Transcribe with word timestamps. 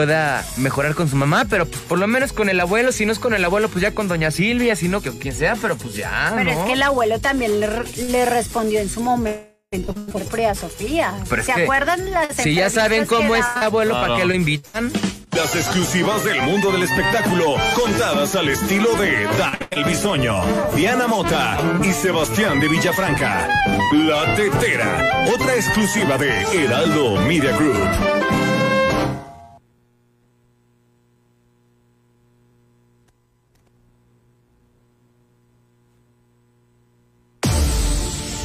pueda 0.00 0.46
mejorar 0.56 0.94
con 0.94 1.10
su 1.10 1.16
mamá, 1.16 1.44
pero 1.50 1.66
pues 1.66 1.82
por 1.82 1.98
lo 1.98 2.06
menos 2.06 2.32
con 2.32 2.48
el 2.48 2.58
abuelo, 2.58 2.90
si 2.90 3.04
no 3.04 3.12
es 3.12 3.18
con 3.18 3.34
el 3.34 3.44
abuelo, 3.44 3.68
pues 3.68 3.82
ya 3.82 3.92
con 3.94 4.08
doña 4.08 4.30
Silvia, 4.30 4.74
si 4.74 4.88
no, 4.88 5.02
que 5.02 5.10
quien 5.10 5.34
sea, 5.34 5.56
pero 5.60 5.76
pues 5.76 5.94
ya. 5.94 6.32
Pero 6.34 6.50
¿no? 6.50 6.58
es 6.58 6.66
que 6.66 6.72
el 6.72 6.82
abuelo 6.82 7.18
también 7.20 7.60
le, 7.60 7.68
le 8.08 8.24
respondió 8.24 8.80
en 8.80 8.88
su 8.88 9.02
momento 9.02 9.44
por 10.10 10.24
Frida 10.24 10.54
Sofía. 10.54 11.12
Pero 11.28 11.42
¿Se 11.44 11.52
que 11.52 11.64
acuerdan 11.64 12.10
las 12.12 12.34
Si 12.34 12.54
ya 12.54 12.70
saben 12.70 13.04
cómo 13.04 13.36
es 13.36 13.42
daba? 13.42 13.66
abuelo, 13.66 13.92
¿para 13.92 14.16
qué 14.16 14.24
lo 14.24 14.32
invitan? 14.32 14.90
Las 15.36 15.54
exclusivas 15.54 16.24
del 16.24 16.40
mundo 16.40 16.72
del 16.72 16.84
espectáculo, 16.84 17.56
contadas 17.74 18.34
al 18.36 18.48
estilo 18.48 18.96
de 18.96 19.24
Daniel 19.38 19.84
Bisoño, 19.86 20.42
Diana 20.74 21.08
Mota 21.08 21.58
y 21.84 21.92
Sebastián 21.92 22.58
de 22.58 22.68
Villafranca. 22.68 23.50
La 23.92 24.34
Tetera, 24.34 25.26
otra 25.34 25.56
exclusiva 25.56 26.16
de 26.16 26.40
Heraldo 26.54 27.16
Media 27.20 27.54
Group. 27.58 28.49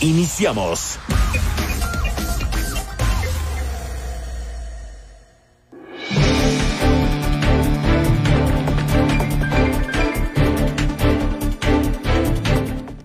Iniciamos. 0.00 0.96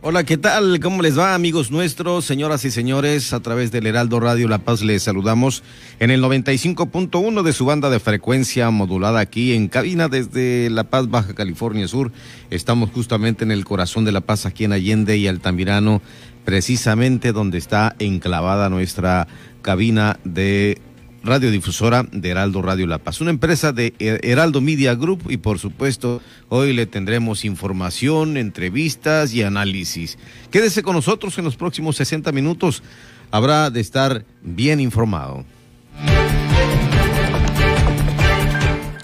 Hola, 0.05 0.25
¿qué 0.25 0.37
tal? 0.37 0.79
¿Cómo 0.79 1.01
les 1.01 1.17
va, 1.17 1.33
amigos 1.33 1.71
nuestros, 1.71 2.25
señoras 2.25 2.65
y 2.65 2.69
señores? 2.69 3.33
A 3.33 3.39
través 3.39 3.71
del 3.71 3.87
Heraldo 3.87 4.19
Radio 4.19 4.47
La 4.47 4.59
Paz 4.59 4.83
les 4.83 5.01
saludamos 5.01 5.63
en 5.99 6.11
el 6.11 6.21
95.1 6.21 7.41
de 7.41 7.53
su 7.53 7.65
banda 7.65 7.89
de 7.89 7.99
frecuencia 7.99 8.69
modulada 8.69 9.21
aquí 9.21 9.53
en 9.53 9.69
cabina 9.69 10.09
desde 10.09 10.69
La 10.69 10.83
Paz, 10.83 11.09
Baja 11.09 11.33
California 11.33 11.87
Sur. 11.87 12.11
Estamos 12.51 12.91
justamente 12.91 13.43
en 13.43 13.51
el 13.51 13.65
corazón 13.65 14.05
de 14.05 14.11
La 14.11 14.21
Paz, 14.21 14.45
aquí 14.45 14.65
en 14.65 14.73
Allende 14.73 15.17
y 15.17 15.27
Altamirano, 15.27 16.03
precisamente 16.45 17.31
donde 17.31 17.57
está 17.57 17.95
enclavada 17.99 18.69
nuestra 18.69 19.27
cabina 19.61 20.19
de 20.23 20.81
radiodifusora 21.23 22.05
de 22.11 22.29
Heraldo 22.29 22.61
Radio 22.61 22.85
La 22.85 22.97
Paz, 22.97 23.21
una 23.21 23.29
empresa 23.29 23.71
de 23.71 23.93
Her- 23.97 24.19
Heraldo 24.23 24.59
Media 24.59 24.93
Group 24.93 25.23
y 25.29 25.37
por 25.37 25.57
supuesto 25.57 26.21
hoy 26.49 26.73
le 26.73 26.85
tendremos 26.85 27.45
información, 27.45 28.35
entrevistas 28.35 29.33
y 29.33 29.41
análisis. 29.41 30.17
Quédese 30.51 30.83
con 30.83 30.95
nosotros 30.95 31.37
en 31.37 31.45
los 31.45 31.55
próximos 31.55 31.95
60 31.95 32.31
minutos, 32.33 32.83
habrá 33.31 33.69
de 33.69 33.79
estar 33.79 34.25
bien 34.41 34.81
informado. 34.81 35.45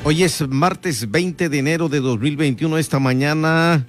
Hoy 0.04 0.24
es 0.24 0.48
martes 0.48 1.10
20 1.10 1.50
de 1.50 1.58
enero 1.60 1.88
de 1.88 2.00
2021, 2.00 2.78
esta 2.78 3.00
mañana 3.00 3.86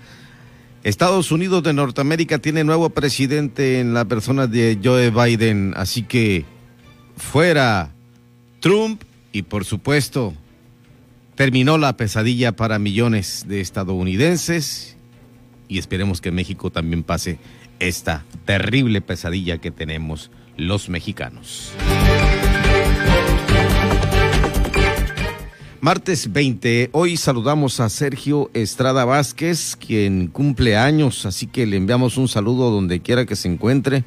Estados 0.83 1.31
Unidos 1.31 1.63
de 1.63 1.75
Norteamérica 1.75 2.39
tiene 2.39 2.65
nuevo 2.65 2.89
presidente 2.91 3.81
en 3.81 3.93
la 3.93 4.07
persona 4.07 4.47
de 4.47 4.79
Joe 4.83 5.11
Biden, 5.11 5.75
así 5.77 6.03
que 6.03 6.47
fuera 7.17 7.93
Trump 8.61 9.03
y 9.31 9.43
por 9.43 9.67
supuesto 9.67 10.33
terminó 11.35 11.77
la 11.77 11.97
pesadilla 11.97 12.53
para 12.53 12.79
millones 12.79 13.45
de 13.47 13.61
estadounidenses 13.61 14.97
y 15.69 15.79
esperemos 15.79 16.23
que 16.23 16.31
México 16.31 16.71
también 16.71 17.03
pase 17.03 17.39
esta 17.79 18.25
terrible 18.47 19.03
pesadilla 19.03 19.59
que 19.59 19.71
tenemos 19.71 20.31
los 20.57 20.89
mexicanos. 20.89 21.73
Martes 25.83 26.31
20, 26.31 26.91
hoy 26.93 27.17
saludamos 27.17 27.81
a 27.81 27.89
Sergio 27.89 28.51
Estrada 28.53 29.07
Vázquez, 29.07 29.77
quien 29.77 30.27
cumple 30.27 30.77
años, 30.77 31.25
así 31.25 31.47
que 31.47 31.65
le 31.65 31.79
enviamos 31.79 32.19
un 32.19 32.29
saludo 32.29 32.71
donde 32.71 33.01
quiera 33.01 33.25
que 33.25 33.35
se 33.35 33.49
encuentre, 33.49 34.05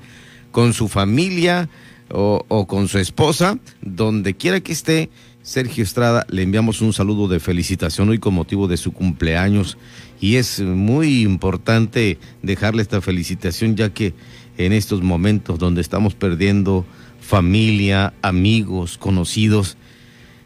con 0.52 0.74
su 0.74 0.88
familia 0.88 1.70
o, 2.12 2.68
con 2.68 2.88
su 2.88 3.00
esposa, 3.00 3.58
donde 3.82 4.36
quiera 4.36 4.60
que 4.60 4.72
esté. 4.72 5.10
Sergio 5.42 5.84
Estrada, 5.84 6.28
le 6.30 6.44
enviamos 6.44 6.80
un 6.80 6.94
saludo 6.94 7.28
de 7.28 7.40
felicitación 7.40 8.08
hoy 8.10 8.20
con 8.20 8.36
motivo 8.36 8.68
de 8.68 8.78
su 8.78 8.92
cumpleaños 8.92 9.80
y 10.22 10.36
es 10.36 10.60
muy 10.60 11.24
importante 11.24 12.20
dejarle 12.44 12.84
esta 12.84 13.02
felicitación 13.02 13.76
ya 13.76 13.90
que 13.92 14.14
en 14.60 14.74
estos 14.74 15.02
momentos 15.02 15.58
donde 15.58 15.82
estamos 15.82 16.14
perdiendo 16.14 16.86
familia, 17.20 18.14
amigos, 18.22 19.00
conocidos, 19.00 19.76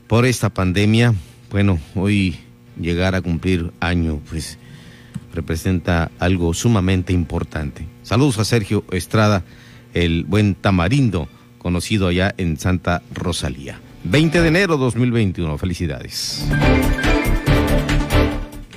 por 0.07 0.25
esta 0.25 0.49
pandemia, 0.49 1.13
bueno, 1.51 1.79
hoy 1.95 2.37
llegar 2.79 3.15
a 3.15 3.21
cumplir 3.21 3.71
año, 3.79 4.21
pues 4.29 4.57
representa 5.33 6.11
algo 6.19 6.53
sumamente 6.53 7.13
importante. 7.13 7.87
Saludos 8.03 8.39
a 8.39 8.45
Sergio 8.45 8.85
Estrada, 8.91 9.43
el 9.93 10.23
buen 10.23 10.55
tamarindo, 10.55 11.27
conocido 11.57 12.07
allá 12.07 12.33
en 12.37 12.57
Santa 12.57 13.03
Rosalía. 13.13 13.79
20 14.05 14.41
de 14.41 14.47
enero 14.47 14.77
2021, 14.77 15.57
felicidades. 15.57 16.45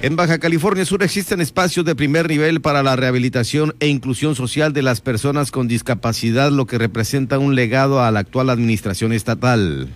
En 0.03 0.17
Baja 0.17 0.39
California 0.39 0.87
Sur 0.87 1.03
existen 1.03 1.43
espacios 1.43 1.85
de 1.85 1.95
primer 1.95 2.29
nivel 2.29 2.63
para 2.63 2.83
la 2.83 2.97
rehabilitación 2.97 3.75
e 3.81 3.87
inclusión 3.87 4.35
social 4.35 4.73
de 4.73 4.83
las 4.83 5.03
personas 5.03 5.51
con 5.51 5.69
discapacidad, 5.69 6.51
lo 6.51 6.67
que 6.67 6.79
representa 6.79 7.39
un 7.39 7.55
legado 7.55 8.03
a 8.03 8.11
la 8.11 8.21
actual 8.21 8.49
administración 8.49 9.13
estatal. 9.13 9.91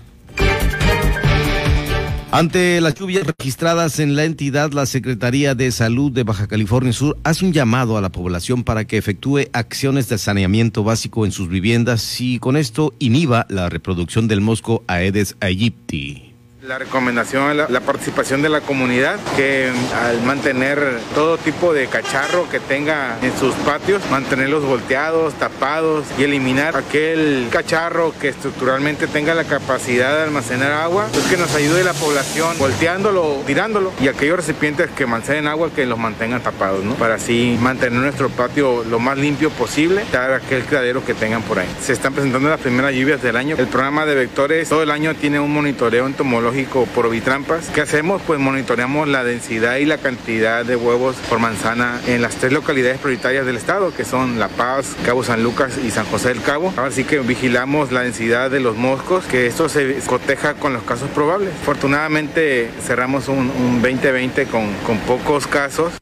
Ante 2.35 2.81
las 2.81 2.97
lluvias 2.97 3.29
registradas 3.29 4.01
en 4.01 4.17
la 4.17 4.25
entidad, 4.25 4.73
la 4.73 4.87
Secretaría 4.87 5.55
de 5.55 5.71
Salud 5.71 6.11
de 6.11 6.25
Baja 6.25 6.49
California 6.49 6.93
Sur 6.93 7.17
hace 7.23 7.45
un 7.45 7.53
llamado 7.53 7.97
a 7.97 8.01
la 8.01 8.11
población 8.11 8.65
para 8.65 8.85
que 8.85 8.99
efectúe 8.99 9.43
acciones 9.53 10.09
de 10.09 10.19
saneamiento 10.19 10.83
básico 10.83 11.27
en 11.27 11.31
sus 11.31 11.49
viviendas 11.49 12.21
y 12.21 12.41
con 12.41 12.57
esto 12.57 12.93
inhiba 12.99 13.47
la 13.49 13.69
reproducción 13.69 14.27
del 14.27 14.41
mosco 14.41 14.83
Aedes 14.89 15.37
aegypti. 15.39 16.34
La 16.67 16.79
recomendación 16.79 17.51
es 17.51 17.69
la, 17.69 17.81
participación 17.81 18.41
de 18.41 18.49
la 18.49 18.63
comunidad 18.63 19.21
que 19.37 19.71
al 20.03 20.23
mantener 20.23 20.99
todo 21.15 21.37
tipo 21.37 21.75
de 21.75 21.89
cacharro 21.89 22.49
que 22.49 22.59
tenga 22.59 23.19
en 23.21 23.37
sus 23.37 23.53
patios, 23.67 24.01
mantenerlos 24.11 24.65
volteados, 24.65 25.35
tapados 25.35 26.07
y 26.19 26.23
eliminar 26.23 26.75
aquel 26.75 27.49
cacharro 27.51 28.15
que 28.19 28.29
estructuralmente 28.29 29.07
tenga 29.09 29.35
la 29.35 29.45
capacidad 29.45 30.17
de 30.17 30.23
almacenar 30.23 30.73
agua, 30.73 31.09
pues 31.13 31.27
que 31.27 31.37
nos 31.37 31.55
ayude 31.55 31.85
la 31.85 31.93
población 31.93 32.57
volteándolo, 32.59 33.43
tirándolo 33.47 33.93
y 34.01 34.09
aquellos 34.09 34.39
recipientes 34.39 34.89
que 34.93 35.05
almacenen 35.05 35.49
agua 35.49 35.69
que 35.69 35.85
los 35.85 35.99
mantengan 35.99 36.43
tapados, 36.43 36.83
¿no? 36.83 36.95
Para 36.95 37.17
así 37.17 37.59
mantener 37.61 38.01
nuestro 38.01 38.31
patio 38.31 38.85
lo 38.85 38.99
más 38.99 39.19
limpio 39.19 39.51
posible, 39.51 40.03
dar 40.11 40.33
aquel 40.33 40.65
criadero 40.65 41.05
que 41.05 41.13
tengan 41.13 41.43
por 41.43 41.59
ahí. 41.59 41.69
Se 41.83 41.93
están 41.93 42.15
presentando 42.15 42.49
las 42.49 42.61
primeras 42.61 42.95
lluvias 42.95 43.21
del 43.21 43.37
año. 43.37 43.55
El 43.59 43.67
programa 43.67 44.07
de 44.07 44.15
vectores 44.15 44.67
todo 44.67 44.83
el 44.83 44.91
año 44.91 45.15
tiene 45.15 45.39
un 45.39 45.53
monitoreo 45.53 46.07
entomológico 46.07 46.54
por 46.63 47.07
ovitrampas. 47.07 47.69
¿Qué 47.71 47.81
hacemos? 47.81 48.23
Pues 48.23 48.39
monitoreamos 48.39 49.09
la 49.09 49.25
densidad 49.25 49.77
y 49.79 49.87
la 49.87 49.99
cantidad 49.99 50.65
de 50.65 50.77
huevos 50.77 51.17
por 51.29 51.41
manzana 51.41 52.01
en 52.07 52.23
las 52.23 52.37
tres 52.37 52.53
localidades 52.53 52.99
prioritarias 52.99 53.45
del 53.45 53.57
estado, 53.57 53.93
que 53.93 54.05
son 54.05 54.39
La 54.39 54.47
Paz, 54.47 54.95
Cabo 55.05 55.25
San 55.25 55.43
Lucas 55.43 55.79
y 55.85 55.91
San 55.91 56.07
José 56.07 56.29
del 56.29 56.43
Cabo. 56.43 56.73
Ahora 56.77 56.93
sí 56.93 57.03
que 57.03 57.19
vigilamos 57.19 57.91
la 57.91 58.03
densidad 58.03 58.53
de 58.53 58.61
los 58.61 58.77
moscos, 58.77 59.25
que 59.25 59.49
esto 59.49 59.69
se 59.69 59.97
coteja 60.07 60.55
con 60.55 60.73
los 60.73 60.85
casos 60.85 61.11
probables. 61.11 61.53
Afortunadamente 61.63 62.71
cerramos 62.87 63.27
un, 63.27 63.51
un 63.51 63.83
2020 63.83 64.47
con, 64.47 64.73
con 64.87 64.99
pocos 64.99 65.49
casos. 65.49 65.95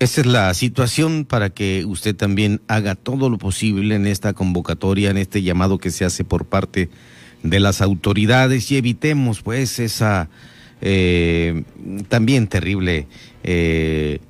Esa 0.00 0.20
es 0.20 0.26
la 0.26 0.52
situación 0.52 1.24
para 1.24 1.48
que 1.48 1.86
usted 1.86 2.14
también 2.14 2.60
haga 2.68 2.94
todo 2.94 3.30
lo 3.30 3.38
posible 3.38 3.94
en 3.94 4.06
esta 4.06 4.34
convocatoria, 4.34 5.10
en 5.10 5.16
este 5.16 5.40
llamado 5.42 5.78
que 5.78 5.90
se 5.90 6.04
hace 6.04 6.24
por 6.24 6.44
parte 6.44 6.80
de 6.80 6.90
las 7.42 7.80
autoridades 7.80 8.70
y 8.70 8.76
evitemos 8.76 9.42
pues 9.42 9.78
esa 9.78 10.28
eh, 10.80 11.62
también 12.08 12.46
terrible 12.46 13.06
eh, 13.42 14.20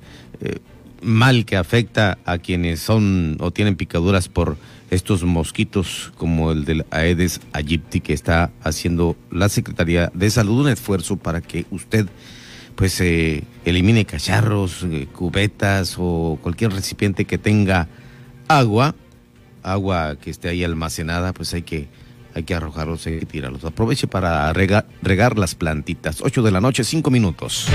eh, 0.41 0.59
mal 1.01 1.45
que 1.45 1.57
afecta 1.57 2.17
a 2.25 2.37
quienes 2.37 2.79
son 2.79 3.37
o 3.39 3.51
tienen 3.51 3.75
picaduras 3.75 4.27
por 4.27 4.57
estos 4.89 5.23
mosquitos 5.23 6.11
como 6.17 6.51
el 6.51 6.65
del 6.65 6.85
Aedes 6.91 7.39
aegypti 7.53 8.01
que 8.01 8.13
está 8.13 8.51
haciendo 8.61 9.15
la 9.31 9.49
Secretaría 9.49 10.11
de 10.13 10.29
Salud 10.29 10.65
un 10.65 10.69
esfuerzo 10.69 11.17
para 11.17 11.41
que 11.41 11.65
usted 11.71 12.07
pues 12.75 12.99
eh, 13.01 13.43
elimine 13.65 14.05
cacharros, 14.05 14.85
cubetas 15.13 15.95
o 15.99 16.39
cualquier 16.41 16.71
recipiente 16.71 17.25
que 17.25 17.37
tenga 17.37 17.87
agua, 18.47 18.95
agua 19.63 20.15
que 20.19 20.29
esté 20.29 20.49
ahí 20.49 20.63
almacenada, 20.63 21.33
pues 21.33 21.53
hay 21.53 21.61
que 21.61 21.87
hay 22.33 22.43
que 22.43 22.53
arrojarlos, 22.53 23.03
que 23.03 23.25
tirarlos. 23.25 23.65
Aproveche 23.65 24.07
para 24.07 24.51
regar, 24.53 25.37
las 25.37 25.55
plantitas. 25.55 26.21
8 26.21 26.41
de 26.41 26.51
la 26.51 26.61
noche, 26.61 26.83
5 26.83 27.11
minutos. 27.11 27.67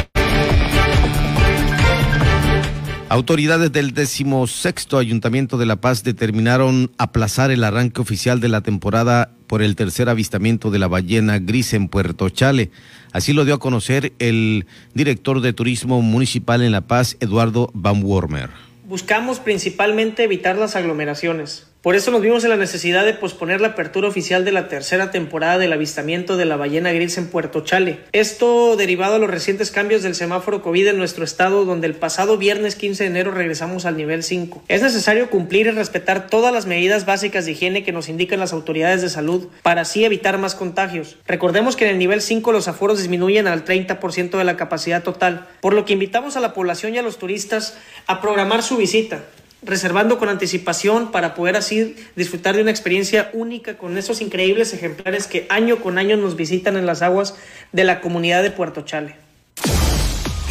Autoridades 3.08 3.70
del 3.70 3.94
decimosexto 3.94 4.98
Ayuntamiento 4.98 5.58
de 5.58 5.66
La 5.66 5.76
Paz 5.76 6.02
determinaron 6.02 6.90
aplazar 6.98 7.52
el 7.52 7.62
arranque 7.62 8.00
oficial 8.00 8.40
de 8.40 8.48
la 8.48 8.62
temporada 8.62 9.30
por 9.46 9.62
el 9.62 9.76
tercer 9.76 10.08
avistamiento 10.08 10.72
de 10.72 10.80
la 10.80 10.88
ballena 10.88 11.38
gris 11.38 11.72
en 11.72 11.88
Puerto 11.88 12.28
Chale. 12.30 12.72
Así 13.12 13.32
lo 13.32 13.44
dio 13.44 13.54
a 13.54 13.58
conocer 13.60 14.12
el 14.18 14.66
director 14.92 15.40
de 15.40 15.52
Turismo 15.52 16.02
Municipal 16.02 16.62
en 16.62 16.72
La 16.72 16.80
Paz, 16.80 17.16
Eduardo 17.20 17.70
Van 17.74 18.02
Wormer. 18.02 18.50
Buscamos 18.88 19.38
principalmente 19.38 20.24
evitar 20.24 20.56
las 20.56 20.74
aglomeraciones. 20.74 21.68
Por 21.86 21.94
eso 21.94 22.10
nos 22.10 22.20
vimos 22.20 22.42
en 22.42 22.50
la 22.50 22.56
necesidad 22.56 23.04
de 23.04 23.14
posponer 23.14 23.60
la 23.60 23.68
apertura 23.68 24.08
oficial 24.08 24.44
de 24.44 24.50
la 24.50 24.66
tercera 24.66 25.12
temporada 25.12 25.56
del 25.56 25.72
avistamiento 25.72 26.36
de 26.36 26.44
la 26.44 26.56
ballena 26.56 26.90
gris 26.90 27.16
en 27.16 27.28
Puerto 27.28 27.60
Chale. 27.60 28.00
Esto 28.10 28.74
derivado 28.74 29.14
a 29.14 29.18
los 29.20 29.30
recientes 29.30 29.70
cambios 29.70 30.02
del 30.02 30.16
semáforo 30.16 30.62
COVID 30.62 30.88
en 30.88 30.98
nuestro 30.98 31.22
estado, 31.22 31.64
donde 31.64 31.86
el 31.86 31.94
pasado 31.94 32.38
viernes 32.38 32.74
15 32.74 33.04
de 33.04 33.10
enero 33.10 33.30
regresamos 33.30 33.86
al 33.86 33.96
nivel 33.96 34.24
5. 34.24 34.64
Es 34.66 34.82
necesario 34.82 35.30
cumplir 35.30 35.68
y 35.68 35.70
respetar 35.70 36.26
todas 36.26 36.52
las 36.52 36.66
medidas 36.66 37.06
básicas 37.06 37.44
de 37.44 37.52
higiene 37.52 37.84
que 37.84 37.92
nos 37.92 38.08
indican 38.08 38.40
las 38.40 38.52
autoridades 38.52 39.00
de 39.00 39.08
salud 39.08 39.46
para 39.62 39.82
así 39.82 40.04
evitar 40.04 40.38
más 40.38 40.56
contagios. 40.56 41.18
Recordemos 41.28 41.76
que 41.76 41.84
en 41.84 41.92
el 41.92 41.98
nivel 41.98 42.20
5 42.20 42.50
los 42.50 42.66
aforos 42.66 42.98
disminuyen 42.98 43.46
al 43.46 43.64
30% 43.64 44.36
de 44.36 44.44
la 44.44 44.56
capacidad 44.56 45.04
total, 45.04 45.46
por 45.60 45.72
lo 45.72 45.84
que 45.84 45.92
invitamos 45.92 46.36
a 46.36 46.40
la 46.40 46.52
población 46.52 46.96
y 46.96 46.98
a 46.98 47.02
los 47.02 47.18
turistas 47.18 47.78
a 48.08 48.20
programar 48.20 48.64
su 48.64 48.76
visita 48.76 49.22
reservando 49.62 50.18
con 50.18 50.28
anticipación 50.28 51.10
para 51.10 51.34
poder 51.34 51.56
así 51.56 51.96
disfrutar 52.14 52.56
de 52.56 52.62
una 52.62 52.70
experiencia 52.70 53.30
única 53.32 53.78
con 53.78 53.96
esos 53.98 54.20
increíbles 54.20 54.72
ejemplares 54.72 55.26
que 55.26 55.46
año 55.48 55.80
con 55.80 55.98
año 55.98 56.16
nos 56.16 56.36
visitan 56.36 56.76
en 56.76 56.86
las 56.86 57.02
aguas 57.02 57.34
de 57.72 57.84
la 57.84 58.00
comunidad 58.00 58.42
de 58.42 58.50
Puerto 58.50 58.82
Chale. 58.82 59.16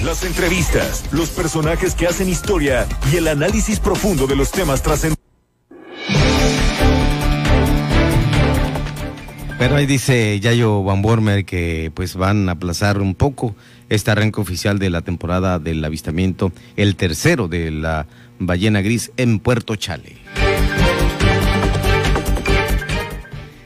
Las 0.04 0.24
entrevistas, 0.24 1.06
los 1.12 1.30
personajes 1.30 1.96
que 1.96 2.08
hacen 2.08 2.30
historia 2.30 2.86
y 3.12 3.18
el 3.18 3.28
análisis 3.28 3.80
profundo 3.80 4.28
de 4.28 4.36
los 4.36 4.52
temas 4.52 4.84
trascendentes. 4.84 5.26
Pero 9.58 9.78
ahí 9.78 9.86
dice 9.86 10.40
Yayo 10.42 10.84
Van 10.84 11.02
Bormer 11.02 11.46
que 11.46 11.90
pues 11.96 12.16
van 12.16 12.50
a 12.50 12.54
aplazar 12.54 13.00
un 13.02 13.16
poco 13.16 13.56
este 13.88 14.12
arranque 14.12 14.42
oficial 14.42 14.80
de 14.80 14.90
la 14.90 15.02
temporada 15.02 15.60
del 15.60 15.84
avistamiento, 15.84 16.52
el 16.76 16.98
tercero 16.98 17.48
de 17.48 17.72
la 17.72 18.06
ballena 18.40 18.82
gris 18.82 19.12
en 19.18 19.40
Puerto 19.40 19.76
Chale. 19.76 20.18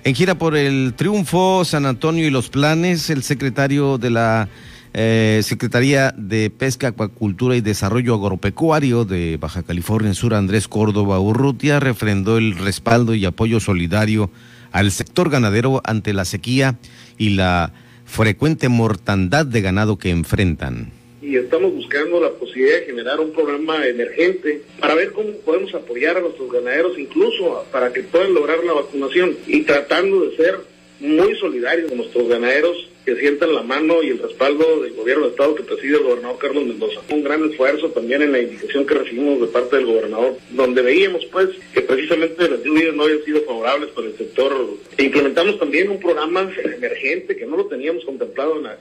En 0.03 0.15
gira 0.15 0.35
por 0.35 0.55
el 0.55 0.93
triunfo, 0.95 1.63
San 1.65 1.85
Antonio 1.85 2.25
y 2.25 2.31
los 2.31 2.49
planes, 2.49 3.09
el 3.09 3.21
secretario 3.21 3.97
de 3.97 4.09
la 4.09 4.49
eh, 4.93 5.41
Secretaría 5.43 6.13
de 6.17 6.49
Pesca, 6.49 6.87
Acuacultura 6.87 7.55
y 7.55 7.61
Desarrollo 7.61 8.15
Agropecuario 8.15 9.05
de 9.05 9.37
Baja 9.37 9.61
California 9.61 10.13
Sur, 10.13 10.33
Andrés 10.33 10.67
Córdoba 10.67 11.19
Urrutia, 11.19 11.79
refrendó 11.79 12.37
el 12.37 12.57
respaldo 12.57 13.13
y 13.13 13.25
apoyo 13.25 13.59
solidario 13.59 14.31
al 14.71 14.91
sector 14.91 15.29
ganadero 15.29 15.81
ante 15.83 16.13
la 16.13 16.25
sequía 16.25 16.77
y 17.17 17.31
la 17.31 17.71
frecuente 18.05 18.69
mortandad 18.69 19.45
de 19.45 19.61
ganado 19.61 19.97
que 19.97 20.09
enfrentan 20.09 20.91
y 21.21 21.35
estamos 21.35 21.73
buscando 21.73 22.19
la 22.19 22.31
posibilidad 22.31 22.79
de 22.79 22.85
generar 22.85 23.19
un 23.19 23.31
programa 23.31 23.85
emergente 23.85 24.61
para 24.79 24.95
ver 24.95 25.11
cómo 25.11 25.33
podemos 25.45 25.73
apoyar 25.73 26.17
a 26.17 26.21
nuestros 26.21 26.51
ganaderos, 26.51 26.97
incluso 26.97 27.65
para 27.71 27.91
que 27.91 28.03
puedan 28.03 28.33
lograr 28.33 28.63
la 28.63 28.73
vacunación 28.73 29.37
y 29.47 29.63
tratando 29.63 30.21
de 30.21 30.35
ser 30.37 30.59
muy 30.99 31.35
solidarios 31.35 31.89
con 31.89 31.97
nuestros 31.97 32.27
ganaderos 32.27 32.89
que 33.09 33.19
sientan 33.21 33.55
la 33.55 33.63
mano 33.63 34.03
y 34.03 34.09
el 34.09 34.19
respaldo 34.19 34.83
del 34.83 34.93
gobierno 34.93 35.23
del 35.23 35.31
Estado 35.31 35.55
que 35.55 35.63
preside 35.63 35.97
el 35.97 36.03
gobernador 36.03 36.37
Carlos 36.37 36.65
Mendoza. 36.65 37.01
Un 37.09 37.23
gran 37.23 37.43
esfuerzo 37.49 37.89
también 37.89 38.21
en 38.21 38.31
la 38.31 38.39
indicación 38.39 38.85
que 38.85 38.93
recibimos 38.93 39.41
de 39.41 39.47
parte 39.47 39.77
del 39.77 39.87
gobernador, 39.87 40.35
donde 40.51 40.83
veíamos 40.83 41.25
pues 41.25 41.49
que 41.73 41.81
precisamente 41.81 42.47
las 42.47 42.63
lluvias 42.63 42.93
no 42.93 43.03
habían 43.03 43.23
sido 43.23 43.41
favorables 43.41 43.89
para 43.89 44.07
el 44.07 44.15
sector. 44.15 44.53
Implementamos 44.99 45.57
también 45.57 45.89
un 45.89 45.99
programa 45.99 46.51
emergente 46.63 47.35
que 47.35 47.47
no 47.47 47.57
lo 47.57 47.65
teníamos 47.65 48.05
contemplado 48.05 48.57
en 48.57 48.63
la, 48.63 48.77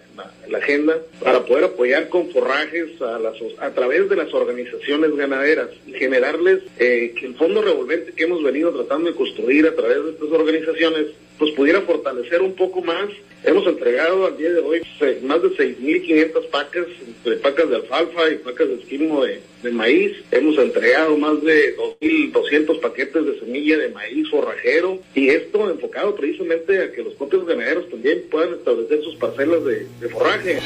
agenda 0.59 0.99
para 1.23 1.45
poder 1.45 1.65
apoyar 1.65 2.09
con 2.09 2.31
forrajes 2.31 3.01
a, 3.01 3.19
las, 3.19 3.35
a 3.61 3.71
través 3.71 4.09
de 4.09 4.17
las 4.17 4.35
organizaciones 4.35 5.15
ganaderas 5.15 5.69
y 5.87 5.93
generarles 5.93 6.63
eh, 6.79 7.15
que 7.19 7.27
el 7.27 7.35
fondo 7.37 7.63
revolvente 7.63 8.13
que 8.13 8.25
hemos 8.25 8.43
venido 8.43 8.73
tratando 8.73 9.11
de 9.11 9.17
construir 9.17 9.67
a 9.67 9.75
través 9.77 10.05
de 10.05 10.11
estas 10.11 10.31
organizaciones 10.31 11.07
pues 11.39 11.53
pudiera 11.53 11.81
fortalecer 11.83 12.43
un 12.43 12.55
poco 12.55 12.83
más. 12.83 13.07
Hemos 13.45 13.67
entregado 13.67 14.27
al 14.27 14.37
día 14.37 14.51
de 14.51 14.59
hoy 14.59 14.81
más 15.23 15.41
de 15.41 15.49
6.500 15.51 16.51
pacas, 16.51 16.87
entre 17.07 17.37
pacas 17.37 17.71
de 17.71 17.77
alfalfa 17.77 18.31
y 18.31 18.39
pacas 18.39 18.69
de 18.69 18.75
esquimo 18.75 19.25
de, 19.25 19.41
maíz. 19.71 20.13
Hemos 20.31 20.59
entregado 20.59 21.17
más 21.17 21.41
de 21.43 21.77
2.200 21.77 22.81
paquetes 22.81 23.25
de 23.25 23.39
semilla 23.39 23.79
de 23.79 23.91
maíz 23.91 24.29
forrajero 24.29 25.01
y 25.15 25.29
esto 25.29 25.71
enfocado 25.71 26.17
precisamente 26.17 26.83
a 26.83 26.93
que 26.93 27.03
los 27.03 27.15
propios 27.15 27.47
ganaderos 27.47 27.89
también 27.89 28.25
puedan 28.31 28.55
establecer 28.55 29.03
sus 29.05 29.15
parcelas 29.17 29.65
de, 29.65 29.87
de 30.01 30.09
forraje. 30.09 30.59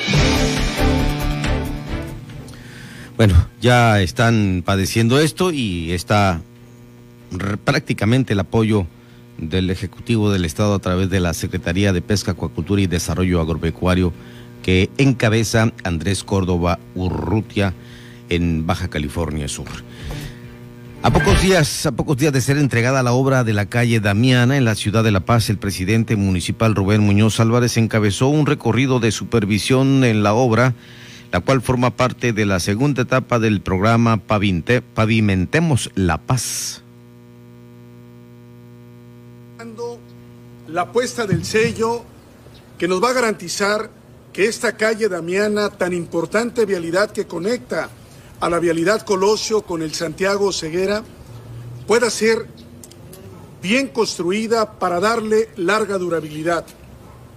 Bueno, 3.16 3.34
ya 3.60 4.00
están 4.00 4.62
padeciendo 4.64 5.20
esto 5.20 5.52
y 5.52 5.92
está 5.92 6.42
prácticamente 7.64 8.32
el 8.32 8.40
apoyo 8.40 8.86
del 9.38 9.70
Ejecutivo 9.70 10.30
del 10.30 10.44
Estado 10.44 10.74
a 10.74 10.78
través 10.78 11.10
de 11.10 11.20
la 11.20 11.34
Secretaría 11.34 11.92
de 11.92 12.02
Pesca, 12.02 12.32
Acuacultura 12.32 12.82
y 12.82 12.86
Desarrollo 12.86 13.40
Agropecuario 13.40 14.12
que 14.62 14.90
encabeza 14.96 15.72
Andrés 15.84 16.24
Córdoba 16.24 16.78
Urrutia 16.94 17.74
en 18.28 18.66
Baja 18.66 18.88
California 18.88 19.48
Sur. 19.48 19.66
A 21.02 21.12
pocos 21.12 21.42
días, 21.42 21.84
a 21.84 21.92
pocos 21.92 22.16
días 22.16 22.32
de 22.32 22.40
ser 22.40 22.58
entregada 22.58 23.02
la 23.02 23.12
obra 23.12 23.42
de 23.42 23.52
la 23.52 23.66
calle 23.66 23.98
Damiana 23.98 24.56
en 24.56 24.64
la 24.64 24.76
ciudad 24.76 25.02
de 25.02 25.10
La 25.10 25.20
Paz, 25.20 25.50
el 25.50 25.58
presidente 25.58 26.14
municipal 26.14 26.76
Rubén 26.76 27.00
Muñoz 27.00 27.40
Álvarez 27.40 27.76
encabezó 27.76 28.28
un 28.28 28.46
recorrido 28.46 29.00
de 29.00 29.10
supervisión 29.10 30.04
en 30.04 30.22
la 30.22 30.32
obra, 30.32 30.74
la 31.32 31.40
cual 31.40 31.60
forma 31.60 31.90
parte 31.90 32.32
de 32.32 32.46
la 32.46 32.60
segunda 32.60 33.02
etapa 33.02 33.40
del 33.40 33.62
programa 33.62 34.18
Pavimentemos 34.18 35.90
La 35.96 36.18
Paz. 36.18 36.84
La 40.72 40.90
puesta 40.90 41.26
del 41.26 41.44
sello 41.44 42.02
que 42.78 42.88
nos 42.88 43.02
va 43.02 43.10
a 43.10 43.12
garantizar 43.12 43.90
que 44.32 44.46
esta 44.46 44.74
calle 44.74 45.10
Damiana, 45.10 45.68
tan 45.68 45.92
importante 45.92 46.64
vialidad 46.64 47.10
que 47.10 47.26
conecta 47.26 47.90
a 48.40 48.48
la 48.48 48.58
vialidad 48.58 49.02
Colosio 49.02 49.62
con 49.62 49.82
el 49.82 49.92
Santiago 49.92 50.50
Ceguera, 50.50 51.04
pueda 51.86 52.08
ser 52.08 52.46
bien 53.60 53.88
construida 53.88 54.78
para 54.78 54.98
darle 54.98 55.50
larga 55.56 55.98
durabilidad. 55.98 56.64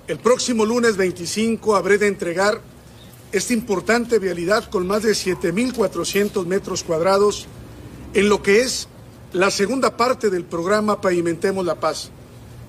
El 0.08 0.20
próximo 0.20 0.66
lunes 0.66 0.96
25 0.96 1.76
habré 1.76 1.98
de 1.98 2.08
entregar 2.08 2.62
esta 3.34 3.54
importante 3.54 4.18
vialidad 4.18 4.70
con 4.70 4.88
más 4.88 5.04
de 5.04 5.12
7.400 5.12 6.46
metros 6.46 6.84
cuadrados 6.84 7.48
en 8.14 8.30
lo 8.30 8.42
que 8.42 8.62
es 8.62 8.88
la 9.34 9.52
segunda 9.52 9.98
parte 9.98 10.30
del 10.30 10.46
programa 10.46 11.02
Pavimentemos 11.02 11.66
la 11.66 11.76
Paz. 11.76 12.12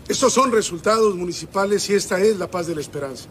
Estos 0.09 0.33
son 0.33 0.53
resultados 0.53 1.17
municipales 1.17 1.91
y 1.91 1.95
esta 1.95 2.21
es 2.21 2.39
la 2.39 2.49
paz 2.49 2.69
de 2.69 2.77
la 2.77 2.81
esperanza. 2.81 3.29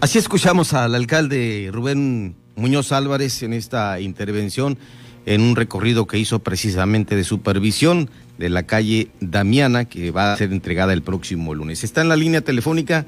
Así 0.00 0.18
escuchamos 0.18 0.74
al 0.74 0.94
alcalde 0.94 1.70
Rubén 1.72 2.36
Muñoz 2.54 2.92
Álvarez 2.92 3.42
en 3.42 3.52
esta 3.52 3.98
intervención 4.00 4.78
en 5.26 5.40
un 5.40 5.56
recorrido 5.56 6.06
que 6.06 6.18
hizo 6.18 6.38
precisamente 6.38 7.16
de 7.16 7.24
supervisión 7.24 8.08
de 8.38 8.48
la 8.48 8.62
calle 8.62 9.10
Damiana 9.20 9.86
que 9.86 10.12
va 10.12 10.32
a 10.32 10.36
ser 10.36 10.52
entregada 10.52 10.92
el 10.92 11.02
próximo 11.02 11.52
lunes. 11.52 11.82
Está 11.82 12.00
en 12.00 12.08
la 12.08 12.16
línea 12.16 12.42
telefónica 12.42 13.06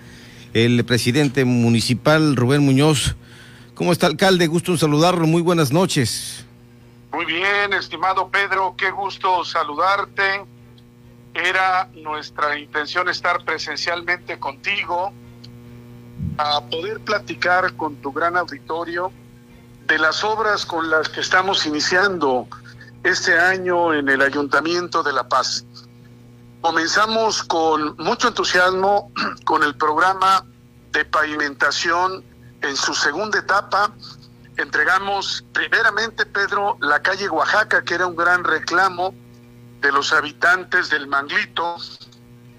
el 0.52 0.85
presidente 0.85 1.45
municipal 1.45 2.35
Rubén 2.35 2.62
Muñoz. 2.62 3.14
¿Cómo 3.75 3.93
está 3.93 4.09
alcalde? 4.09 4.49
Gusto 4.49 4.76
saludarlo. 4.76 5.29
Muy 5.29 5.43
buenas 5.43 5.73
noches. 5.73 6.45
Muy 7.12 7.25
bien, 7.25 7.73
estimado 7.73 8.29
Pedro, 8.29 8.75
qué 8.76 8.90
gusto 8.90 9.45
saludarte. 9.45 10.45
Era 11.35 11.88
nuestra 11.95 12.59
intención 12.59 13.09
estar 13.09 13.45
presencialmente 13.45 14.38
contigo 14.38 15.12
a 16.38 16.61
poder 16.62 17.00
platicar 17.00 17.75
con 17.76 17.97
tu 17.97 18.12
gran 18.12 18.37
auditorio 18.37 19.12
de 19.87 19.99
las 19.99 20.23
obras 20.23 20.64
con 20.64 20.88
las 20.88 21.09
que 21.09 21.21
estamos 21.21 21.67
iniciando 21.67 22.47
este 23.02 23.38
año 23.38 23.93
en 23.93 24.09
el 24.09 24.23
Ayuntamiento 24.23 25.02
de 25.02 25.12
La 25.12 25.29
Paz. 25.29 25.64
Comenzamos 26.61 27.43
con 27.43 27.97
mucho 27.97 28.29
entusiasmo 28.29 29.11
con 29.45 29.64
el 29.64 29.75
programa 29.75 30.47
de 30.93 31.05
pavimentación 31.05 32.25
en 32.62 32.76
su 32.76 32.95
segunda 32.95 33.40
etapa. 33.40 33.93
Entregamos 34.61 35.43
primeramente, 35.55 36.26
Pedro, 36.26 36.76
la 36.83 37.00
calle 37.00 37.31
Oaxaca, 37.31 37.83
que 37.83 37.95
era 37.95 38.07
un 38.07 38.14
gran 38.14 38.45
reclamo 38.45 39.14
de 39.81 39.90
los 39.90 40.12
habitantes 40.12 40.90
del 40.90 41.07
Manglito. 41.07 41.76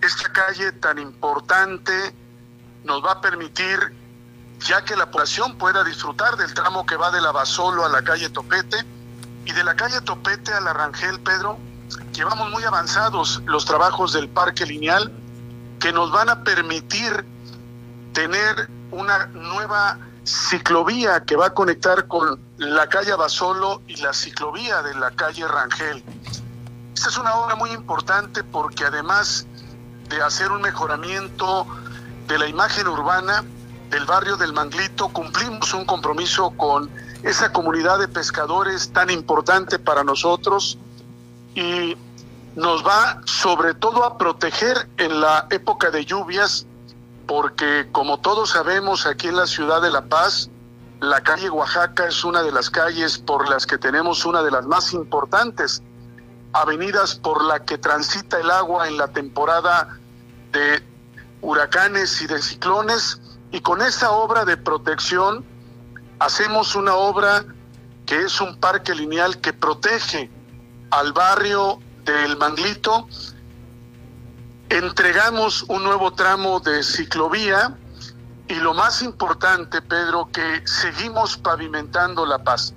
Esta 0.02 0.32
calle 0.32 0.72
tan 0.72 0.98
importante 0.98 1.94
nos 2.84 3.06
va 3.06 3.12
a 3.12 3.22
permitir, 3.22 3.78
ya 4.62 4.84
que 4.84 4.96
la 4.96 5.12
población 5.12 5.60
pueda 5.60 5.84
disfrutar 5.84 6.38
del 6.38 6.52
tramo 6.56 6.88
que 6.88 6.96
va 6.96 7.12
de 7.12 7.22
la 7.22 7.32
Basolo 7.32 7.86
a 7.86 7.90
la 7.90 8.02
calle 8.02 8.32
Topete 8.32 8.78
y 9.46 9.52
de 9.52 9.64
la 9.64 9.76
calle 9.76 10.02
Topete 10.02 10.52
a 10.54 10.60
la 10.60 10.74
Rangel, 10.74 11.20
Pedro, 11.20 11.60
llevamos 12.14 12.50
muy 12.50 12.64
avanzados 12.64 13.44
los 13.46 13.64
trabajos 13.66 14.12
del 14.14 14.28
parque 14.28 14.66
lineal 14.66 15.12
que 15.80 15.94
nos 15.94 16.12
van 16.12 16.30
a 16.30 16.44
permitir 16.44 17.24
tener 18.14 18.68
una 18.90 19.28
nueva 19.28 20.00
ciclovía 20.24 21.24
que 21.24 21.36
va 21.36 21.48
a 21.48 21.54
conectar 21.54 22.08
con 22.08 22.40
la 22.58 22.88
calle 22.88 23.14
Basolo 23.16 23.82
y 23.88 23.98
la 23.98 24.14
ciclovía 24.14 24.82
de 24.84 24.96
la 24.96 25.12
calle 25.12 25.48
Rangel. 25.48 26.04
Esta 26.96 27.10
es 27.10 27.18
una 27.18 27.36
obra 27.36 27.56
muy 27.56 27.72
importante 27.72 28.44
porque 28.44 28.86
además 28.86 29.48
de 30.10 30.22
hacer 30.22 30.52
un 30.52 30.62
mejoramiento 30.62 31.66
de 32.28 32.38
la 32.38 32.48
imagen 32.48 32.88
urbana 32.88 33.44
del 33.90 34.06
barrio 34.06 34.38
del 34.38 34.54
Manglito, 34.54 35.10
cumplimos 35.10 35.74
un 35.74 35.86
compromiso 35.86 36.52
con 36.52 36.90
esa 37.24 37.52
comunidad 37.52 38.00
de 38.00 38.08
pescadores 38.08 38.92
tan 38.94 39.10
importante 39.10 39.80
para 39.80 40.04
nosotros 40.04 40.78
y 41.56 41.98
nos 42.56 42.86
va 42.86 43.22
sobre 43.26 43.74
todo 43.74 44.06
a 44.06 44.18
proteger 44.18 44.88
en 44.98 45.22
la 45.22 45.48
época 45.50 45.92
de 45.92 46.06
lluvias 46.06 46.66
porque 47.28 47.88
como 47.92 48.20
todos 48.20 48.52
sabemos 48.52 49.06
aquí 49.06 49.28
en 49.28 49.36
la 49.36 49.48
ciudad 49.48 49.82
de 49.82 49.92
La 49.92 50.06
Paz, 50.06 50.50
la 51.00 51.22
calle 51.22 51.50
Oaxaca 51.50 52.08
es 52.08 52.24
una 52.24 52.44
de 52.44 52.52
las 52.52 52.70
calles 52.70 53.18
por 53.18 53.50
las 53.50 53.66
que 53.66 53.78
tenemos 53.78 54.26
una 54.26 54.44
de 54.44 54.52
las 54.52 54.66
más 54.68 54.94
importantes 54.94 55.82
avenidas 56.54 57.16
por 57.16 57.44
la 57.44 57.64
que 57.64 57.78
transita 57.78 58.40
el 58.40 58.52
agua 58.52 58.88
en 58.88 58.98
la 58.98 59.08
temporada 59.08 59.98
de 60.52 60.84
huracanes 61.42 62.22
y 62.22 62.28
de 62.28 62.42
ciclones. 62.42 63.20
Y 63.52 63.62
con 63.62 63.82
esta 63.82 64.12
obra 64.12 64.46
de 64.46 64.58
protección 64.58 65.46
hacemos 66.20 66.76
una 66.76 66.96
obra 66.96 67.46
que 68.06 68.22
es 68.22 68.40
un 68.42 68.60
parque 68.60 68.94
lineal 68.94 69.40
que 69.40 69.54
protege 69.54 70.30
al 70.92 71.14
barrio 71.14 71.80
del 72.04 72.38
Manglito 72.38 73.08
entregamos 74.72 75.64
un 75.68 75.84
nuevo 75.84 76.14
tramo 76.14 76.62
de 76.62 76.82
ciclovía 76.82 77.78
y 78.48 78.56
lo 78.56 78.74
más 78.74 79.02
importante, 79.02 79.82
Pedro, 79.82 80.30
que 80.32 80.66
seguimos 80.66 81.36
pavimentando 81.38 82.26
La 82.26 82.42
Paz. 82.42 82.74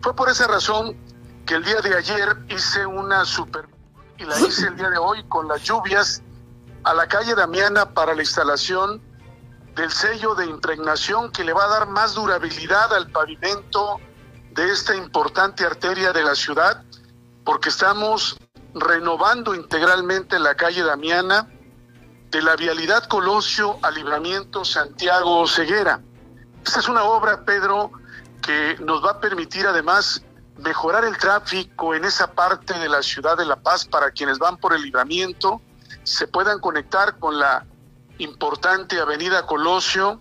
Fue 0.00 0.16
por 0.16 0.30
esa 0.30 0.46
razón 0.46 0.96
que 1.44 1.54
el 1.54 1.64
día 1.64 1.82
de 1.82 1.94
ayer 1.94 2.36
hice 2.48 2.86
una 2.86 3.26
super 3.26 3.68
y 4.16 4.24
la 4.24 4.40
hice 4.40 4.68
el 4.68 4.76
día 4.76 4.88
de 4.88 4.96
hoy 4.96 5.22
con 5.28 5.46
las 5.46 5.62
lluvias 5.62 6.22
a 6.84 6.94
la 6.94 7.06
calle 7.08 7.34
Damiana 7.34 7.90
para 7.92 8.14
la 8.14 8.22
instalación 8.22 9.02
del 9.74 9.90
sello 9.90 10.34
de 10.34 10.46
impregnación 10.46 11.30
que 11.30 11.44
le 11.44 11.52
va 11.52 11.64
a 11.64 11.68
dar 11.68 11.88
más 11.88 12.14
durabilidad 12.14 12.92
al 12.94 13.10
pavimento 13.10 14.00
de 14.52 14.72
esta 14.72 14.94
importante 14.94 15.64
arteria 15.64 16.12
de 16.12 16.22
la 16.22 16.34
ciudad, 16.34 16.82
porque 17.44 17.68
estamos 17.68 18.36
renovando 18.74 19.54
integralmente 19.54 20.38
la 20.38 20.54
calle 20.54 20.82
Damiana 20.82 21.48
de 22.30 22.42
la 22.42 22.56
vialidad 22.56 23.04
Colosio 23.04 23.78
a 23.82 23.90
Libramiento 23.90 24.64
Santiago 24.64 25.46
Ceguera. 25.46 26.00
Esta 26.64 26.80
es 26.80 26.88
una 26.88 27.04
obra, 27.04 27.44
Pedro, 27.44 27.92
que 28.42 28.76
nos 28.80 29.04
va 29.04 29.12
a 29.12 29.20
permitir 29.20 29.66
además 29.66 30.22
mejorar 30.58 31.04
el 31.04 31.16
tráfico 31.16 31.94
en 31.94 32.04
esa 32.04 32.32
parte 32.32 32.74
de 32.78 32.88
la 32.88 33.02
ciudad 33.02 33.36
de 33.36 33.44
La 33.44 33.56
Paz 33.56 33.84
para 33.84 34.10
quienes 34.10 34.38
van 34.38 34.56
por 34.56 34.72
el 34.74 34.82
libramiento, 34.82 35.60
se 36.02 36.26
puedan 36.26 36.60
conectar 36.60 37.18
con 37.18 37.38
la 37.38 37.64
importante 38.18 39.00
avenida 39.00 39.46
Colosio 39.46 40.20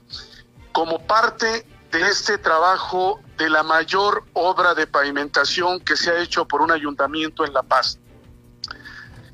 como 0.72 1.06
parte 1.06 1.68
de 1.92 2.02
este 2.10 2.38
trabajo 2.40 3.22
de 3.38 3.50
la 3.50 3.64
mayor 3.64 4.24
obra 4.34 4.74
de 4.74 4.88
pavimentación 4.88 5.80
que 5.80 5.96
se 5.96 6.12
ha 6.12 6.20
hecho 6.20 6.48
por 6.48 6.62
un 6.62 6.72
ayuntamiento 6.72 7.46
en 7.46 7.54
La 7.54 7.62
Paz. 7.62 8.00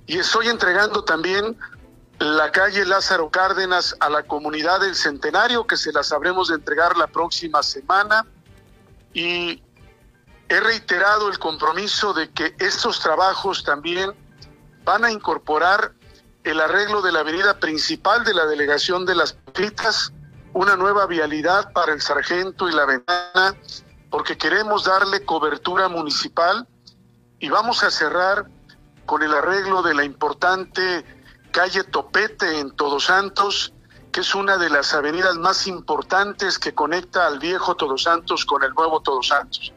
Y 0.09 0.17
estoy 0.17 0.47
entregando 0.47 1.03
también 1.03 1.55
la 2.17 2.51
calle 2.51 2.83
Lázaro 2.83 3.29
Cárdenas 3.29 3.95
a 3.99 4.09
la 4.09 4.23
comunidad 4.23 4.79
del 4.79 4.95
Centenario, 4.95 5.67
que 5.67 5.77
se 5.77 5.93
la 5.93 6.01
sabremos 6.01 6.47
de 6.47 6.55
entregar 6.55 6.97
la 6.97 7.05
próxima 7.05 7.61
semana. 7.61 8.25
Y 9.13 9.61
he 10.47 10.59
reiterado 10.61 11.29
el 11.29 11.37
compromiso 11.37 12.11
de 12.15 12.31
que 12.31 12.55
estos 12.57 12.99
trabajos 13.01 13.63
también 13.63 14.11
van 14.83 15.05
a 15.05 15.11
incorporar 15.11 15.93
el 16.43 16.59
arreglo 16.59 17.03
de 17.03 17.11
la 17.11 17.19
avenida 17.19 17.59
principal 17.59 18.23
de 18.23 18.33
la 18.33 18.47
delegación 18.47 19.05
de 19.05 19.13
las 19.13 19.33
Pitas, 19.53 20.11
una 20.53 20.75
nueva 20.75 21.05
vialidad 21.05 21.71
para 21.71 21.93
el 21.93 22.01
sargento 22.01 22.67
y 22.67 22.71
la 22.71 22.85
ventana, 22.87 23.55
porque 24.09 24.39
queremos 24.39 24.85
darle 24.85 25.23
cobertura 25.23 25.87
municipal 25.87 26.67
y 27.37 27.49
vamos 27.49 27.83
a 27.83 27.91
cerrar 27.91 28.47
con 29.09 29.23
el 29.23 29.33
arreglo 29.33 29.81
de 29.81 29.95
la 29.95 30.03
importante 30.03 31.03
calle 31.51 31.83
Topete 31.83 32.59
en 32.59 32.69
Todos 32.69 33.05
Santos, 33.05 33.73
que 34.11 34.19
es 34.19 34.35
una 34.35 34.59
de 34.59 34.69
las 34.69 34.93
avenidas 34.93 35.35
más 35.37 35.65
importantes 35.65 36.59
que 36.59 36.75
conecta 36.75 37.25
al 37.25 37.39
viejo 37.39 37.75
Todos 37.75 38.03
Santos 38.03 38.45
con 38.45 38.61
el 38.63 38.71
nuevo 38.75 38.99
Todos 38.99 39.29
Santos. 39.29 39.73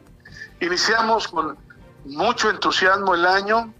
Iniciamos 0.61 1.27
con 1.29 1.57
mucho 2.05 2.51
entusiasmo 2.51 3.15
el 3.15 3.25
año, 3.25 3.73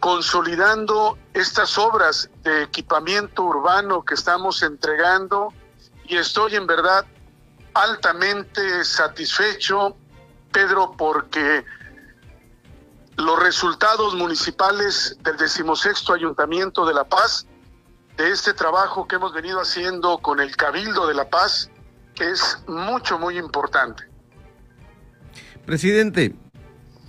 consolidando 0.00 1.18
estas 1.34 1.76
obras 1.76 2.30
de 2.42 2.62
equipamiento 2.62 3.42
urbano 3.42 4.02
que 4.02 4.14
estamos 4.14 4.62
entregando 4.62 5.52
y 6.06 6.16
estoy 6.16 6.56
en 6.56 6.66
verdad 6.66 7.04
altamente 7.74 8.86
satisfecho, 8.86 9.98
Pedro, 10.50 10.94
porque 10.96 11.62
los 13.22 13.42
resultados 13.42 14.14
municipales 14.14 15.16
del 15.22 15.36
decimosexto 15.36 16.12
Ayuntamiento 16.12 16.84
de 16.84 16.94
La 16.94 17.04
Paz, 17.04 17.46
de 18.16 18.30
este 18.30 18.52
trabajo 18.52 19.06
que 19.06 19.16
hemos 19.16 19.32
venido 19.32 19.60
haciendo 19.60 20.18
con 20.18 20.40
el 20.40 20.54
Cabildo 20.56 21.06
de 21.06 21.14
La 21.14 21.30
Paz, 21.30 21.70
es 22.22 22.58
mucho, 22.66 23.18
muy 23.18 23.38
importante. 23.38 24.04
Presidente, 25.66 26.34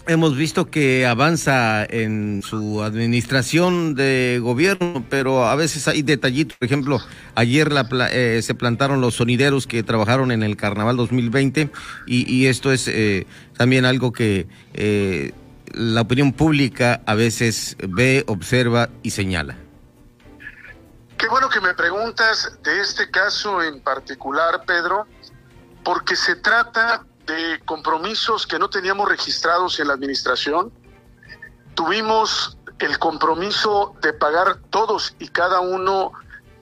hemos 0.08 0.36
visto 0.36 0.70
que 0.70 1.05
avanza 1.05 1.86
en 1.86 2.41
su 2.43 2.84
administración 2.84 3.96
de 3.96 4.39
gobierno, 4.41 5.05
pero 5.10 5.46
a 5.46 5.55
veces 5.55 5.88
hay 5.88 6.01
detallitos. 6.03 6.58
Por 6.58 6.65
ejemplo, 6.65 7.00
ayer 7.36 7.72
la, 7.72 7.88
eh, 8.12 8.41
se 8.41 8.53
plantaron 8.53 9.01
los 9.01 9.15
sonideros 9.15 9.65
que 9.65 9.82
trabajaron 9.84 10.32
en 10.32 10.43
el 10.43 10.58
Carnaval 10.58 10.98
2020 10.98 11.70
y, 12.05 12.32
y 12.32 12.48
esto 12.48 12.72
es 12.72 12.88
eh, 12.88 13.25
también 13.58 13.86
algo 13.86 14.12
que 14.12 14.48
eh, 14.74 15.34
la 15.74 16.01
opinión 16.01 16.34
pública 16.34 17.01
a 17.06 17.15
veces 17.15 17.75
ve, 17.80 18.24
observa 18.27 18.89
y 19.01 19.12
señala. 19.12 19.58
Qué 21.18 21.27
bueno 21.27 21.50
que 21.50 21.62
me 21.62 21.74
preguntas 21.74 22.58
de 22.63 22.82
este 22.82 23.10
caso 23.10 23.62
en 23.62 23.82
particular, 23.82 24.63
Pedro, 24.65 25.08
porque 25.84 26.15
se 26.15 26.36
trata 26.36 27.06
de 27.25 27.62
compromisos 27.65 28.46
que 28.46 28.60
no 28.60 28.70
teníamos 28.70 29.08
registrados 29.08 29.80
en 29.80 29.88
la 29.88 29.94
administración. 29.94 30.72
Tuvimos 31.75 32.58
el 32.80 33.00
compromiso 33.00 33.96
de 34.01 34.13
pagar 34.13 34.58
todos 34.70 35.15
y 35.20 35.30
cada 35.30 35.62
uno 35.62 36.12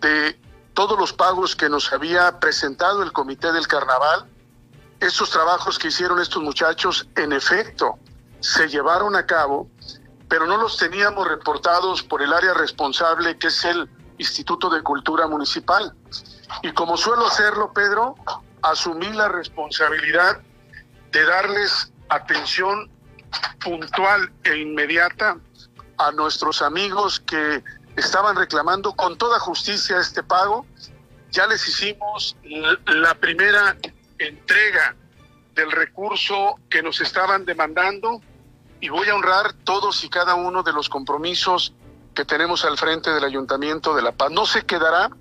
de 0.01 0.39
todos 0.73 0.97
los 0.97 1.13
pagos 1.13 1.55
que 1.55 1.69
nos 1.69 1.91
había 1.91 2.39
presentado 2.39 3.03
el 3.03 3.11
Comité 3.11 3.51
del 3.51 3.67
Carnaval. 3.67 4.27
Estos 4.99 5.31
trabajos 5.31 5.79
que 5.79 5.87
hicieron 5.87 6.19
estos 6.19 6.43
muchachos, 6.43 7.07
en 7.15 7.33
efecto, 7.33 7.97
se 8.41 8.67
llevaron 8.67 9.15
a 9.15 9.25
cabo, 9.25 9.69
pero 10.27 10.45
no 10.45 10.57
los 10.57 10.77
teníamos 10.77 11.27
reportados 11.27 12.03
por 12.03 12.21
el 12.21 12.33
área 12.33 12.53
responsable, 12.53 13.37
que 13.37 13.47
es 13.47 13.65
el 13.65 13.89
Instituto 14.17 14.69
de 14.69 14.81
Cultura 14.81 15.27
Municipal. 15.27 15.93
Y 16.61 16.71
como 16.73 16.97
suelo 16.97 17.27
hacerlo, 17.27 17.71
Pedro, 17.73 18.15
asumí 18.61 19.09
la 19.13 19.29
responsabilidad 19.29 20.41
de 21.11 21.25
darles 21.25 21.91
atención 22.09 22.89
puntual 23.63 24.31
e 24.43 24.57
inmediata 24.57 25.37
a 25.97 26.11
nuestros 26.11 26.61
amigos 26.61 27.19
que 27.19 27.63
estaban 27.95 28.35
reclamando 28.35 28.93
con 28.93 29.17
toda 29.17 29.39
justicia 29.39 29.99
este 29.99 30.23
pago. 30.23 30.65
Ya 31.31 31.47
les 31.47 31.65
hicimos 31.67 32.35
la 32.85 33.13
primera 33.15 33.77
entrega 34.17 34.95
del 35.55 35.71
recurso 35.71 36.55
que 36.69 36.81
nos 36.81 37.01
estaban 37.01 37.45
demandando 37.45 38.21
y 38.81 38.89
voy 38.89 39.07
a 39.07 39.15
honrar 39.15 39.53
todos 39.63 40.03
y 40.03 40.09
cada 40.09 40.35
uno 40.35 40.63
de 40.63 40.73
los 40.73 40.89
compromisos 40.89 41.73
que 42.15 42.25
tenemos 42.25 42.65
al 42.65 42.77
frente 42.77 43.11
del 43.11 43.23
Ayuntamiento 43.23 43.95
de 43.95 44.01
La 44.01 44.11
Paz. 44.11 44.31
No 44.31 44.45
se 44.45 44.63
quedará 44.63 45.11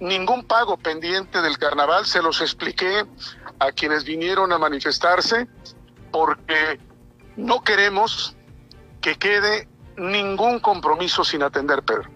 ningún 0.00 0.44
pago 0.44 0.76
pendiente 0.76 1.40
del 1.40 1.58
carnaval, 1.58 2.04
se 2.04 2.20
los 2.20 2.40
expliqué 2.40 3.04
a 3.60 3.72
quienes 3.72 4.04
vinieron 4.04 4.52
a 4.52 4.58
manifestarse, 4.58 5.48
porque 6.10 6.78
no 7.36 7.62
queremos 7.62 8.36
que 9.00 9.14
quede 9.14 9.68
ningún 9.96 10.58
compromiso 10.60 11.24
sin 11.24 11.42
atender, 11.42 11.82
Pedro. 11.82 12.10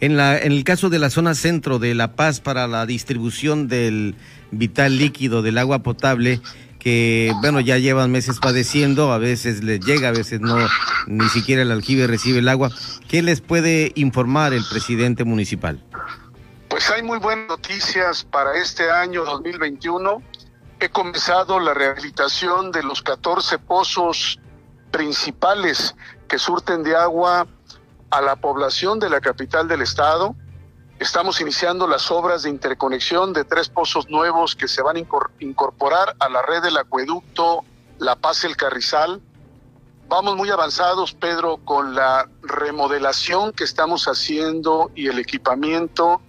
En, 0.00 0.16
la, 0.16 0.36
en 0.36 0.52
el 0.52 0.64
caso 0.64 0.90
de 0.90 0.98
la 0.98 1.10
zona 1.10 1.34
centro 1.34 1.78
de 1.78 1.94
La 1.94 2.16
Paz 2.16 2.40
para 2.40 2.66
la 2.66 2.84
distribución 2.86 3.68
del 3.68 4.16
vital 4.50 4.98
líquido 4.98 5.42
del 5.42 5.58
agua 5.58 5.80
potable, 5.80 6.40
que 6.84 7.32
bueno, 7.40 7.60
ya 7.60 7.78
llevan 7.78 8.10
meses 8.10 8.38
padeciendo, 8.40 9.10
a 9.10 9.16
veces 9.16 9.64
les 9.64 9.80
llega, 9.80 10.10
a 10.10 10.12
veces 10.12 10.42
no, 10.42 10.58
ni 11.06 11.26
siquiera 11.30 11.62
el 11.62 11.72
aljibe 11.72 12.06
recibe 12.06 12.40
el 12.40 12.48
agua. 12.48 12.70
¿Qué 13.08 13.22
les 13.22 13.40
puede 13.40 13.92
informar 13.94 14.52
el 14.52 14.62
presidente 14.70 15.24
municipal? 15.24 15.82
Pues 16.68 16.90
hay 16.90 17.02
muy 17.02 17.18
buenas 17.18 17.48
noticias 17.48 18.24
para 18.24 18.58
este 18.58 18.90
año 18.90 19.24
2021. 19.24 20.20
He 20.78 20.90
comenzado 20.90 21.58
la 21.58 21.72
rehabilitación 21.72 22.70
de 22.70 22.82
los 22.82 23.00
14 23.00 23.58
pozos 23.60 24.38
principales 24.90 25.96
que 26.28 26.38
surten 26.38 26.82
de 26.82 26.94
agua 26.94 27.46
a 28.10 28.20
la 28.20 28.36
población 28.36 28.98
de 28.98 29.08
la 29.08 29.22
capital 29.22 29.68
del 29.68 29.80
estado. 29.80 30.36
Estamos 31.04 31.38
iniciando 31.42 31.86
las 31.86 32.10
obras 32.10 32.44
de 32.44 32.48
interconexión 32.48 33.34
de 33.34 33.44
tres 33.44 33.68
pozos 33.68 34.08
nuevos 34.08 34.56
que 34.56 34.66
se 34.66 34.80
van 34.80 34.96
a 34.96 35.00
incorporar 35.38 36.16
a 36.18 36.30
la 36.30 36.40
red 36.40 36.62
del 36.62 36.78
acueducto 36.78 37.62
La 37.98 38.16
Paz 38.16 38.42
El 38.44 38.56
Carrizal. 38.56 39.20
Vamos 40.08 40.34
muy 40.34 40.48
avanzados, 40.48 41.12
Pedro, 41.12 41.58
con 41.58 41.94
la 41.94 42.26
remodelación 42.40 43.52
que 43.52 43.64
estamos 43.64 44.06
haciendo 44.06 44.90
y 44.94 45.08
el 45.08 45.18
equipamiento 45.18 46.22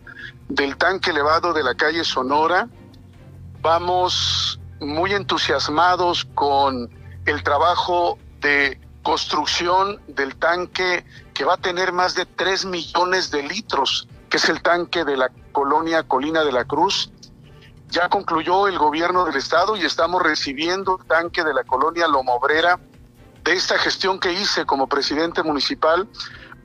del 0.50 0.76
tanque 0.76 1.12
elevado 1.12 1.54
de 1.54 1.64
la 1.64 1.76
calle 1.76 2.04
Sonora. 2.04 2.68
Vamos 3.62 4.60
muy 4.82 5.14
entusiasmados 5.14 6.26
con 6.36 6.90
el 7.26 7.44
trabajo 7.44 8.20
de 8.42 8.78
construcción 9.04 10.02
del 10.10 10.36
tanque 10.36 11.06
que 11.34 11.46
va 11.46 11.54
a 11.54 11.58
tener 11.62 11.94
más 11.94 12.14
de 12.14 12.26
3 12.26 12.66
millones 12.66 13.32
de 13.32 13.42
litros 13.42 14.10
es 14.36 14.50
el 14.50 14.62
tanque 14.62 15.06
de 15.06 15.16
la 15.16 15.32
colonia 15.52 16.04
Colina 16.04 16.44
de 16.44 16.52
la 16.52 16.66
Cruz. 16.66 17.10
Ya 17.90 18.10
concluyó 18.10 18.68
el 18.68 18.78
gobierno 18.78 19.24
del 19.24 19.36
estado 19.36 19.78
y 19.78 19.86
estamos 19.86 20.22
recibiendo 20.22 21.00
el 21.00 21.08
tanque 21.08 21.44
de 21.44 21.54
la 21.54 21.64
colonia 21.64 22.08
Lomobrera 22.08 22.80
de 23.44 23.54
esta 23.54 23.78
gestión 23.78 24.20
que 24.20 24.34
hice 24.34 24.66
como 24.66 24.88
presidente 24.88 25.42
municipal 25.42 26.10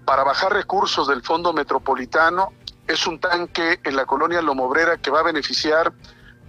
para 0.04 0.24
bajar 0.24 0.52
recursos 0.52 1.06
del 1.06 1.22
Fondo 1.22 1.52
Metropolitano. 1.52 2.52
Es 2.88 3.06
un 3.06 3.20
tanque 3.20 3.78
en 3.84 3.94
la 3.94 4.04
colonia 4.04 4.42
Lomobrera 4.42 4.96
que 4.96 5.10
va 5.10 5.20
a 5.20 5.24
beneficiar 5.24 5.92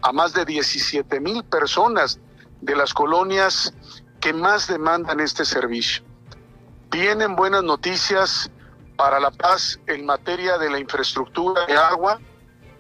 a 0.02 0.12
más 0.12 0.34
de 0.34 0.46
17 0.46 1.20
mil 1.20 1.44
personas 1.44 2.20
de 2.62 2.76
las 2.76 2.96
colonias 2.96 3.76
que 4.20 4.34
más 4.34 4.68
demandan 4.68 5.20
este 5.20 5.46
servicio. 5.46 6.04
Vienen 6.90 7.36
buenas 7.36 7.64
noticias 7.64 8.50
para 9.02 9.20
la 9.20 9.32
paz 9.32 9.80
en 9.88 10.06
materia 10.06 10.60
de 10.60 10.70
la 10.70 10.78
infraestructura 10.78 11.66
de 11.66 11.76
agua, 11.76 12.20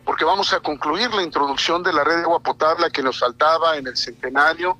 porque 0.05 0.23
vamos 0.23 0.53
a 0.53 0.59
concluir 0.59 1.11
la 1.15 1.23
introducción 1.23 1.81
de 1.81 1.91
la 1.91 2.03
red 2.03 2.17
de 2.17 2.21
agua 2.21 2.39
potable 2.41 2.91
que 2.91 3.01
nos 3.01 3.19
faltaba 3.19 3.75
en 3.75 3.87
el 3.87 3.97
centenario 3.97 4.77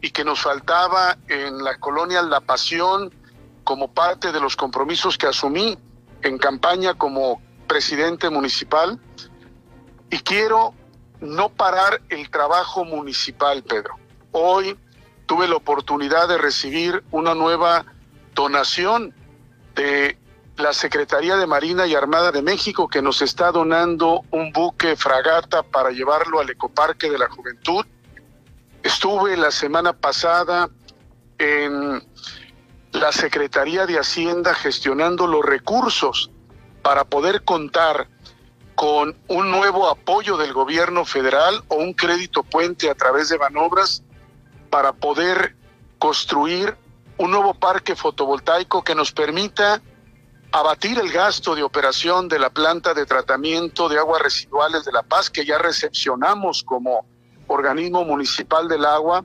y 0.00 0.10
que 0.10 0.24
nos 0.24 0.40
faltaba 0.40 1.16
en 1.28 1.62
la 1.62 1.78
colonia 1.78 2.22
La 2.22 2.40
Pasión 2.40 3.14
como 3.62 3.94
parte 3.94 4.32
de 4.32 4.40
los 4.40 4.56
compromisos 4.56 5.16
que 5.16 5.28
asumí 5.28 5.78
en 6.22 6.38
campaña 6.38 6.94
como 6.94 7.40
presidente 7.68 8.28
municipal. 8.28 8.98
Y 10.10 10.18
quiero 10.18 10.74
no 11.20 11.50
parar 11.50 12.02
el 12.08 12.28
trabajo 12.30 12.84
municipal, 12.84 13.62
Pedro. 13.62 13.94
Hoy 14.32 14.76
tuve 15.26 15.46
la 15.46 15.54
oportunidad 15.54 16.26
de 16.26 16.38
recibir 16.38 17.04
una 17.12 17.36
nueva 17.36 17.84
donación 18.34 19.14
de 19.76 20.18
la 20.60 20.72
Secretaría 20.72 21.36
de 21.36 21.46
Marina 21.46 21.86
y 21.86 21.94
Armada 21.94 22.32
de 22.32 22.42
México 22.42 22.88
que 22.88 23.02
nos 23.02 23.22
está 23.22 23.50
donando 23.50 24.22
un 24.30 24.52
buque 24.52 24.96
fragata 24.96 25.62
para 25.62 25.90
llevarlo 25.90 26.40
al 26.40 26.50
Ecoparque 26.50 27.10
de 27.10 27.18
la 27.18 27.28
Juventud. 27.28 27.84
Estuve 28.82 29.36
la 29.36 29.50
semana 29.50 29.92
pasada 29.92 30.68
en 31.38 32.02
la 32.92 33.12
Secretaría 33.12 33.86
de 33.86 33.98
Hacienda 33.98 34.54
gestionando 34.54 35.26
los 35.26 35.44
recursos 35.44 36.30
para 36.82 37.04
poder 37.04 37.44
contar 37.44 38.08
con 38.74 39.16
un 39.28 39.50
nuevo 39.50 39.88
apoyo 39.88 40.36
del 40.36 40.52
gobierno 40.52 41.04
federal 41.04 41.62
o 41.68 41.76
un 41.76 41.92
crédito 41.92 42.42
puente 42.42 42.90
a 42.90 42.94
través 42.94 43.28
de 43.28 43.38
manobras 43.38 44.02
para 44.70 44.92
poder 44.92 45.56
construir 45.98 46.76
un 47.18 47.30
nuevo 47.30 47.52
parque 47.54 47.94
fotovoltaico 47.94 48.82
que 48.82 48.94
nos 48.94 49.12
permita 49.12 49.82
abatir 50.52 50.98
el 50.98 51.12
gasto 51.12 51.54
de 51.54 51.62
operación 51.62 52.28
de 52.28 52.38
la 52.38 52.50
planta 52.50 52.92
de 52.94 53.06
tratamiento 53.06 53.88
de 53.88 53.98
aguas 53.98 54.22
residuales 54.22 54.84
de 54.84 54.92
La 54.92 55.02
Paz, 55.02 55.30
que 55.30 55.44
ya 55.44 55.58
recepcionamos 55.58 56.64
como 56.64 57.06
organismo 57.46 58.04
municipal 58.04 58.68
del 58.68 58.84
agua, 58.84 59.24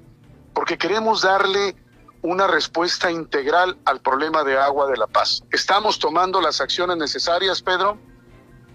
porque 0.54 0.78
queremos 0.78 1.22
darle 1.22 1.76
una 2.22 2.48
respuesta 2.48 3.12
integral 3.12 3.78
al 3.86 4.02
problema 4.02 4.44
de 4.44 4.58
agua 4.58 4.88
de 4.88 4.98
La 4.98 5.08
Paz. 5.08 5.44
Estamos 5.52 6.00
tomando 6.00 6.42
las 6.42 6.62
acciones 6.62 6.98
necesarias, 6.98 7.62
Pedro, 7.62 7.98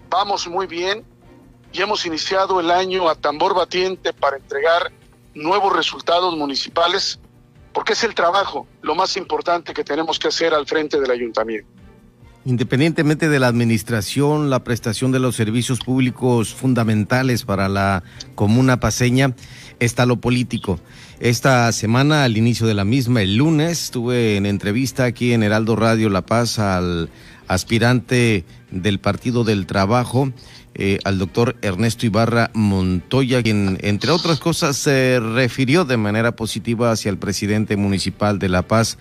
vamos 0.09 0.47
muy 0.47 0.67
bien 0.67 1.05
y 1.71 1.81
hemos 1.81 2.05
iniciado 2.05 2.59
el 2.59 2.69
año 2.69 3.09
a 3.09 3.15
tambor 3.15 3.55
batiente 3.55 4.13
para 4.13 4.37
entregar 4.37 4.91
nuevos 5.33 5.73
resultados 5.73 6.35
municipales, 6.35 7.19
porque 7.73 7.93
es 7.93 8.03
el 8.03 8.13
trabajo 8.13 8.67
lo 8.81 8.95
más 8.95 9.15
importante 9.15 9.73
que 9.73 9.85
tenemos 9.85 10.19
que 10.19 10.27
hacer 10.27 10.53
al 10.53 10.67
frente 10.67 10.99
del 10.99 11.11
ayuntamiento. 11.11 11.80
Independientemente 12.43 13.29
de 13.29 13.39
la 13.39 13.47
administración, 13.47 14.49
la 14.49 14.63
prestación 14.63 15.11
de 15.11 15.19
los 15.19 15.35
servicios 15.35 15.79
públicos 15.79 16.55
fundamentales 16.55 17.43
para 17.43 17.69
la 17.69 18.03
comuna 18.33 18.79
paseña, 18.79 19.35
está 19.79 20.07
lo 20.07 20.17
político. 20.17 20.79
Esta 21.19 21.71
semana, 21.71 22.23
al 22.23 22.37
inicio 22.37 22.65
de 22.65 22.73
la 22.73 22.83
misma, 22.83 23.21
el 23.21 23.35
lunes, 23.35 23.83
estuve 23.83 24.37
en 24.37 24.47
entrevista 24.47 25.05
aquí 25.05 25.33
en 25.33 25.43
Heraldo 25.43 25.75
Radio 25.75 26.09
La 26.09 26.25
Paz 26.25 26.57
al 26.57 27.11
aspirante 27.47 28.43
del 28.71 28.99
Partido 28.99 29.43
del 29.43 29.67
Trabajo, 29.67 30.31
eh, 30.73 30.97
al 31.03 31.19
doctor 31.19 31.57
Ernesto 31.61 32.07
Ibarra 32.07 32.49
Montoya, 32.55 33.43
quien, 33.43 33.77
entre 33.81 34.09
otras 34.09 34.39
cosas, 34.39 34.77
se 34.77 35.19
refirió 35.19 35.85
de 35.85 35.97
manera 35.97 36.35
positiva 36.35 36.91
hacia 36.91 37.11
el 37.11 37.17
presidente 37.17 37.75
municipal 37.75 38.39
de 38.39 38.49
La 38.49 38.63
Paz, 38.63 38.97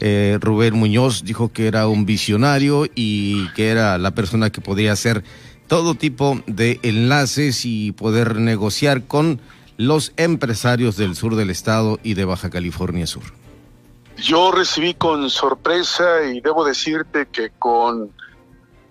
eh, 0.00 0.38
Rubén 0.40 0.74
Muñoz 0.74 1.24
dijo 1.24 1.52
que 1.52 1.66
era 1.66 1.88
un 1.88 2.06
visionario 2.06 2.86
y 2.94 3.48
que 3.54 3.68
era 3.68 3.98
la 3.98 4.12
persona 4.12 4.50
que 4.50 4.60
podía 4.60 4.92
hacer 4.92 5.24
todo 5.66 5.94
tipo 5.94 6.40
de 6.46 6.80
enlaces 6.82 7.64
y 7.64 7.92
poder 7.92 8.36
negociar 8.36 9.06
con 9.06 9.40
los 9.76 10.12
empresarios 10.16 10.96
del 10.96 11.14
sur 11.14 11.36
del 11.36 11.50
estado 11.50 12.00
y 12.02 12.14
de 12.14 12.24
Baja 12.24 12.50
California 12.50 13.06
Sur. 13.06 13.22
Yo 14.16 14.50
recibí 14.50 14.94
con 14.94 15.30
sorpresa 15.30 16.24
y 16.24 16.40
debo 16.40 16.64
decirte 16.64 17.28
que 17.30 17.50
con 17.50 18.10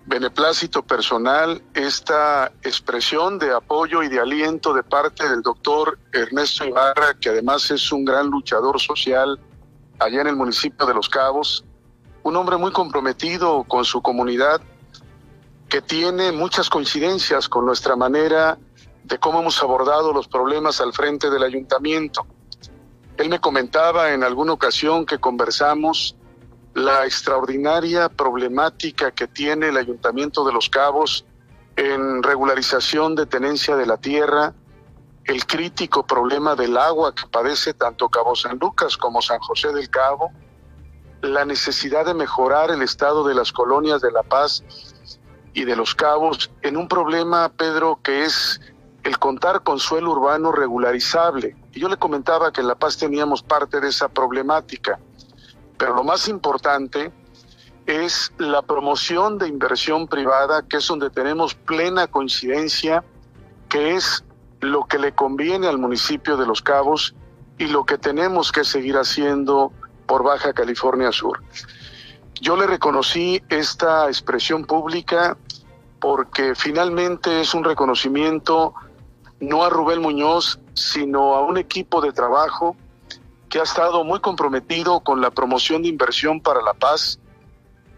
beneplácito 0.06 0.84
personal 0.84 1.62
esta 1.74 2.54
expresión 2.64 3.38
de 3.38 3.52
apoyo 3.54 4.04
y 4.04 4.08
de 4.08 4.22
aliento 4.22 4.74
de 4.74 4.84
parte 4.84 5.28
del 5.28 5.42
doctor 5.42 6.00
Ernesto 6.14 6.66
Ibarra, 6.66 7.16
que 7.20 7.30
además 7.30 7.70
es 7.72 7.92
un 7.92 8.06
gran 8.06 8.28
luchador 8.28 8.80
social 8.80 9.38
allá 10.00 10.22
en 10.22 10.28
el 10.28 10.36
municipio 10.36 10.86
de 10.86 10.94
Los 10.94 11.10
Cabos, 11.10 11.64
un 12.24 12.36
hombre 12.36 12.58
muy 12.58 12.72
comprometido 12.72 13.64
con 13.64 13.86
su 13.86 14.02
comunidad, 14.02 14.62
que 15.70 15.82
tiene 15.82 16.32
muchas 16.32 16.70
coincidencias 16.70 17.50
con 17.50 17.66
nuestra 17.66 17.96
manera 17.96 18.58
de 19.04 19.18
cómo 19.18 19.40
hemos 19.40 19.62
abordado 19.62 20.14
los 20.14 20.28
problemas 20.28 20.82
al 20.82 20.94
frente 20.94 21.30
del 21.30 21.44
ayuntamiento. 21.44 22.26
Él 23.18 23.30
me 23.30 23.40
comentaba 23.40 24.12
en 24.14 24.24
alguna 24.24 24.54
ocasión 24.54 25.06
que 25.06 25.18
conversamos 25.18 26.16
la 26.74 27.06
extraordinaria 27.06 28.10
problemática 28.10 29.12
que 29.12 29.28
tiene 29.28 29.70
el 29.70 29.78
ayuntamiento 29.78 30.46
de 30.46 30.54
Los 30.54 30.70
Cabos 30.70 31.26
en 31.76 32.22
regularización 32.22 33.16
de 33.16 33.26
tenencia 33.26 33.76
de 33.76 33.86
la 33.86 33.98
tierra, 33.98 34.54
el 35.28 35.46
crítico 35.46 36.08
problema 36.08 36.56
del 36.56 36.78
agua 36.78 37.14
que 37.14 37.28
padece 37.28 37.74
tanto 37.74 38.10
Cabo 38.10 38.36
San 38.36 38.58
Lucas 38.60 38.96
como 38.98 39.22
San 39.22 39.40
José 39.40 39.74
del 39.74 39.90
Cabo, 39.90 40.32
la 41.22 41.44
necesidad 41.44 42.06
de 42.06 42.14
mejorar 42.14 42.72
el 42.72 42.82
estado 42.82 43.28
de 43.28 43.36
las 43.36 43.52
colonias 43.52 44.02
de 44.02 44.12
La 44.12 44.24
Paz 44.24 44.64
y 45.54 45.66
de 45.66 45.76
los 45.76 45.96
Cabos 45.96 46.50
en 46.62 46.78
un 46.78 46.88
problema, 46.88 47.50
Pedro, 47.50 48.00
que 48.02 48.24
es 48.24 48.62
el 49.04 49.20
contar 49.20 49.64
con 49.64 49.80
suelo 49.80 50.12
urbano 50.12 50.52
regularizable. 50.52 51.56
Y 51.74 51.80
yo 51.80 51.90
le 51.90 51.98
comentaba 51.98 52.52
que 52.52 52.62
en 52.62 52.68
La 52.68 52.76
Paz 52.76 52.98
teníamos 52.98 53.44
parte 53.44 53.82
de 53.82 53.90
esa 53.90 54.08
problemática. 54.08 55.00
Pero 55.78 55.94
lo 55.94 56.04
más 56.04 56.28
importante 56.28 57.12
es 57.86 58.32
la 58.38 58.62
promoción 58.62 59.38
de 59.38 59.48
inversión 59.48 60.08
privada, 60.08 60.62
que 60.62 60.78
es 60.78 60.88
donde 60.88 61.10
tenemos 61.10 61.56
plena 61.56 62.08
coincidencia, 62.08 63.04
que 63.70 63.96
es 63.96 64.24
lo 64.60 64.86
que 64.86 65.00
le 65.00 65.14
conviene 65.14 65.68
al 65.68 65.78
municipio 65.78 66.38
de 66.38 66.46
Los 66.46 66.62
Cabos 66.62 67.16
y 67.58 67.68
lo 67.68 67.86
que 67.86 67.98
tenemos 67.98 68.52
que 68.52 68.64
seguir 68.64 68.98
haciendo 68.98 69.72
por 70.06 70.24
Baja 70.24 70.54
California 70.54 71.12
Sur. 71.12 71.42
Yo 72.40 72.56
le 72.56 72.68
reconocí 72.68 73.42
esta 73.50 74.08
expresión 74.08 74.66
pública 74.66 75.38
porque 76.00 76.54
finalmente 76.56 77.42
es 77.42 77.54
un 77.54 77.64
reconocimiento 77.64 78.74
no 79.40 79.64
a 79.64 79.70
Rubén 79.70 80.02
Muñoz, 80.02 80.60
sino 80.74 81.36
a 81.36 81.42
un 81.42 81.58
equipo 81.58 82.02
de 82.02 82.12
trabajo 82.12 82.76
que 83.50 83.60
ha 83.60 83.64
estado 83.64 84.04
muy 84.04 84.20
comprometido 84.20 85.00
con 85.00 85.22
la 85.22 85.32
promoción 85.32 85.82
de 85.82 85.90
inversión 85.90 86.42
para 86.42 86.62
la 86.62 86.74
paz, 86.74 87.20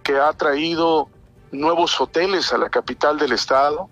que 0.04 0.18
ha 0.18 0.32
traído 0.34 1.10
nuevos 1.52 2.00
hoteles 2.00 2.54
a 2.54 2.58
la 2.58 2.70
capital 2.70 3.18
del 3.18 3.32
estado, 3.32 3.90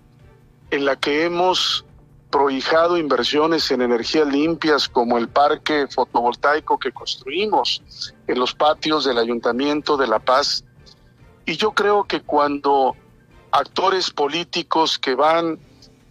en 0.70 0.84
la 0.84 0.96
que 0.96 1.24
hemos 1.24 1.84
prohijado 2.30 2.98
inversiones 2.98 3.70
en 3.70 3.80
energías 3.80 4.26
limpias 4.28 4.88
como 4.88 5.16
el 5.16 5.28
parque 5.28 5.86
fotovoltaico 5.86 6.78
que 6.78 6.92
construimos 6.92 7.82
en 8.26 8.38
los 8.38 8.54
patios 8.54 9.04
del 9.04 9.18
Ayuntamiento 9.18 9.96
de 9.96 10.06
La 10.06 10.18
Paz. 10.18 10.64
Y 11.46 11.56
yo 11.56 11.72
creo 11.72 12.04
que 12.04 12.20
cuando 12.20 12.94
actores 13.50 14.10
políticos 14.10 14.98
que 14.98 15.14
van 15.14 15.58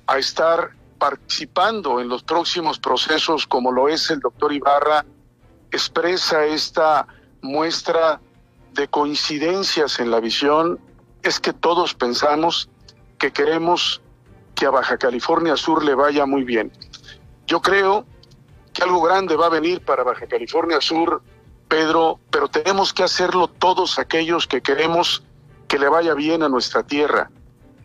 a 0.07 0.17
estar 0.17 0.71
participando 0.97 1.99
en 1.99 2.09
los 2.09 2.23
próximos 2.23 2.79
procesos, 2.79 3.45
como 3.45 3.71
lo 3.71 3.87
es 3.87 4.09
el 4.09 4.19
doctor 4.19 4.51
Ibarra, 4.51 5.05
expresa 5.71 6.45
esta 6.45 7.07
muestra 7.41 8.19
de 8.73 8.87
coincidencias 8.87 9.99
en 9.99 10.09
la 10.09 10.19
visión, 10.19 10.79
es 11.21 11.39
que 11.39 11.53
todos 11.53 11.93
pensamos 11.93 12.69
que 13.19 13.31
queremos 13.31 14.01
que 14.57 14.65
a 14.65 14.71
Baja 14.71 14.97
California 14.97 15.55
Sur 15.55 15.85
le 15.85 15.93
vaya 15.93 16.25
muy 16.25 16.43
bien. 16.43 16.71
Yo 17.45 17.61
creo 17.61 18.05
que 18.73 18.81
algo 18.83 19.01
grande 19.01 19.35
va 19.35 19.45
a 19.45 19.49
venir 19.49 19.85
para 19.85 20.03
Baja 20.03 20.25
California 20.25 20.81
Sur, 20.81 21.21
Pedro, 21.67 22.19
pero 22.31 22.47
tenemos 22.47 22.91
que 22.91 23.03
hacerlo 23.03 23.47
todos 23.47 23.99
aquellos 23.99 24.47
que 24.47 24.61
queremos 24.61 25.23
que 25.67 25.77
le 25.77 25.87
vaya 25.89 26.15
bien 26.15 26.41
a 26.41 26.49
nuestra 26.49 26.81
tierra, 26.83 27.29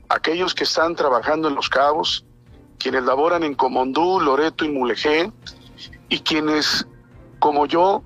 aquellos 0.09 0.55
que 0.55 0.65
están 0.65 0.97
trabajando 0.97 1.49
en 1.49 1.55
los 1.55 1.69
cabos, 1.69 2.25
quienes 2.79 3.05
laboran 3.05 3.43
en 3.43 3.55
Comondú, 3.55 4.21
Loreto 4.21 4.65
y 4.65 4.71
Mulegé, 4.71 5.31
y 6.09 6.21
quienes, 6.21 6.87
como 7.39 7.67
yo, 7.67 8.03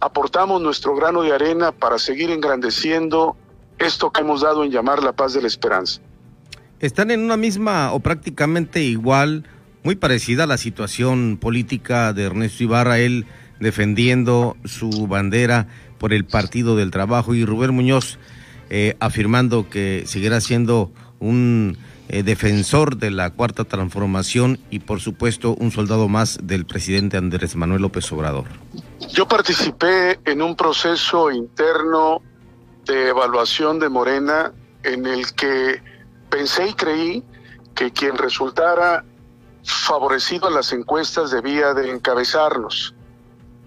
aportamos 0.00 0.60
nuestro 0.60 0.94
grano 0.94 1.22
de 1.22 1.32
arena 1.32 1.72
para 1.72 1.98
seguir 1.98 2.30
engrandeciendo 2.30 3.36
esto 3.78 4.12
que 4.12 4.20
hemos 4.20 4.42
dado 4.42 4.62
en 4.62 4.70
llamar 4.70 5.02
la 5.02 5.12
paz 5.12 5.32
de 5.32 5.40
la 5.40 5.48
esperanza. 5.48 6.02
Están 6.84 7.10
en 7.10 7.20
una 7.20 7.38
misma 7.38 7.94
o 7.94 8.00
prácticamente 8.00 8.82
igual, 8.82 9.48
muy 9.84 9.96
parecida 9.96 10.44
a 10.44 10.46
la 10.46 10.58
situación 10.58 11.38
política 11.40 12.12
de 12.12 12.24
Ernesto 12.24 12.62
Ibarra, 12.62 12.98
él 12.98 13.24
defendiendo 13.58 14.58
su 14.66 15.06
bandera 15.06 15.66
por 15.96 16.12
el 16.12 16.26
Partido 16.26 16.76
del 16.76 16.90
Trabajo 16.90 17.34
y 17.34 17.46
Rubén 17.46 17.74
Muñoz 17.74 18.18
eh, 18.68 18.98
afirmando 19.00 19.70
que 19.70 20.02
seguirá 20.04 20.42
siendo 20.42 20.92
un 21.20 21.78
eh, 22.10 22.22
defensor 22.22 22.98
de 22.98 23.10
la 23.10 23.30
cuarta 23.30 23.64
transformación 23.64 24.58
y 24.68 24.80
por 24.80 25.00
supuesto 25.00 25.54
un 25.54 25.70
soldado 25.70 26.06
más 26.08 26.38
del 26.42 26.66
presidente 26.66 27.16
Andrés 27.16 27.56
Manuel 27.56 27.80
López 27.80 28.12
Obrador. 28.12 28.44
Yo 29.08 29.26
participé 29.26 30.20
en 30.26 30.42
un 30.42 30.54
proceso 30.54 31.30
interno 31.30 32.20
de 32.84 33.08
evaluación 33.08 33.78
de 33.78 33.88
Morena 33.88 34.52
en 34.82 35.06
el 35.06 35.32
que 35.32 35.93
pensé 36.34 36.66
y 36.66 36.74
creí 36.74 37.24
que 37.76 37.92
quien 37.92 38.18
resultara 38.18 39.04
favorecido 39.62 40.48
a 40.48 40.50
las 40.50 40.72
encuestas 40.72 41.30
debía 41.30 41.74
de 41.74 41.92
encabezarnos. 41.92 42.92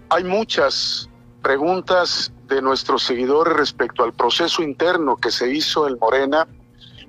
Hay 0.10 0.26
muchas 0.26 1.10
preguntas 1.42 2.34
de 2.48 2.62
nuestros 2.62 3.04
seguidores 3.04 3.56
respecto 3.56 4.04
al 4.04 4.12
proceso 4.12 4.62
interno 4.64 5.16
que 5.16 5.32
se 5.32 5.50
hizo 5.50 5.88
en 5.88 5.98
Morena 5.98 6.46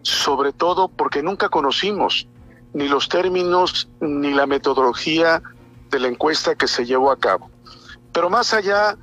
sobre 0.02 0.52
todo 0.52 0.86
porque 0.86 1.24
nunca 1.24 1.48
conocimos 1.48 2.28
ni 2.72 2.86
los 2.86 3.08
términos 3.08 3.88
ni 4.00 4.32
la 4.32 4.46
metodología 4.46 5.42
de 5.90 5.98
la 5.98 6.06
encuesta 6.06 6.54
que 6.54 6.68
se 6.68 6.86
llevó 6.86 7.10
a 7.10 7.18
cabo. 7.18 7.50
Pero 8.12 8.30
más 8.30 8.54
allá 8.54 8.96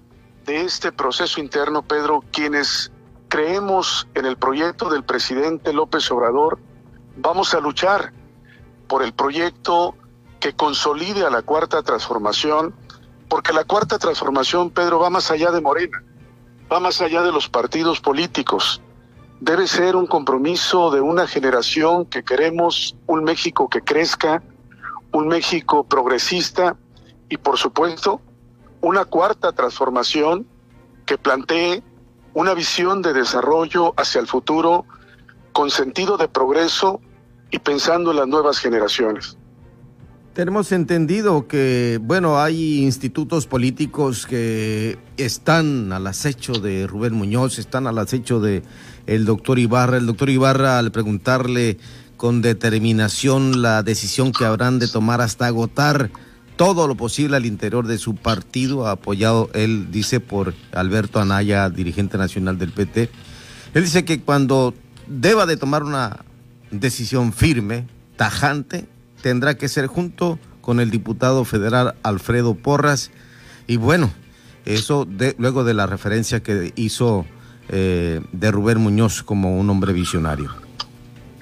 de 0.45 0.61
este 0.61 0.93
proceso 0.93 1.41
interno, 1.41 1.81
Pedro, 1.81 2.23
quienes 2.31 2.93
creemos 3.35 4.07
en 4.13 4.25
el 4.25 4.37
proyecto 4.37 4.89
del 4.89 5.03
presidente 5.03 5.73
López 5.73 6.09
Obrador, 6.09 6.57
vamos 7.17 7.53
a 7.53 7.59
luchar 7.59 8.13
por 8.87 9.03
el 9.03 9.11
proyecto 9.11 9.93
que 10.39 10.53
consolide 10.53 11.25
a 11.25 11.29
la 11.29 11.41
cuarta 11.41 11.83
transformación, 11.83 12.73
porque 13.27 13.51
la 13.51 13.65
cuarta 13.65 13.99
transformación, 13.99 14.69
Pedro, 14.69 14.99
va 14.99 15.09
más 15.09 15.31
allá 15.31 15.51
de 15.51 15.59
Morena, 15.59 16.01
va 16.71 16.79
más 16.79 17.01
allá 17.01 17.23
de 17.23 17.33
los 17.33 17.49
partidos 17.49 17.99
políticos, 17.99 18.81
debe 19.41 19.67
ser 19.67 19.97
un 19.97 20.07
compromiso 20.07 20.89
de 20.89 21.01
una 21.01 21.27
generación 21.27 22.05
que 22.05 22.23
queremos 22.23 22.95
un 23.05 23.25
México 23.25 23.67
que 23.67 23.81
crezca, 23.81 24.43
un 25.11 25.27
México 25.27 25.83
progresista 25.83 26.77
y 27.27 27.35
por 27.35 27.57
supuesto 27.57 28.21
una 28.79 29.03
cuarta 29.03 29.51
transformación 29.51 30.47
que 31.05 31.17
plantee 31.17 31.83
una 32.35 32.53
visión 32.53 33.01
de 33.01 33.13
desarrollo 33.13 33.93
hacia 33.97 34.21
el 34.21 34.27
futuro 34.27 34.85
con 35.53 35.71
sentido 35.71 36.17
de 36.17 36.27
progreso 36.27 37.01
y 37.49 37.59
pensando 37.59 38.11
en 38.11 38.17
las 38.17 38.27
nuevas 38.27 38.59
generaciones. 38.59 39.37
Tenemos 40.33 40.73
entendido 40.73 41.47
que, 41.47 41.97
bueno, 42.01 42.37
hay 42.37 42.83
institutos 42.83 43.47
políticos 43.47 44.27
que 44.27 44.99
están 45.15 45.93
al 45.93 46.05
acecho 46.07 46.51
de 46.51 46.87
Rubén 46.87 47.13
Muñoz, 47.13 47.57
están 47.57 47.87
al 47.87 47.97
acecho 47.97 48.41
de 48.41 48.63
el 49.07 49.23
doctor 49.23 49.57
Ibarra. 49.57 49.95
El 49.95 50.05
doctor 50.05 50.29
Ibarra, 50.29 50.77
al 50.77 50.91
preguntarle 50.91 51.77
con 52.17 52.41
determinación 52.41 53.61
la 53.61 53.81
decisión 53.81 54.33
que 54.33 54.43
habrán 54.43 54.77
de 54.77 54.89
tomar 54.89 55.21
hasta 55.21 55.47
agotar 55.47 56.11
todo 56.55 56.87
lo 56.87 56.95
posible 56.95 57.37
al 57.37 57.45
interior 57.45 57.87
de 57.87 57.97
su 57.97 58.15
partido, 58.15 58.87
apoyado, 58.87 59.49
él 59.53 59.91
dice, 59.91 60.19
por 60.19 60.53
Alberto 60.73 61.19
Anaya, 61.19 61.69
dirigente 61.69 62.17
nacional 62.17 62.57
del 62.57 62.71
PT. 62.71 63.09
Él 63.73 63.83
dice 63.83 64.05
que 64.05 64.21
cuando 64.21 64.73
deba 65.07 65.45
de 65.45 65.57
tomar 65.57 65.83
una 65.83 66.25
decisión 66.71 67.33
firme, 67.33 67.87
tajante, 68.15 68.87
tendrá 69.21 69.57
que 69.57 69.67
ser 69.67 69.87
junto 69.87 70.39
con 70.61 70.79
el 70.79 70.91
diputado 70.91 71.45
federal 71.45 71.95
Alfredo 72.03 72.55
Porras. 72.55 73.11
Y 73.67 73.77
bueno, 73.77 74.11
eso 74.65 75.07
luego 75.37 75.63
de 75.63 75.73
la 75.73 75.87
referencia 75.87 76.41
que 76.41 76.73
hizo 76.75 77.25
eh, 77.69 78.21
de 78.31 78.51
Rubén 78.51 78.79
Muñoz 78.79 79.23
como 79.23 79.59
un 79.59 79.69
hombre 79.69 79.91
visionario? 79.91 80.51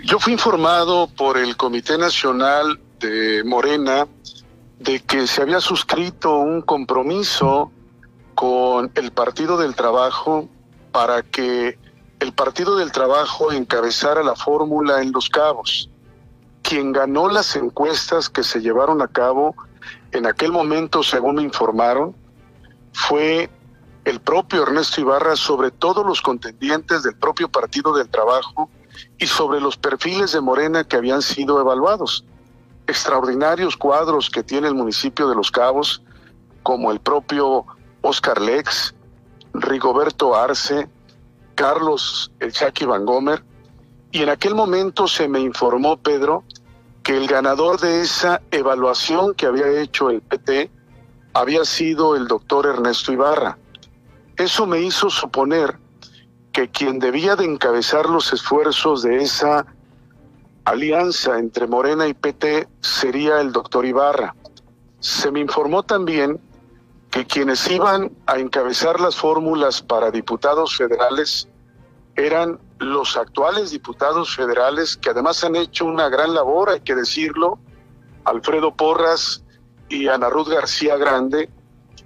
Yo 0.06 0.19
fui 0.19 0.34
informado 0.34 1.08
por 1.08 1.38
el 1.38 1.58
Comité 1.58 1.97
Nacional 1.97 2.80
de 2.99 3.43
Morena 3.43 4.08
de 4.84 5.00
que 5.00 5.28
se 5.28 5.41
había 5.41 5.62
suscrito 5.62 6.38
un 6.38 6.62
compromiso 6.62 7.72
con 8.36 8.91
el 8.96 9.12
Partido 9.12 9.58
del 9.58 9.76
Trabajo 9.76 10.50
para 10.91 11.24
que 11.24 11.78
el 12.19 12.34
Partido 12.34 12.76
del 12.76 12.91
Trabajo 12.91 13.54
encabezara 13.54 14.24
la 14.24 14.36
fórmula 14.36 15.02
en 15.02 15.13
Los 15.13 15.30
Cabos. 15.30 15.89
Quien 16.62 16.91
ganó 16.91 17.30
las 17.30 17.56
encuestas 17.56 18.30
que 18.30 18.43
se 18.43 18.60
llevaron 18.60 19.02
a 19.02 19.08
cabo 19.08 19.56
en 20.12 20.26
aquel 20.26 20.52
momento, 20.52 21.02
según 21.02 21.36
me 21.36 21.43
informaron, 21.43 22.13
fue 22.91 23.50
el 24.04 24.19
propio 24.19 24.63
Ernesto 24.63 25.00
Ibarra 25.00 25.38
sobre 25.38 25.72
todos 25.72 26.06
los 26.06 26.22
contendientes 26.22 27.04
del 27.04 27.15
propio 27.15 27.48
Partido 27.48 27.93
del 27.93 28.10
Trabajo 28.10 28.69
y 29.17 29.28
sobre 29.28 29.62
los 29.62 29.78
perfiles 29.78 30.34
de 30.34 30.41
Morena 30.41 30.84
que 30.84 30.98
habían 30.98 31.22
sido 31.22 31.62
evaluados. 31.62 32.26
Extraordinarios 32.88 33.78
cuadros 33.78 34.30
que 34.30 34.43
tiene 34.43 34.67
el 34.67 34.76
municipio 34.76 35.28
de 35.30 35.36
Los 35.36 35.52
Cabos, 35.52 36.04
como 36.63 36.91
el 36.91 37.00
propio 37.00 37.65
Oscar 38.02 38.41
Lex, 38.41 38.93
Rigoberto 39.54 40.36
Arce, 40.36 40.89
Carlos 41.56 42.32
El 42.39 42.52
Chaki 42.52 42.86
Van 42.86 43.06
Gomer, 43.06 43.43
y 44.12 44.22
en 44.22 44.30
aquel 44.30 44.56
momento 44.56 45.08
se 45.08 45.28
me 45.28 45.39
informó, 45.39 45.98
Pedro, 45.98 46.43
que 47.04 47.17
el 47.17 47.28
ganador 47.28 47.80
de 47.80 48.02
esa 48.02 48.41
evaluación 48.52 49.34
que 49.34 49.46
había 49.46 49.67
hecho 49.82 50.10
el 50.10 50.22
PT 50.22 50.72
había 51.34 51.65
sido 51.65 52.15
el 52.15 52.28
doctor 52.28 52.67
Ernesto 52.67 53.12
Ibarra. 53.12 53.58
Eso 54.38 54.65
me 54.65 54.82
hizo 54.82 55.10
suponer 55.10 55.80
que 56.52 56.69
quien 56.69 57.00
debía 57.00 57.36
de 57.36 57.46
encabezar 57.46 58.08
los 58.08 58.32
esfuerzos 58.32 59.02
de 59.02 59.17
esa 59.24 59.65
alianza 60.65 61.38
entre 61.39 61.67
Morena 61.67 62.08
y 62.08 62.13
PT 62.13 62.67
sería 62.82 63.41
el 63.41 63.52
doctor 63.52 63.86
Ibarra. 63.86 64.36
Se 64.99 65.32
me 65.32 65.39
informó 65.39 65.84
también 65.84 66.39
que 67.12 67.26
quienes 67.26 67.69
iban 67.69 68.12
a 68.26 68.39
encabezar 68.39 68.99
las 68.99 69.15
fórmulas 69.15 69.82
para 69.82 70.10
diputados 70.10 70.76
federales 70.76 71.47
eran 72.15 72.60
los 72.80 73.17
actuales 73.17 73.71
diputados 73.71 74.36
federales 74.36 74.97
que 74.97 75.10
además 75.10 75.43
han 75.43 75.56
hecho 75.56 75.86
una 75.86 76.10
gran 76.10 76.34
labor, 76.34 76.69
hay 76.69 76.82
que 76.82 76.95
decirlo, 76.95 77.60
Alfredo 78.23 78.76
Porras 78.76 79.43
y 79.89 80.08
Ana 80.08 80.30
Ruth 80.30 80.47
García 80.47 80.97
Grande, 80.97 81.49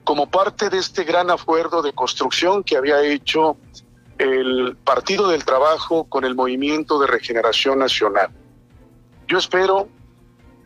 como 0.04 0.30
parte 0.30 0.70
de 0.70 0.78
este 0.78 1.04
gran 1.04 1.30
acuerdo 1.30 1.82
de 1.82 1.94
construcción 1.94 2.64
que 2.64 2.78
había 2.78 3.02
hecho 3.02 3.58
el 4.18 4.78
Partido 4.84 5.28
del 5.28 5.46
Trabajo 5.46 6.06
con 6.06 6.24
el 6.24 6.36
Movimiento 6.36 7.00
de 7.00 7.08
Regeneración 7.08 7.80
Nacional. 7.80 8.30
Yo 9.28 9.38
espero 9.38 9.90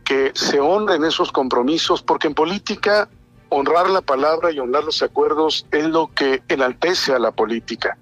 que 0.04 0.32
se 0.36 0.60
honren 0.60 1.04
esos 1.04 1.32
compromisos, 1.32 2.02
porque 2.02 2.28
en 2.28 2.34
política 2.34 3.10
honrar 3.50 3.90
la 3.90 4.02
palabra 4.02 4.52
y 4.52 4.60
honrar 4.60 4.84
los 4.84 5.02
acuerdos 5.02 5.66
es 5.72 5.86
lo 5.86 6.14
que 6.14 6.44
enaltece 6.48 7.14
a 7.14 7.20
la 7.20 7.32
política. 7.32 7.98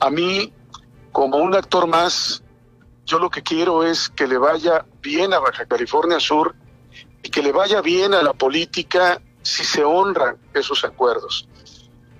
A 0.00 0.10
mí, 0.10 0.52
como 1.12 1.38
un 1.38 1.54
actor 1.54 1.86
más, 1.86 2.42
yo 3.06 3.18
lo 3.18 3.30
que 3.30 3.42
quiero 3.42 3.84
es 3.84 4.08
que 4.10 4.26
le 4.26 4.38
vaya 4.38 4.84
bien 5.00 5.32
a 5.32 5.38
Baja 5.38 5.66
California 5.66 6.20
Sur 6.20 6.54
y 7.22 7.30
que 7.30 7.42
le 7.42 7.52
vaya 7.52 7.80
bien 7.80 8.12
a 8.12 8.22
la 8.22 8.32
política 8.32 9.22
si 9.42 9.64
se 9.64 9.84
honran 9.84 10.36
esos 10.52 10.84
acuerdos. 10.84 11.48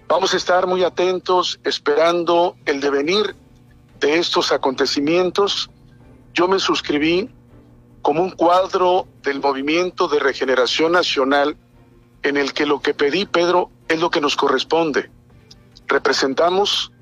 Vamos 0.09 0.33
a 0.33 0.37
estar 0.37 0.69
muy 0.69 0.85
atentos 0.85 1.59
esperando 1.65 2.57
el 2.65 2.81
devenir 2.81 3.35
de 3.99 4.19
estos 4.19 4.53
acontecimientos. 4.53 5.69
Yo 6.33 6.47
me 6.47 6.61
suscribí 6.61 7.29
como 8.07 8.23
un 8.23 8.31
cuadro 8.31 9.09
del 9.25 9.41
movimiento 9.41 10.07
de 10.07 10.21
regeneración 10.21 10.93
nacional 10.93 11.57
en 12.23 12.37
el 12.37 12.53
que 12.53 12.65
lo 12.65 12.81
que 12.81 12.95
pedí, 12.95 13.27
Pedro, 13.27 13.69
es 13.89 13.99
lo 13.99 14.11
que 14.11 14.21
nos 14.21 14.37
corresponde. 14.37 15.11
Representamos 15.89 16.93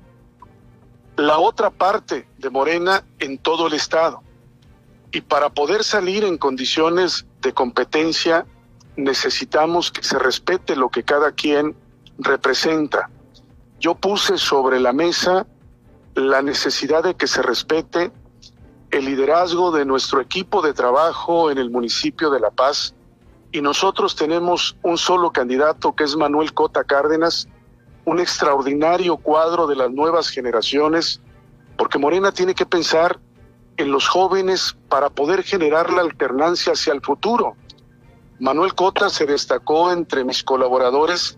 la 1.15 1.37
otra 1.37 1.69
parte 1.69 2.27
de 2.39 2.49
Morena 2.49 3.05
en 3.19 3.37
todo 3.37 3.67
el 3.67 3.73
Estado. 3.73 4.23
Y 5.11 5.21
para 5.21 5.51
poder 5.51 5.83
salir 5.83 6.23
en 6.23 6.39
condiciones 6.39 7.27
de 7.39 7.53
competencia, 7.53 8.47
necesitamos 8.95 9.91
que 9.91 10.01
se 10.01 10.17
respete 10.17 10.75
lo 10.75 10.89
que 10.89 11.03
cada 11.03 11.33
quien 11.33 11.75
representa. 12.17 13.11
Yo 13.79 13.93
puse 13.93 14.39
sobre 14.39 14.79
la 14.79 14.91
mesa 14.91 15.45
la 16.15 16.41
necesidad 16.41 17.03
de 17.03 17.13
que 17.13 17.27
se 17.27 17.43
respete 17.43 18.11
el 18.95 19.03
liderazgo 19.03 19.71
de 19.71 19.83
nuestro 19.83 20.21
equipo 20.21 20.61
de 20.61 20.73
trabajo 20.73 21.51
en 21.51 21.57
el 21.57 21.69
municipio 21.69 22.29
de 22.29 22.39
La 22.39 22.49
Paz 22.49 22.95
y 23.51 23.59
nosotros 23.61 24.15
tenemos 24.15 24.77
un 24.83 24.97
solo 24.97 25.33
candidato 25.33 25.93
que 25.93 26.05
es 26.05 26.15
Manuel 26.15 26.53
Cota 26.53 26.85
Cárdenas, 26.85 27.49
un 28.05 28.21
extraordinario 28.21 29.17
cuadro 29.17 29.67
de 29.67 29.75
las 29.75 29.91
nuevas 29.91 30.29
generaciones, 30.29 31.19
porque 31.77 31.99
Morena 31.99 32.31
tiene 32.31 32.55
que 32.55 32.65
pensar 32.65 33.19
en 33.75 33.91
los 33.91 34.07
jóvenes 34.07 34.77
para 34.87 35.09
poder 35.09 35.43
generar 35.43 35.91
la 35.91 35.99
alternancia 35.99 36.71
hacia 36.71 36.93
el 36.93 37.01
futuro. 37.01 37.57
Manuel 38.39 38.75
Cota 38.75 39.09
se 39.09 39.25
destacó 39.25 39.91
entre 39.91 40.23
mis 40.23 40.41
colaboradores 40.41 41.37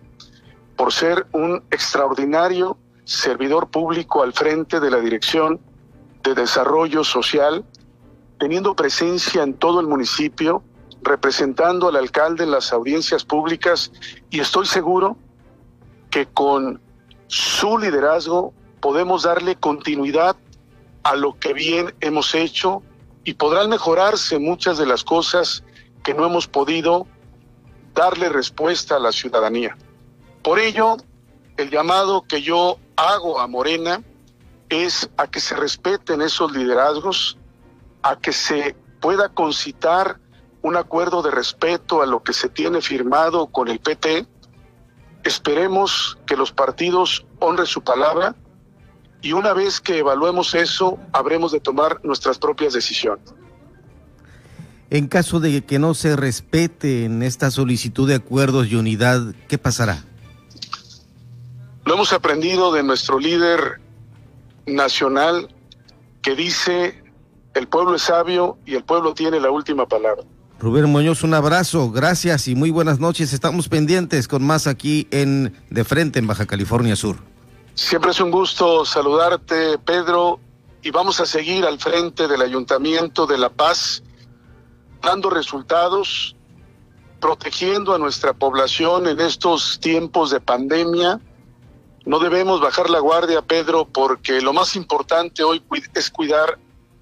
por 0.75 0.93
ser 0.93 1.25
un 1.31 1.63
extraordinario 1.71 2.77
servidor 3.03 3.69
público 3.69 4.21
al 4.21 4.33
frente 4.33 4.79
de 4.79 4.91
la 4.91 4.99
Dirección 4.99 5.59
de 6.27 6.35
Desarrollo 6.35 7.03
Social, 7.03 7.63
teniendo 8.37 8.75
presencia 8.75 9.43
en 9.43 9.53
todo 9.53 9.79
el 9.79 9.87
municipio, 9.87 10.61
representando 11.01 11.87
al 11.87 11.95
alcalde 11.95 12.43
en 12.43 12.51
las 12.51 12.73
audiencias 12.73 13.23
públicas 13.23 13.91
y 14.29 14.41
estoy 14.41 14.65
seguro 14.65 15.17
que 16.09 16.25
con 16.25 16.81
su 17.27 17.77
liderazgo 17.77 18.53
podemos 18.81 19.23
darle 19.23 19.55
continuidad 19.55 20.35
a 21.03 21.15
lo 21.15 21.39
que 21.39 21.53
bien 21.53 21.93
hemos 22.01 22.35
hecho 22.35 22.83
y 23.23 23.33
podrán 23.35 23.69
mejorarse 23.69 24.37
muchas 24.39 24.77
de 24.77 24.85
las 24.85 25.03
cosas 25.03 25.63
que 26.03 26.13
no 26.13 26.25
hemos 26.25 26.47
podido 26.47 27.07
darle 27.93 28.29
respuesta 28.29 28.97
a 28.97 28.99
la 28.99 29.11
ciudadanía. 29.11 29.77
Por 30.43 30.59
ello, 30.59 30.97
el 31.57 31.69
llamado 31.69 32.23
que 32.23 32.41
yo 32.41 32.77
hago 32.95 33.39
a 33.39 33.47
Morena 33.47 34.03
es 34.69 35.09
a 35.17 35.27
que 35.27 35.39
se 35.39 35.55
respeten 35.55 36.21
esos 36.21 36.51
liderazgos, 36.51 37.37
a 38.01 38.17
que 38.17 38.33
se 38.33 38.75
pueda 38.99 39.29
concitar 39.29 40.19
un 40.61 40.75
acuerdo 40.75 41.21
de 41.21 41.31
respeto 41.31 42.01
a 42.01 42.05
lo 42.05 42.23
que 42.23 42.33
se 42.33 42.49
tiene 42.49 42.81
firmado 42.81 43.47
con 43.47 43.67
el 43.67 43.79
PT. 43.79 44.27
Esperemos 45.23 46.17
que 46.25 46.35
los 46.35 46.51
partidos 46.51 47.25
honren 47.39 47.67
su 47.67 47.81
palabra 47.81 48.35
y 49.21 49.33
una 49.33 49.53
vez 49.53 49.79
que 49.79 49.99
evaluemos 49.99 50.53
eso, 50.55 50.99
habremos 51.11 51.51
de 51.51 51.59
tomar 51.59 51.99
nuestras 52.03 52.37
propias 52.37 52.73
decisiones. 52.73 53.33
En 54.89 55.07
caso 55.07 55.39
de 55.39 55.65
que 55.65 55.79
no 55.79 55.93
se 55.93 56.15
respete 56.15 57.03
en 57.03 57.23
esta 57.23 57.51
solicitud 57.51 58.07
de 58.07 58.15
acuerdos 58.15 58.67
y 58.67 58.75
unidad, 58.75 59.35
¿qué 59.49 59.57
pasará? 59.57 60.03
Lo 61.83 61.93
hemos 61.93 62.13
aprendido 62.13 62.71
de 62.71 62.83
nuestro 62.83 63.19
líder 63.19 63.81
nacional 64.67 65.49
que 66.21 66.35
dice, 66.35 67.03
el 67.53 67.67
pueblo 67.67 67.95
es 67.95 68.03
sabio 68.03 68.57
y 68.65 68.75
el 68.75 68.83
pueblo 68.83 69.13
tiene 69.13 69.39
la 69.39 69.49
última 69.49 69.87
palabra. 69.87 70.23
Rubén 70.59 70.85
Muñoz, 70.85 71.23
un 71.23 71.33
abrazo, 71.33 71.91
gracias 71.91 72.47
y 72.47 72.55
muy 72.55 72.71
buenas 72.71 72.99
noches. 72.99 73.31
Estamos 73.31 73.69
pendientes 73.69 74.27
con 74.27 74.43
más 74.43 74.65
aquí 74.65 75.07
en 75.11 75.55
De 75.69 75.83
Frente 75.83 76.19
en 76.19 76.27
Baja 76.27 76.45
California 76.47 76.95
Sur. 76.95 77.17
Siempre 77.75 78.09
es 78.11 78.19
un 78.19 78.31
gusto 78.31 78.83
saludarte, 78.83 79.77
Pedro, 79.77 80.39
y 80.81 80.89
vamos 80.89 81.19
a 81.19 81.27
seguir 81.27 81.63
al 81.63 81.79
frente 81.79 82.27
del 82.27 82.41
Ayuntamiento 82.41 83.27
de 83.27 83.37
La 83.37 83.49
Paz, 83.49 84.01
dando 85.01 85.29
resultados, 85.29 86.35
protegiendo 87.21 87.93
a 87.93 87.99
nuestra 87.99 88.33
población 88.33 89.07
en 89.07 89.19
estos 89.19 89.79
tiempos 89.79 90.31
de 90.31 90.39
pandemia 90.39 91.19
no 92.07 92.19
debemos 92.19 92.61
bajar 92.61 92.89
la 92.89 92.99
guardia, 92.99 93.41
Pedro, 93.41 93.85
porque 93.85 94.39
lo 94.39 94.53
más 94.53 94.77
importante 94.77 95.43
hoy 95.43 95.61
es 95.93 96.09
cuidar 96.09 96.57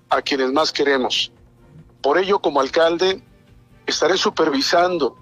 a 0.09 0.19
quienes 0.23 0.51
más 0.51 0.71
queremos. 0.71 1.31
Por 2.01 2.17
ello, 2.17 2.39
como 2.39 2.59
alcalde, 2.59 3.23
estaré 3.85 4.17
supervisando 4.17 5.15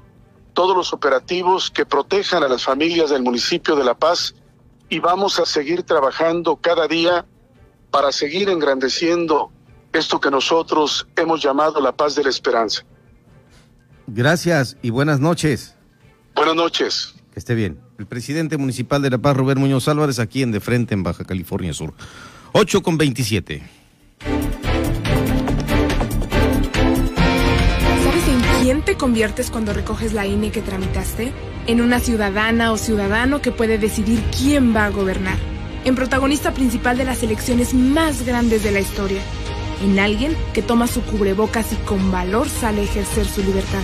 todos 0.54 0.74
los 0.74 0.94
operativos 0.94 1.70
que 1.70 1.86
protejan 1.86 2.44
a 2.44 2.48
las 2.48 2.64
familias 2.64 3.10
del 3.10 3.24
municipio 3.24 3.76
de 3.76 3.84
La 3.84 3.94
Paz 3.94 4.34
y 4.88 5.00
vamos 5.00 5.38
a 5.40 5.46
seguir 5.46 5.84
trabajando 5.84 6.56
cada 6.56 6.88
día 6.88 7.26
para 7.92 8.14
seguir 8.14 8.50
engrandeciendo 8.50 9.52
esto 9.92 10.18
que 10.22 10.32
nosotros 10.32 11.06
hemos 11.18 11.44
llamado 11.44 11.82
la 11.82 11.92
paz 11.92 12.16
de 12.16 12.24
la 12.24 12.30
esperanza. 12.30 12.86
Gracias 14.08 14.78
y 14.82 14.92
buenas 14.92 15.20
noches. 15.20 15.76
Buenas 16.36 16.56
noches. 16.56 17.16
Que 17.34 17.40
esté 17.40 17.54
bien. 17.54 17.82
El 18.04 18.08
presidente 18.08 18.58
municipal 18.58 19.02
de 19.02 19.10
La 19.10 19.18
Paz, 19.18 19.38
Robert 19.38 19.58
Muñoz 19.58 19.88
Álvarez, 19.88 20.20
aquí 20.20 20.44
en 20.44 20.52
De 20.52 20.60
Frente, 20.60 20.94
en 20.94 21.04
Baja 21.04 21.24
California 21.24 21.72
Sur. 21.72 21.94
8 22.52 22.84
con 22.84 22.98
27. 22.98 23.64
¿Sabes 28.04 28.28
en 28.28 28.42
quién 28.62 28.82
te 28.82 28.96
conviertes 28.98 29.50
cuando 29.50 29.72
recoges 29.72 30.12
la 30.12 30.28
INE 30.28 30.52
que 30.52 30.62
tramitaste? 30.62 31.32
En 31.66 31.80
una 31.80 32.02
ciudadana 32.02 32.74
o 32.74 32.78
ciudadano 32.78 33.42
que 33.42 33.54
puede 33.54 33.78
decidir 33.78 34.22
quién 34.38 34.76
va 34.76 34.88
a 34.88 34.90
gobernar. 34.90 35.38
En 35.86 35.96
protagonista 35.96 36.54
principal 36.54 36.98
de 36.98 37.06
las 37.06 37.24
elecciones 37.24 37.74
más 37.74 38.26
grandes 38.26 38.66
de 38.66 38.72
la 38.72 38.82
historia. 38.82 39.22
En 39.82 39.98
alguien 39.98 40.36
que 40.54 40.62
toma 40.62 40.88
su 40.88 41.04
cubrebocas 41.04 41.72
y 41.72 41.78
con 41.86 42.12
valor 42.12 42.50
sale 42.50 42.82
a 42.82 42.84
ejercer 42.84 43.26
su 43.26 43.42
libertad 43.42 43.84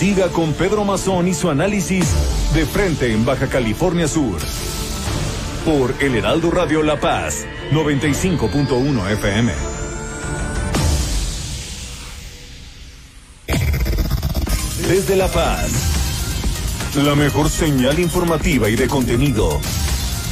Siga 0.00 0.28
con 0.28 0.54
Pedro 0.54 0.86
Mazón 0.86 1.28
y 1.28 1.34
su 1.34 1.50
análisis 1.50 2.06
de 2.54 2.64
frente 2.64 3.12
en 3.12 3.26
Baja 3.26 3.48
California 3.48 4.08
Sur. 4.08 4.38
Por 5.66 5.94
El 6.00 6.14
Heraldo 6.14 6.50
Radio 6.50 6.82
La 6.82 6.98
Paz, 6.98 7.44
95.1 7.70 9.10
FM. 9.10 9.52
Desde 14.88 15.16
La 15.16 15.28
Paz, 15.28 15.70
la 17.04 17.14
mejor 17.14 17.50
señal 17.50 17.98
informativa 17.98 18.70
y 18.70 18.76
de 18.76 18.88
contenido. 18.88 19.60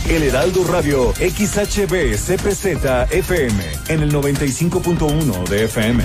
El 0.08 0.22
Heraldo 0.22 0.64
Radio 0.64 1.12
XHB 1.12 2.16
CPZ 2.16 3.10
FM 3.10 3.64
en 3.88 4.02
el 4.02 4.14
95.1 4.14 5.46
de 5.46 5.64
FM. 5.64 6.04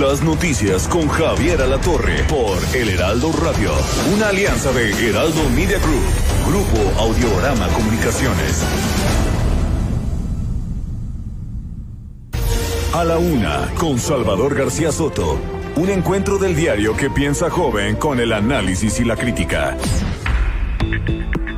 Las 0.00 0.24
noticias 0.24 0.88
con 0.88 1.06
Javier 1.06 1.62
Alatorre 1.62 2.24
por 2.24 2.58
El 2.74 2.88
Heraldo 2.88 3.30
Radio. 3.30 3.70
Una 4.12 4.30
alianza 4.30 4.72
de 4.72 4.90
Heraldo 4.90 5.48
Media 5.50 5.78
Group, 5.78 6.02
Grupo 6.48 7.00
Audiorama 7.00 7.68
Comunicaciones. 7.68 8.64
A 12.92 13.04
la 13.04 13.18
una, 13.18 13.70
con 13.78 14.00
Salvador 14.00 14.56
García 14.56 14.90
Soto. 14.90 15.38
Un 15.76 15.88
encuentro 15.90 16.38
del 16.38 16.56
diario 16.56 16.96
que 16.96 17.08
piensa 17.08 17.48
joven 17.48 17.94
con 17.94 18.18
el 18.18 18.32
análisis 18.32 18.98
y 18.98 19.04
la 19.04 19.14
crítica. 19.14 19.76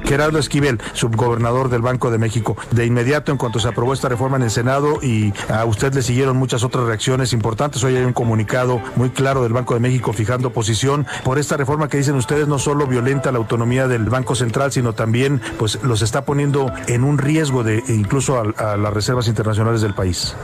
Gerardo 0.07 0.39
Esquivel, 0.39 0.81
subgobernador 0.93 1.69
del 1.69 1.83
Banco 1.83 2.11
de 2.11 2.19
México. 2.19 2.57
De 2.71 2.87
inmediato, 2.87 3.33
en 3.33 3.39
cuanto 3.39 3.59
se 3.59 3.69
aprobó 3.69 3.93
esta 3.93 4.09
reforma 4.09 4.37
en 4.37 4.45
el 4.45 4.51
Senado 4.51 5.01
y 5.03 5.33
a 5.49 5.65
usted 5.65 5.95
le 5.95 6.03
siguieron 6.03 6.37
muchas 6.37 6.65
otras 6.65 6.85
reacciones 6.85 7.33
importantes, 7.33 7.83
hoy 7.85 7.97
hay 7.97 8.05
un 8.05 8.13
comunicado 8.13 8.81
muy 8.95 9.11
claro 9.11 9.43
del 9.43 9.53
Banco 9.53 9.75
de 9.75 9.81
México 9.81 10.13
fijando 10.13 10.51
posición 10.51 11.07
por 11.25 11.39
esta 11.39 11.57
reforma 11.57 11.89
que 11.89 11.99
dicen 11.99 12.15
ustedes 12.17 12.49
no 12.49 12.59
solo 12.59 12.87
violenta 12.87 13.33
la 13.33 13.39
autonomía 13.39 13.89
del 13.89 14.05
Banco 14.05 14.35
Central, 14.35 14.73
sino 14.73 14.93
también 14.93 15.41
pues 15.59 15.83
los 15.83 16.03
está 16.03 16.25
poniendo 16.25 16.73
en 16.87 17.05
un 17.05 17.19
riesgo 17.19 17.65
de 17.65 17.83
incluso 17.89 18.39
a, 18.39 18.73
a 18.73 18.77
las 18.77 18.93
reservas 18.93 19.29
internacionales 19.29 19.81
del 19.81 19.95
país. 19.95 20.35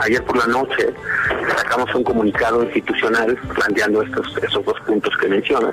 Ayer 0.00 0.24
por 0.24 0.36
la 0.36 0.46
noche 0.46 0.94
sacamos 1.56 1.94
un 1.94 2.02
comunicado 2.02 2.62
institucional 2.64 3.36
planteando 3.54 4.02
estos 4.02 4.34
esos 4.42 4.64
dos 4.64 4.80
puntos 4.86 5.14
que 5.20 5.28
menciona, 5.28 5.70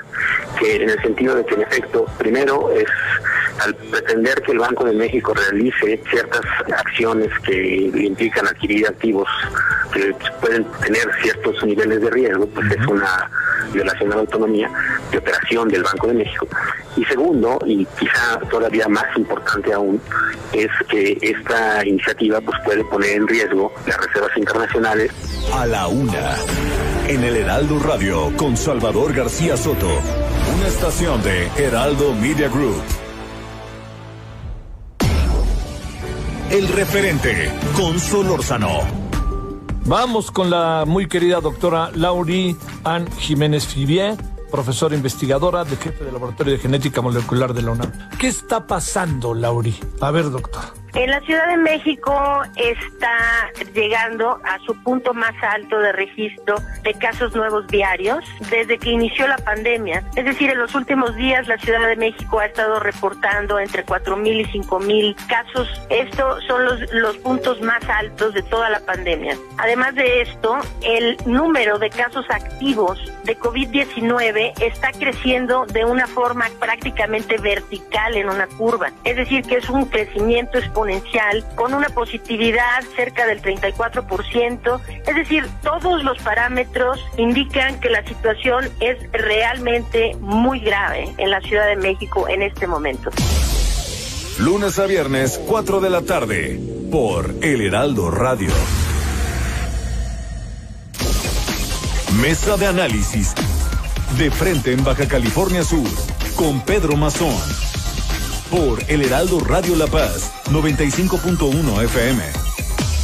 que 0.60 0.76
en 0.76 0.90
el 0.90 1.02
sentido 1.02 1.36
de 1.36 1.46
que 1.46 1.56
en 1.56 1.62
efecto, 1.62 2.06
primero 2.18 2.70
es 2.72 2.88
al 3.60 3.76
pretender 3.76 4.42
que 4.42 4.52
el 4.52 4.60
Banco 4.60 4.86
de 4.86 4.94
México 4.94 5.34
realice 5.34 6.02
ciertas 6.10 6.42
acciones 6.76 7.30
que 7.46 7.92
implican 7.96 8.48
adquirir 8.48 8.88
activos 8.88 9.28
que 9.94 10.14
pueden 10.42 10.66
tener 10.82 11.08
ciertos 11.22 11.64
niveles 11.64 12.02
de 12.02 12.10
riesgo, 12.10 12.46
pues 12.48 12.72
es 12.72 12.88
una 12.88 13.30
violación 13.74 14.12
a 14.12 14.16
la 14.16 14.22
autonomía 14.22 14.70
de 15.12 15.18
operación 15.18 15.68
del 15.70 15.84
Banco 15.84 16.08
de 16.08 16.14
México. 16.14 16.48
Y 16.96 17.06
segundo, 17.06 17.60
y 17.66 17.86
quizá 18.00 18.40
todavía 18.50 18.88
más 18.88 19.06
importante 19.16 19.74
aún, 19.74 20.02
es 20.52 20.70
que 20.90 21.18
esta 21.22 21.86
iniciativa 21.86 22.42
pues 22.42 22.58
puede 22.66 22.84
poner 22.86 23.12
en 23.12 23.28
riesgo 23.28 23.72
las 23.86 23.98
reservas 23.98 24.36
internacionales. 24.38 25.12
A 25.54 25.66
la 25.66 25.88
una, 25.88 26.36
en 27.08 27.24
el 27.24 27.38
Heraldo 27.38 27.80
Radio 27.80 28.32
con 28.36 28.58
Salvador 28.58 29.14
García 29.14 29.56
Soto, 29.58 29.90
una 30.58 30.68
estación 30.68 31.22
de 31.24 31.48
Heraldo 31.58 32.14
Media 32.16 32.50
Group. 32.50 32.82
El 36.50 36.70
referente 36.70 37.52
con 37.76 38.00
Solórzano. 38.00 38.80
Vamos 39.84 40.32
con 40.32 40.50
la 40.50 40.86
muy 40.88 41.08
querida 41.08 41.42
doctora 41.42 41.92
Lauri 41.94 42.56
Ann 42.86 43.12
Jiménez 43.18 43.68
Fibier, 43.68 44.16
profesora 44.50 44.96
investigadora 44.96 45.66
de 45.66 45.76
jefe 45.76 46.06
del 46.06 46.14
Laboratorio 46.14 46.54
de 46.54 46.60
Genética 46.60 47.02
Molecular 47.02 47.54
de 47.54 47.64
la 47.64 47.72
UNAM. 47.72 47.92
¿Qué 48.18 48.28
está 48.28 48.66
pasando, 48.66 49.34
Lauri? 49.34 49.78
A 50.00 50.10
ver, 50.12 50.32
doctor. 50.32 50.64
En 50.98 51.12
la 51.12 51.22
Ciudad 51.22 51.48
de 51.48 51.58
México 51.58 52.42
está 52.56 53.52
llegando 53.76 54.42
a 54.44 54.58
su 54.66 54.74
punto 54.82 55.14
más 55.14 55.36
alto 55.44 55.78
de 55.78 55.92
registro 55.92 56.56
de 56.82 56.92
casos 56.96 57.36
nuevos 57.36 57.68
diarios 57.68 58.26
desde 58.50 58.80
que 58.80 58.90
inició 58.90 59.28
la 59.28 59.38
pandemia. 59.38 60.04
Es 60.16 60.26
decir, 60.26 60.50
en 60.50 60.58
los 60.58 60.74
últimos 60.74 61.16
días 61.16 61.48
la 61.48 61.60
Ciudad 61.60 61.88
de 61.88 61.98
México 61.98 62.40
ha 62.40 62.48
estado 62.48 62.80
reportando 62.80 63.60
entre 63.60 63.86
4.000 63.86 64.42
y 64.42 64.60
5.000 64.60 65.28
casos. 65.28 65.70
Estos 65.92 66.44
son 66.46 66.66
los, 66.66 66.92
los 66.92 67.16
puntos 67.18 67.62
más 67.62 67.88
altos 67.88 68.34
de 68.34 68.42
toda 68.42 68.68
la 68.72 68.80
pandemia. 68.80 69.38
Además 69.60 69.94
de 69.94 70.22
esto, 70.22 70.58
el 70.82 71.16
número 71.28 71.78
de 71.78 71.92
casos 71.92 72.26
activos 72.32 73.00
de 73.24 73.38
COVID-19 73.38 74.64
está 74.64 74.92
creciendo 74.94 75.68
de 75.68 75.86
una 75.86 76.08
forma 76.08 76.48
prácticamente 76.60 77.38
vertical 77.38 78.16
en 78.16 78.30
una 78.30 78.48
curva. 78.48 78.90
Es 79.04 79.16
decir, 79.16 79.44
que 79.44 79.58
es 79.58 79.70
un 79.70 79.86
crecimiento 79.86 80.58
exponencial 80.58 80.87
con 81.56 81.74
una 81.74 81.90
positividad 81.90 82.84
cerca 82.96 83.26
del 83.26 83.42
34%. 83.42 84.80
Es 85.06 85.16
decir, 85.16 85.46
todos 85.62 86.04
los 86.04 86.18
parámetros 86.20 87.00
indican 87.18 87.80
que 87.80 87.90
la 87.90 88.06
situación 88.06 88.70
es 88.80 88.98
realmente 89.12 90.16
muy 90.20 90.60
grave 90.60 91.14
en 91.18 91.30
la 91.30 91.42
Ciudad 91.42 91.68
de 91.68 91.76
México 91.76 92.28
en 92.28 92.42
este 92.42 92.68
momento. 92.68 93.12
Lunes 94.40 94.78
a 94.80 94.86
viernes, 94.86 95.42
4 95.48 95.82
de 95.82 95.90
la 95.90 96.02
tarde, 96.02 96.60
por 96.92 97.34
El 97.42 97.62
Heraldo 97.62 98.12
Radio. 98.12 98.52
Mesa 102.22 102.56
de 102.58 102.68
análisis. 102.68 103.34
De 104.18 104.32
frente 104.32 104.72
en 104.72 104.84
Baja 104.84 105.08
California 105.08 105.64
Sur, 105.64 105.90
con 106.38 106.62
Pedro 106.62 106.96
Mazón 106.96 107.36
por 108.50 108.84
El 108.88 109.02
Heraldo 109.04 109.40
Radio 109.40 109.76
La 109.76 109.88
Paz 109.88 110.32
95.1 110.46 111.84
FM. 111.84 112.24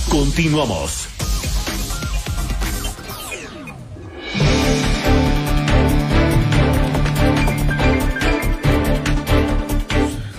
Continuamos. 0.09 1.07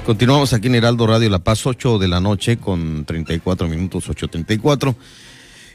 Continuamos 0.07 0.52
aquí 0.52 0.68
en 0.68 0.74
Heraldo 0.74 1.07
Radio 1.07 1.28
La 1.30 1.38
Paz, 1.38 1.66
8 1.66 1.98
de 1.98 2.09
la 2.09 2.20
noche 2.20 2.59
con 2.59 3.05
34 3.05 3.68
minutos, 3.68 4.09
8.34. 4.09 4.94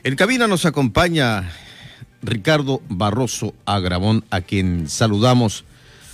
En 0.03 0.15
cabina 0.15 0.47
nos 0.47 0.65
acompaña 0.65 1.51
Ricardo 2.21 2.81
Barroso 2.89 3.53
Agravón, 3.65 4.23
a 4.29 4.41
quien 4.41 4.87
saludamos 4.87 5.65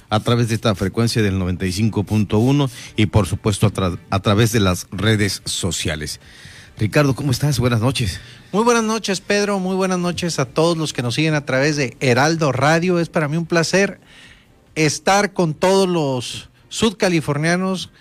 a 0.09 0.19
través 0.19 0.49
de 0.49 0.55
esta 0.55 0.75
frecuencia 0.75 1.21
del 1.21 1.39
95.1 1.39 2.69
y 2.95 3.05
por 3.07 3.27
supuesto 3.27 3.67
a, 3.67 3.97
a 4.09 4.19
través 4.19 4.51
de 4.51 4.59
las 4.59 4.87
redes 4.91 5.41
sociales. 5.45 6.19
Ricardo, 6.77 7.15
¿cómo 7.15 7.31
estás? 7.31 7.59
Buenas 7.59 7.79
noches. 7.79 8.19
Muy 8.51 8.63
buenas 8.63 8.83
noches, 8.83 9.21
Pedro. 9.21 9.59
Muy 9.59 9.75
buenas 9.75 9.99
noches 9.99 10.39
a 10.39 10.45
todos 10.45 10.77
los 10.77 10.91
que 10.91 11.01
nos 11.01 11.15
siguen 11.15 11.33
a 11.33 11.45
través 11.45 11.77
de 11.77 11.95
Heraldo 12.01 12.51
Radio. 12.51 12.99
Es 12.99 13.07
para 13.07 13.29
mí 13.29 13.37
un 13.37 13.45
placer 13.45 14.01
estar 14.75 15.31
con 15.31 15.53
todos 15.53 15.87
los 15.87 16.49
sudcalifornianos 16.67 17.91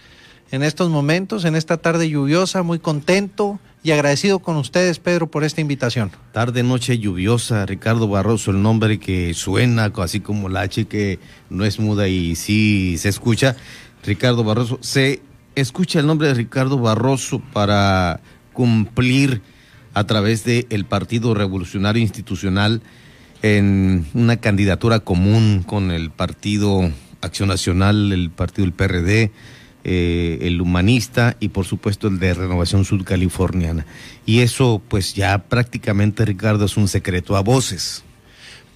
en 0.50 0.62
estos 0.62 0.90
momentos, 0.90 1.44
en 1.44 1.55
esta 1.55 1.76
tarde 1.76 2.09
lluviosa, 2.09 2.62
muy 2.62 2.80
contento 2.80 3.61
y 3.85 3.93
agradecido 3.93 4.39
con 4.39 4.57
ustedes, 4.57 4.99
Pedro, 4.99 5.30
por 5.30 5.45
esta 5.45 5.61
invitación. 5.61 6.11
Tarde, 6.32 6.62
noche 6.62 6.99
lluviosa, 6.99 7.66
Ricardo 7.66 8.09
Barroso, 8.09 8.51
el 8.51 8.62
nombre 8.62 8.99
que 8.99 9.35
suena 9.35 9.93
así 9.99 10.20
como 10.20 10.49
la 10.49 10.62
H 10.62 10.87
que 10.87 11.18
no 11.51 11.66
es 11.66 11.78
muda 11.78 12.09
y 12.09 12.35
sí 12.35 12.97
se 12.97 13.11
escucha. 13.11 13.57
Ricardo 14.03 14.43
Barroso, 14.43 14.78
se 14.80 15.20
escucha 15.55 16.01
el 16.01 16.07
nombre 16.07 16.28
de 16.28 16.35
Ricardo 16.35 16.78
Barroso 16.78 17.41
para 17.53 18.20
cumplir 18.55 19.43
a 19.93 20.05
través 20.05 20.45
del 20.45 20.87
Partido 20.87 21.35
Revolucionario 21.35 22.01
Institucional 22.01 22.80
en 23.43 24.07
una 24.14 24.39
candidatura 24.39 25.01
común 25.01 25.62
con 25.62 25.91
el 25.91 26.11
Partido 26.11 26.91
Acción 27.20 27.51
Nacional, 27.51 28.14
el 28.14 28.30
Partido 28.30 28.64
del 28.64 28.72
PRD, 28.72 29.30
eh, 29.85 30.39
el 30.41 30.62
Humanista 30.62 31.37
y 31.41 31.51
por 31.51 31.66
supuesto 31.66 32.09
el 32.09 32.18
de 32.18 32.32
Renovación 32.32 32.85
Sudcaliforniana. 32.85 33.85
Y 34.24 34.41
eso 34.41 34.80
pues 34.89 35.14
ya 35.14 35.39
prácticamente, 35.39 36.24
Ricardo, 36.24 36.64
es 36.64 36.76
un 36.76 36.89
secreto 36.89 37.37
a 37.37 37.41
voces. 37.41 38.03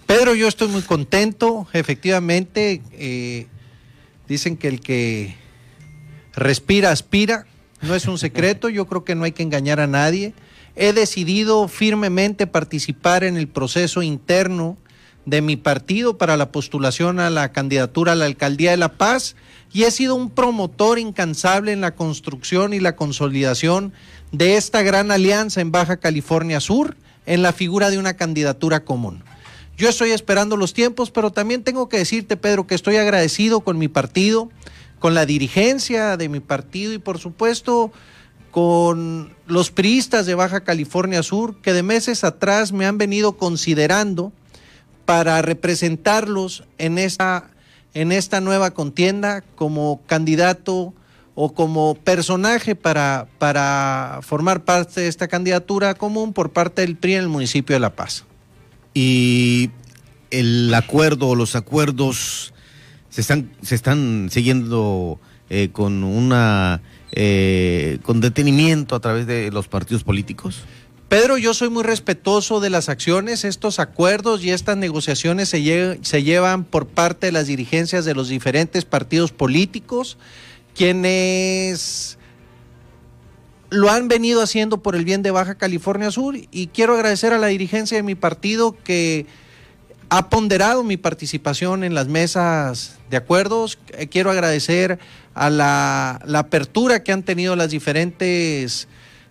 Pedro, 0.06 0.34
yo 0.34 0.48
estoy 0.48 0.68
muy 0.68 0.82
contento. 0.82 1.66
Efectivamente, 1.72 2.82
eh, 2.92 3.46
dicen 4.28 4.56
que 4.56 4.68
el 4.68 4.80
que 4.80 5.34
respira, 6.34 6.92
aspira. 6.92 7.46
No 7.80 7.94
es 7.94 8.06
un 8.06 8.18
secreto, 8.18 8.68
yo 8.68 8.86
creo 8.86 9.04
que 9.04 9.14
no 9.14 9.24
hay 9.24 9.32
que 9.32 9.42
engañar 9.42 9.80
a 9.80 9.86
nadie. 9.86 10.34
He 10.76 10.92
decidido 10.92 11.68
firmemente 11.68 12.46
participar 12.46 13.24
en 13.24 13.36
el 13.36 13.48
proceso 13.48 14.02
interno 14.02 14.76
de 15.28 15.42
mi 15.42 15.56
partido 15.56 16.16
para 16.16 16.38
la 16.38 16.50
postulación 16.50 17.20
a 17.20 17.28
la 17.28 17.52
candidatura 17.52 18.12
a 18.12 18.14
la 18.14 18.24
alcaldía 18.24 18.70
de 18.70 18.78
La 18.78 18.94
Paz 18.94 19.36
y 19.72 19.82
he 19.82 19.90
sido 19.90 20.14
un 20.14 20.30
promotor 20.30 20.98
incansable 20.98 21.72
en 21.72 21.82
la 21.82 21.94
construcción 21.94 22.72
y 22.72 22.80
la 22.80 22.96
consolidación 22.96 23.92
de 24.32 24.56
esta 24.56 24.80
gran 24.82 25.10
alianza 25.10 25.60
en 25.60 25.70
Baja 25.70 25.98
California 25.98 26.60
Sur 26.60 26.96
en 27.26 27.42
la 27.42 27.52
figura 27.52 27.90
de 27.90 27.98
una 27.98 28.14
candidatura 28.14 28.84
común. 28.84 29.22
Yo 29.76 29.90
estoy 29.90 30.12
esperando 30.12 30.56
los 30.56 30.72
tiempos, 30.72 31.10
pero 31.10 31.30
también 31.30 31.62
tengo 31.62 31.90
que 31.90 31.98
decirte, 31.98 32.38
Pedro, 32.38 32.66
que 32.66 32.74
estoy 32.74 32.96
agradecido 32.96 33.60
con 33.60 33.76
mi 33.76 33.88
partido, 33.88 34.48
con 34.98 35.14
la 35.14 35.26
dirigencia 35.26 36.16
de 36.16 36.30
mi 36.30 36.40
partido 36.40 36.94
y 36.94 36.98
por 36.98 37.18
supuesto 37.18 37.92
con 38.50 39.34
los 39.46 39.70
priistas 39.70 40.24
de 40.24 40.34
Baja 40.34 40.64
California 40.64 41.22
Sur, 41.22 41.60
que 41.60 41.74
de 41.74 41.82
meses 41.82 42.24
atrás 42.24 42.72
me 42.72 42.86
han 42.86 42.96
venido 42.96 43.36
considerando 43.36 44.32
para 45.08 45.40
representarlos 45.40 46.64
en 46.76 46.98
esta, 46.98 47.48
en 47.94 48.12
esta 48.12 48.42
nueva 48.42 48.72
contienda 48.72 49.40
como 49.54 50.02
candidato 50.06 50.92
o 51.34 51.54
como 51.54 51.94
personaje 51.94 52.74
para, 52.74 53.26
para 53.38 54.18
formar 54.20 54.64
parte 54.64 55.00
de 55.00 55.08
esta 55.08 55.26
candidatura 55.26 55.94
común 55.94 56.34
por 56.34 56.50
parte 56.50 56.82
del 56.82 56.98
PRI 56.98 57.14
en 57.14 57.20
el 57.20 57.28
municipio 57.28 57.74
de 57.74 57.80
La 57.80 57.96
Paz. 57.96 58.26
Y 58.92 59.70
el 60.30 60.74
acuerdo 60.74 61.28
o 61.28 61.34
los 61.34 61.56
acuerdos 61.56 62.52
se 63.08 63.22
están, 63.22 63.50
se 63.62 63.76
están 63.76 64.28
siguiendo 64.30 65.18
eh, 65.48 65.70
con 65.72 66.04
una 66.04 66.82
eh, 67.12 67.98
con 68.02 68.20
detenimiento 68.20 68.94
a 68.94 69.00
través 69.00 69.26
de 69.26 69.50
los 69.52 69.68
partidos 69.68 70.04
políticos. 70.04 70.64
Pedro, 71.08 71.38
yo 71.38 71.54
soy 71.54 71.70
muy 71.70 71.84
respetuoso 71.84 72.60
de 72.60 72.68
las 72.68 72.90
acciones. 72.90 73.44
Estos 73.44 73.78
acuerdos 73.78 74.44
y 74.44 74.50
estas 74.50 74.76
negociaciones 74.76 75.48
se, 75.48 75.62
lle 75.62 75.98
se, 76.02 76.22
llevan 76.22 76.64
por 76.64 76.86
parte 76.86 77.26
de 77.26 77.32
las 77.32 77.46
dirigencias 77.46 78.04
de 78.04 78.14
los 78.14 78.28
diferentes 78.28 78.84
partidos 78.84 79.32
políticos, 79.32 80.18
quienes 80.74 82.18
lo 83.70 83.90
han 83.90 84.08
venido 84.08 84.42
haciendo 84.42 84.82
por 84.82 84.96
el 84.96 85.06
bien 85.06 85.22
de 85.22 85.30
Baja 85.30 85.54
California 85.54 86.10
Sur. 86.10 86.36
Y 86.50 86.66
quiero 86.66 86.94
agradecer 86.94 87.32
a 87.32 87.38
la 87.38 87.46
dirigencia 87.46 87.96
de 87.96 88.02
mi 88.02 88.14
partido 88.14 88.76
que 88.84 89.24
ha 90.10 90.28
ponderado 90.28 90.84
mi 90.84 90.98
participación 90.98 91.84
en 91.84 91.94
las 91.94 92.08
mesas 92.08 92.98
de 93.08 93.16
acuerdos. 93.16 93.78
Quiero 94.10 94.30
agradecer 94.30 94.98
a 95.32 95.48
la 95.48 96.20
apertura 96.34 97.02
que 97.02 97.12
han 97.12 97.22
tenido 97.22 97.56
las 97.56 97.70
diferentes 97.70 98.88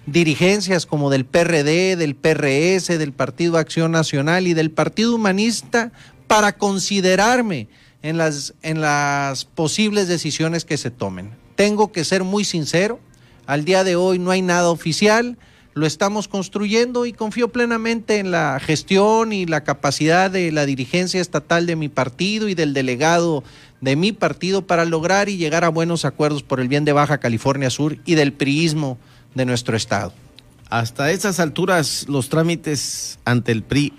dirigencias 0.07 0.85
como 0.85 1.09
del 1.11 1.25
PRD, 1.25 1.97
del 1.97 2.15
PRS, 2.15 2.97
del 2.97 3.11
Partido 3.11 3.57
Acción 3.57 3.91
Nacional 3.91 4.47
y 4.47 4.53
del 4.53 4.71
Partido 4.71 5.13
Humanista 5.13 5.91
para 6.27 6.53
considerarme 6.57 7.67
en 8.01 8.17
las, 8.17 8.55
en 8.63 8.81
las 8.81 9.45
posibles 9.45 10.07
decisiones 10.07 10.65
que 10.65 10.77
se 10.77 10.91
tomen. 10.91 11.31
Tengo 11.55 11.91
que 11.91 12.05
ser 12.05 12.23
muy 12.23 12.45
sincero, 12.45 12.99
al 13.45 13.65
día 13.65 13.83
de 13.83 13.95
hoy 13.95 14.17
no 14.17 14.31
hay 14.31 14.41
nada 14.41 14.69
oficial, 14.69 15.37
lo 15.73 15.85
estamos 15.85 16.27
construyendo 16.27 17.05
y 17.05 17.13
confío 17.13 17.49
plenamente 17.49 18.17
en 18.17 18.31
la 18.31 18.59
gestión 18.59 19.31
y 19.31 19.45
la 19.45 19.63
capacidad 19.63 20.31
de 20.31 20.51
la 20.51 20.65
dirigencia 20.65 21.21
estatal 21.21 21.65
de 21.65 21.75
mi 21.75 21.89
partido 21.89 22.49
y 22.49 22.55
del 22.55 22.73
delegado 22.73 23.43
de 23.81 23.95
mi 23.95 24.11
partido 24.11 24.65
para 24.65 24.85
lograr 24.85 25.29
y 25.29 25.37
llegar 25.37 25.63
a 25.63 25.69
buenos 25.69 26.03
acuerdos 26.03 26.43
por 26.43 26.59
el 26.59 26.67
bien 26.67 26.83
de 26.83 26.93
Baja 26.93 27.19
California 27.19 27.69
Sur 27.69 27.97
y 28.05 28.15
del 28.15 28.33
priismo 28.33 28.97
de 29.37 29.45
nuestro 29.45 29.77
estado. 29.77 30.13
Hasta 30.69 31.11
esas 31.11 31.39
alturas 31.39 32.05
los 32.09 32.27
trámites 32.27 33.19
ante 33.23 33.53
el 33.53 33.63
PRI 33.63 33.93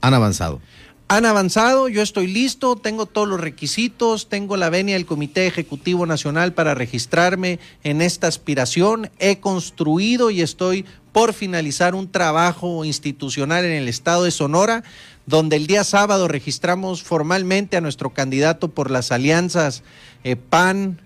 han 0.00 0.14
avanzado. 0.14 0.60
Han 1.08 1.26
avanzado, 1.26 1.88
yo 1.88 2.00
estoy 2.00 2.26
listo, 2.28 2.76
tengo 2.76 3.06
todos 3.06 3.28
los 3.28 3.40
requisitos, 3.40 4.28
tengo 4.28 4.56
la 4.56 4.70
venia 4.70 4.94
del 4.94 5.04
Comité 5.04 5.46
Ejecutivo 5.46 6.06
Nacional 6.06 6.54
para 6.54 6.74
registrarme 6.74 7.58
en 7.82 8.00
esta 8.00 8.26
aspiración, 8.26 9.10
he 9.18 9.38
construido 9.38 10.30
y 10.30 10.40
estoy 10.40 10.86
por 11.12 11.34
finalizar 11.34 11.94
un 11.94 12.10
trabajo 12.10 12.84
institucional 12.84 13.64
en 13.64 13.72
el 13.72 13.86
estado 13.86 14.24
de 14.24 14.30
Sonora, 14.30 14.82
donde 15.26 15.56
el 15.56 15.66
día 15.66 15.84
sábado 15.84 16.26
registramos 16.26 17.02
formalmente 17.02 17.76
a 17.76 17.80
nuestro 17.80 18.10
candidato 18.10 18.68
por 18.68 18.90
las 18.90 19.12
alianzas 19.12 19.82
eh, 20.24 20.36
PAN, 20.36 21.00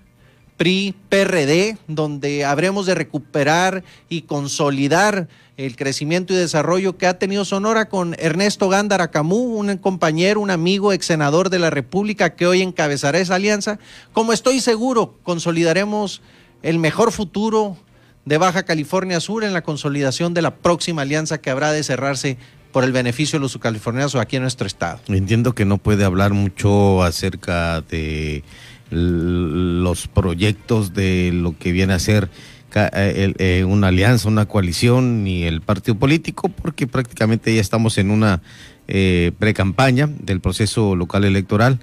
PRI, 0.58 0.94
PRD, 1.08 1.78
donde 1.86 2.44
habremos 2.44 2.84
de 2.84 2.96
recuperar 2.96 3.84
y 4.08 4.22
consolidar 4.22 5.28
el 5.56 5.76
crecimiento 5.76 6.34
y 6.34 6.36
desarrollo 6.36 6.98
que 6.98 7.06
ha 7.06 7.18
tenido 7.18 7.44
Sonora 7.44 7.88
con 7.88 8.14
Ernesto 8.18 8.68
Gándara 8.68 9.10
Camú, 9.10 9.56
un 9.58 9.76
compañero, 9.78 10.40
un 10.40 10.50
amigo, 10.50 10.92
ex 10.92 11.06
senador 11.06 11.48
de 11.48 11.60
la 11.60 11.70
República 11.70 12.34
que 12.34 12.46
hoy 12.46 12.62
encabezará 12.62 13.18
esa 13.18 13.36
alianza. 13.36 13.78
Como 14.12 14.32
estoy 14.32 14.60
seguro, 14.60 15.14
consolidaremos 15.22 16.22
el 16.62 16.78
mejor 16.78 17.12
futuro 17.12 17.76
de 18.24 18.36
Baja 18.36 18.64
California 18.64 19.20
Sur 19.20 19.44
en 19.44 19.52
la 19.52 19.62
consolidación 19.62 20.34
de 20.34 20.42
la 20.42 20.56
próxima 20.56 21.02
alianza 21.02 21.38
que 21.38 21.50
habrá 21.50 21.72
de 21.72 21.82
cerrarse 21.84 22.36
por 22.72 22.84
el 22.84 22.92
beneficio 22.92 23.38
de 23.38 23.42
los 23.42 23.52
subcalifornianos 23.52 24.14
aquí 24.16 24.36
en 24.36 24.42
nuestro 24.42 24.66
estado. 24.66 25.00
Entiendo 25.08 25.54
que 25.54 25.64
no 25.64 25.78
puede 25.78 26.04
hablar 26.04 26.34
mucho 26.34 27.02
acerca 27.02 27.80
de 27.80 28.44
los 28.90 30.08
proyectos 30.08 30.94
de 30.94 31.30
lo 31.32 31.56
que 31.58 31.72
viene 31.72 31.94
a 31.94 31.98
ser 31.98 32.30
eh, 32.74 33.64
una 33.66 33.88
alianza, 33.88 34.28
una 34.28 34.46
coalición 34.46 35.26
y 35.26 35.44
el 35.44 35.60
partido 35.62 35.96
político, 35.96 36.48
porque 36.48 36.86
prácticamente 36.86 37.54
ya 37.54 37.60
estamos 37.60 37.98
en 37.98 38.10
una 38.10 38.42
eh, 38.86 39.32
pre-campaña 39.38 40.08
del 40.20 40.40
proceso 40.40 40.94
local 40.94 41.24
electoral. 41.24 41.80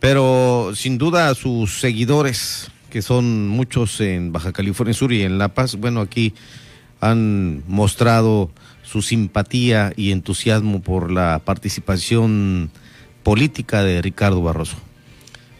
Pero 0.00 0.72
sin 0.74 0.98
duda 0.98 1.34
sus 1.34 1.80
seguidores, 1.80 2.70
que 2.90 3.02
son 3.02 3.48
muchos 3.48 4.00
en 4.00 4.32
Baja 4.32 4.52
California 4.52 4.94
Sur 4.94 5.12
y 5.12 5.22
en 5.22 5.38
La 5.38 5.48
Paz, 5.54 5.76
bueno, 5.76 6.00
aquí 6.00 6.34
han 7.00 7.62
mostrado 7.66 8.50
su 8.82 9.02
simpatía 9.02 9.92
y 9.96 10.12
entusiasmo 10.12 10.80
por 10.80 11.10
la 11.10 11.40
participación 11.44 12.70
política 13.22 13.82
de 13.82 14.00
Ricardo 14.02 14.42
Barroso. 14.42 14.76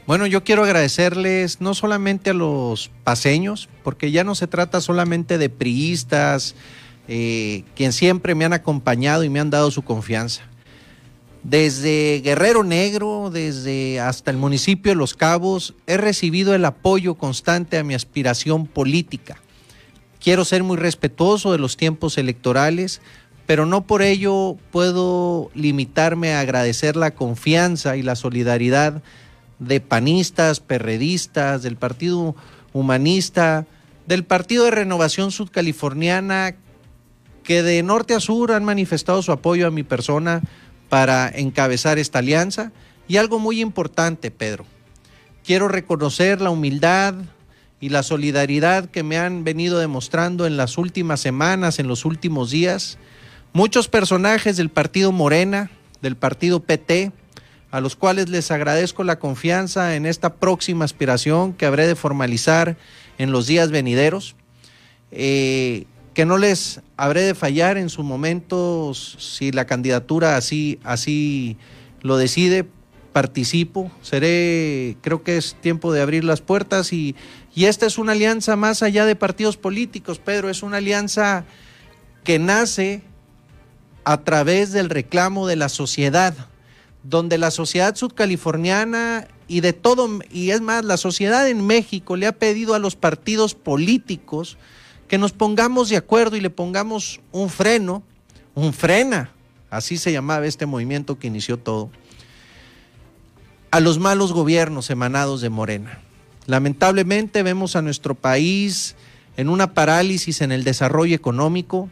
Bueno, 0.07 0.27
yo 0.27 0.45
quiero 0.45 0.65
agradecerles 0.65 1.63
no 1.63 1.73
solamente 1.73 2.31
a 2.31 2.35
los 2.35 2.91
paseños, 3.05 3.71
porque 3.83 4.11
ya 4.11 4.23
no 4.23 4.35
se 4.35 4.47
trata 4.47 4.83
solamente 4.83 5.39
de 5.39 5.49
priistas, 5.49 6.55
eh, 7.09 7.65
quien 7.75 7.95
siempre 7.95 8.35
me 8.35 8.45
han 8.45 8.53
acompañado 8.53 9.25
y 9.25 9.31
me 9.31 9.41
han 9.41 9.49
dado 9.49 9.71
su 9.71 9.81
confianza. 9.81 10.43
Desde 11.43 12.21
Guerrero 12.23 12.65
Negro, 12.65 13.31
desde 13.33 13.99
hasta 13.99 14.31
el 14.31 14.37
municipio 14.37 14.93
de 14.93 14.97
Los 14.97 15.15
Cabos, 15.15 15.75
he 15.87 15.97
recibido 15.97 16.55
el 16.55 16.67
apoyo 16.67 17.15
constante 17.15 17.79
a 17.79 17.85
mi 17.85 17.95
aspiración 17.95 18.67
política. 18.67 19.41
Quiero 20.21 20.45
ser 20.45 20.63
muy 20.63 20.77
respetuoso 20.77 21.53
de 21.53 21.59
los 21.59 21.79
tiempos 21.79 22.19
electorales, 22.19 23.01
pero 23.47 23.65
no 23.65 23.87
por 23.87 24.03
ello 24.03 24.57
puedo 24.71 25.51
limitarme 25.55 26.35
a 26.35 26.41
agradecer 26.41 26.95
la 26.95 27.13
confianza 27.13 27.97
y 27.97 28.03
la 28.03 28.17
solidaridad 28.17 29.03
de 29.67 29.81
panistas, 29.81 30.61
perredistas, 30.61 31.63
del 31.63 31.77
Partido 31.77 32.35
Humanista, 32.73 33.67
del 34.07 34.25
Partido 34.25 34.65
de 34.65 34.71
Renovación 34.71 35.31
Sudcaliforniana, 35.31 36.57
que 37.43 37.63
de 37.63 37.83
norte 37.83 38.15
a 38.15 38.21
sur 38.21 38.53
han 38.53 38.65
manifestado 38.65 39.23
su 39.23 39.33
apoyo 39.33 39.67
a 39.67 39.71
mi 39.71 39.83
persona 39.83 40.43
para 40.89 41.29
encabezar 41.29 41.99
esta 41.99 42.21
alianza. 42.21 42.73
Y 43.07 43.19
algo 43.19 43.39
muy 43.39 43.61
importante, 43.61 44.31
Pedro, 44.31 44.65
quiero 45.45 45.69
reconocer 45.69 46.41
la 46.41 46.51
humildad 46.51 47.15
y 47.81 47.91
la 47.91 48.03
solidaridad 48.03 48.87
que 48.87 49.03
me 49.03 49.19
han 49.19 49.45
venido 49.45 49.79
demostrando 49.79 50.47
en 50.47 50.57
las 50.57 50.79
últimas 50.79 51.21
semanas, 51.21 51.79
en 51.79 51.87
los 51.87 52.07
últimos 52.07 52.51
días, 52.51 52.99
muchos 53.53 53.89
personajes 53.89 54.57
del 54.57 54.71
partido 54.71 55.13
Morena, 55.13 55.71
del 56.01 56.17
partido 56.17 56.61
PT, 56.61 57.13
a 57.75 57.81
los 57.81 57.97
cuales 57.97 58.29
les 58.29 58.53
agradezco 58.53 59.03
la 59.03 59.19
confianza 59.19 59.97
en 59.97 60.07
esta 60.07 60.37
próxima 60.37 60.85
aspiración 60.85 61.53
que 61.53 61.67
habré 61.67 61.89
de 61.89 61.97
formalizar 61.97 62.77
en 63.19 63.33
los 63.33 63.49
días 63.49 63.73
venideros. 63.73 64.37
Eh, 65.11 65.87
que 66.15 66.25
no 66.25 66.39
les 66.39 66.83
habré 66.97 67.23
de 67.23 67.35
fallar 67.35 67.77
en 67.77 67.89
su 67.89 68.05
momento 68.05 68.93
si 68.95 69.51
la 69.51 69.65
candidatura 69.65 70.37
así, 70.37 70.79
así 70.85 71.57
lo 72.01 72.17
decide, 72.17 72.65
participo, 73.13 73.91
seré, 74.03 74.97
creo 75.01 75.25
que 75.25 75.37
es 75.37 75.57
tiempo 75.61 75.93
de 75.93 76.01
abrir 76.01 76.23
las 76.23 76.43
puertas 76.43 76.93
y, 76.93 77.17
y 77.57 77.65
esta 77.65 77.87
es 77.87 77.99
una 77.99 78.13
alianza 78.13 78.55
más 78.55 78.85
allá 78.85 79.05
de 79.05 79.17
partidos 79.17 79.57
políticos, 79.57 80.21
Pedro, 80.21 80.49
es 80.49 80.63
una 80.63 80.77
alianza 80.77 81.45
que 82.23 82.39
nace 82.39 83.03
a 84.05 84.19
través 84.19 84.71
del 84.71 84.91
reclamo 84.91 85.49
de 85.49 85.57
la 85.57 85.69
sociedad, 85.69 86.37
donde 87.05 87.39
la 87.39 87.51
sociedad 87.51 87.95
sudcaliforniana 87.95 89.29
y 89.47 89.61
de 89.61 89.75
todo, 89.75 90.09
y 90.33 90.51
es 90.51 90.63
más, 90.63 90.85
la 90.85 90.97
sociedad 90.97 91.49
en 91.49 91.65
México 91.67 92.17
le 92.17 92.27
ha 92.27 92.33
pedido 92.33 92.75
a 92.75 92.79
los 92.79 92.97
partidos 92.97 93.55
políticos, 93.55 94.57
que 95.07 95.19
nos 95.19 95.33
pongamos 95.33 95.91
de 95.91 95.99
acuerdo 95.99 96.37
y 96.37 96.41
le 96.41 96.51
pongamos 96.51 97.21
un 97.31 97.51
freno, 97.51 98.03
un 98.55 98.73
frena, 98.73 99.31
así 99.71 99.99
se 99.99 100.13
llamaba 100.13 100.47
este 100.47 100.65
movimiento 100.65 101.19
que 101.19 101.27
inició 101.27 101.59
todo, 101.59 101.91
a 103.71 103.81
los 103.81 103.99
malos 103.99 104.33
gobiernos 104.33 104.89
emanados 104.89 105.43
de 105.43 105.51
Morena. 105.51 106.01
Lamentablemente 106.47 107.43
vemos 107.43 107.77
a 107.77 107.83
nuestro 107.83 108.15
país 108.15 108.97
en 109.37 109.49
una 109.49 109.75
parálisis 109.75 110.41
en 110.41 110.53
el 110.53 110.65
desarrollo 110.65 111.15
económico, 111.15 111.91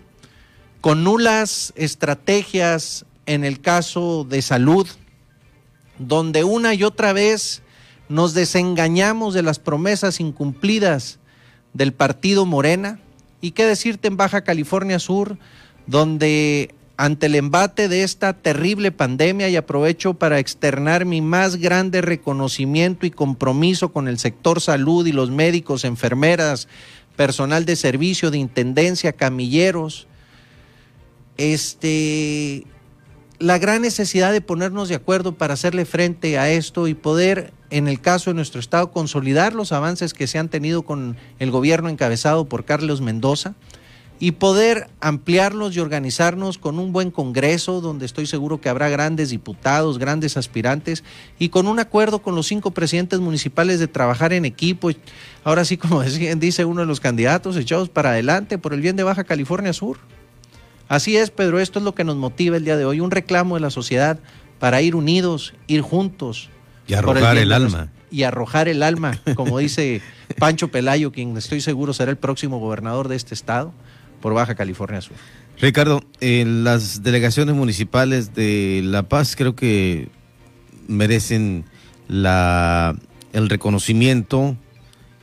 con 0.80 1.04
nulas 1.04 1.72
estrategias 1.76 3.04
en 3.26 3.44
el 3.44 3.60
caso 3.60 4.24
de 4.28 4.42
salud, 4.42 4.86
donde 5.98 6.44
una 6.44 6.74
y 6.74 6.84
otra 6.84 7.12
vez 7.12 7.62
nos 8.08 8.34
desengañamos 8.34 9.34
de 9.34 9.42
las 9.42 9.58
promesas 9.58 10.20
incumplidas 10.20 11.18
del 11.72 11.92
partido 11.92 12.46
Morena. 12.46 13.00
Y 13.40 13.52
qué 13.52 13.66
decirte 13.66 14.08
en 14.08 14.16
Baja 14.16 14.42
California 14.42 14.98
Sur, 14.98 15.38
donde 15.86 16.74
ante 16.96 17.26
el 17.26 17.34
embate 17.34 17.88
de 17.88 18.02
esta 18.02 18.32
terrible 18.34 18.92
pandemia 18.92 19.48
y 19.48 19.56
aprovecho 19.56 20.14
para 20.14 20.38
externar 20.38 21.04
mi 21.04 21.20
más 21.20 21.56
grande 21.56 22.00
reconocimiento 22.00 23.06
y 23.06 23.10
compromiso 23.10 23.92
con 23.92 24.08
el 24.08 24.18
sector 24.18 24.60
salud 24.60 25.06
y 25.06 25.12
los 25.12 25.30
médicos, 25.30 25.84
enfermeras, 25.84 26.68
personal 27.16 27.64
de 27.64 27.76
servicio, 27.76 28.30
de 28.30 28.38
intendencia, 28.38 29.12
camilleros, 29.12 30.06
este, 31.36 32.66
la 33.42 33.58
gran 33.58 33.82
necesidad 33.82 34.30
de 34.30 34.40
ponernos 34.40 34.88
de 34.88 34.94
acuerdo 34.94 35.32
para 35.34 35.54
hacerle 35.54 35.84
frente 35.84 36.38
a 36.38 36.48
esto 36.48 36.86
y 36.86 36.94
poder, 36.94 37.52
en 37.70 37.88
el 37.88 38.00
caso 38.00 38.30
de 38.30 38.34
nuestro 38.34 38.60
Estado, 38.60 38.92
consolidar 38.92 39.52
los 39.52 39.72
avances 39.72 40.14
que 40.14 40.28
se 40.28 40.38
han 40.38 40.48
tenido 40.48 40.82
con 40.82 41.16
el 41.40 41.50
gobierno 41.50 41.88
encabezado 41.88 42.44
por 42.44 42.64
Carlos 42.64 43.00
Mendoza 43.00 43.54
y 44.20 44.30
poder 44.30 44.86
ampliarlos 45.00 45.74
y 45.74 45.80
organizarnos 45.80 46.56
con 46.56 46.78
un 46.78 46.92
buen 46.92 47.10
Congreso, 47.10 47.80
donde 47.80 48.06
estoy 48.06 48.26
seguro 48.26 48.60
que 48.60 48.68
habrá 48.68 48.88
grandes 48.88 49.30
diputados, 49.30 49.98
grandes 49.98 50.36
aspirantes, 50.36 51.02
y 51.40 51.48
con 51.48 51.66
un 51.66 51.80
acuerdo 51.80 52.22
con 52.22 52.36
los 52.36 52.46
cinco 52.46 52.70
presidentes 52.70 53.18
municipales 53.18 53.80
de 53.80 53.88
trabajar 53.88 54.32
en 54.32 54.44
equipo. 54.44 54.90
Ahora 55.42 55.64
sí, 55.64 55.76
como 55.78 56.04
dice 56.04 56.64
uno 56.64 56.82
de 56.82 56.86
los 56.86 57.00
candidatos, 57.00 57.56
echados 57.56 57.88
para 57.88 58.10
adelante 58.10 58.56
por 58.56 58.72
el 58.72 58.80
bien 58.80 58.94
de 58.94 59.02
Baja 59.02 59.24
California 59.24 59.72
Sur. 59.72 59.98
Así 60.92 61.16
es, 61.16 61.30
Pedro, 61.30 61.58
esto 61.58 61.78
es 61.78 61.86
lo 61.86 61.94
que 61.94 62.04
nos 62.04 62.16
motiva 62.16 62.58
el 62.58 62.66
día 62.66 62.76
de 62.76 62.84
hoy, 62.84 63.00
un 63.00 63.10
reclamo 63.10 63.54
de 63.54 63.62
la 63.62 63.70
sociedad 63.70 64.18
para 64.58 64.82
ir 64.82 64.94
unidos, 64.94 65.54
ir 65.66 65.80
juntos. 65.80 66.50
Y 66.86 66.92
arrojar 66.92 67.38
el, 67.38 67.50
alma. 67.50 67.88
Y 68.10 68.24
arrojar 68.24 68.68
el 68.68 68.82
alma, 68.82 69.18
como 69.34 69.58
dice 69.58 70.02
Pancho 70.38 70.68
Pelayo, 70.68 71.10
quien 71.10 71.34
estoy 71.38 71.62
seguro 71.62 71.94
será 71.94 72.10
el 72.10 72.18
próximo 72.18 72.58
gobernador 72.58 73.08
de 73.08 73.16
este 73.16 73.32
estado 73.32 73.72
por 74.20 74.34
Baja 74.34 74.54
California 74.54 75.00
Sur. 75.00 75.16
Ricardo, 75.58 76.02
en 76.20 76.62
las 76.62 77.02
delegaciones 77.02 77.54
municipales 77.54 78.34
de 78.34 78.82
La 78.84 79.04
Paz 79.04 79.34
creo 79.34 79.56
que 79.56 80.10
merecen 80.88 81.64
la, 82.06 82.94
el 83.32 83.48
reconocimiento, 83.48 84.58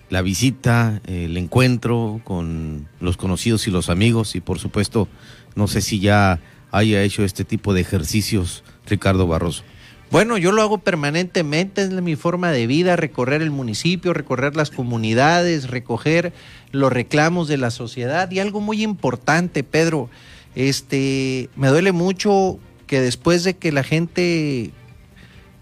la 0.09 0.23
visita, 0.23 0.99
el 1.05 1.37
encuentro 1.37 2.21
con 2.23 2.87
los 2.99 3.17
conocidos 3.17 3.67
y 3.67 3.71
los 3.71 3.91
amigos 3.91 4.35
y 4.35 4.41
por 4.41 4.57
supuesto 4.57 5.07
no 5.55 5.67
sé 5.67 5.81
si 5.81 5.99
ya 5.99 6.39
haya 6.71 7.01
hecho 7.03 7.23
este 7.23 7.43
tipo 7.43 7.73
de 7.73 7.81
ejercicios 7.81 8.63
Ricardo 8.85 9.27
Barroso. 9.27 9.63
Bueno, 10.11 10.39
yo 10.39 10.51
lo 10.51 10.63
hago 10.63 10.79
permanentemente, 10.79 11.83
es 11.83 11.91
mi 11.91 12.15
forma 12.15 12.51
de 12.51 12.65
vida, 12.65 12.95
recorrer 12.95 13.43
el 13.43 13.51
municipio, 13.51 14.11
recorrer 14.13 14.55
las 14.55 14.71
comunidades, 14.71 15.69
recoger 15.69 16.33
los 16.71 16.91
reclamos 16.91 17.47
de 17.47 17.57
la 17.57 17.69
sociedad 17.69 18.29
y 18.31 18.39
algo 18.39 18.59
muy 18.59 18.81
importante, 18.81 19.63
Pedro, 19.63 20.09
este, 20.55 21.49
me 21.55 21.67
duele 21.67 21.91
mucho 21.91 22.57
que 22.87 23.01
después 23.01 23.43
de 23.43 23.55
que 23.57 23.71
la 23.71 23.83
gente 23.83 24.71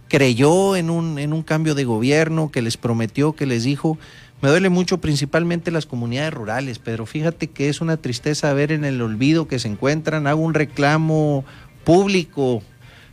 creyó 0.08 0.78
en 0.78 0.90
un, 0.90 1.20
en 1.20 1.34
un 1.34 1.44
cambio 1.44 1.76
de 1.76 1.84
gobierno, 1.84 2.50
que 2.50 2.62
les 2.62 2.78
prometió, 2.78 3.34
que 3.34 3.46
les 3.46 3.66
dijo, 3.66 3.98
me 4.42 4.50
duele 4.50 4.70
mucho 4.70 5.00
principalmente 5.00 5.72
las 5.72 5.86
comunidades 5.86 6.34
rurales, 6.34 6.80
Pedro. 6.80 7.06
Fíjate 7.06 7.48
que 7.48 7.70
es 7.70 7.82
una 7.82 7.98
tristeza 7.98 8.54
ver 8.54 8.72
en 8.72 8.86
el 8.86 9.02
olvido 9.02 9.48
que 9.48 9.60
se 9.60 9.68
encuentran. 9.68 10.28
Hago 10.28 10.42
un 10.42 10.54
reclamo 10.54 11.44
público 11.84 12.62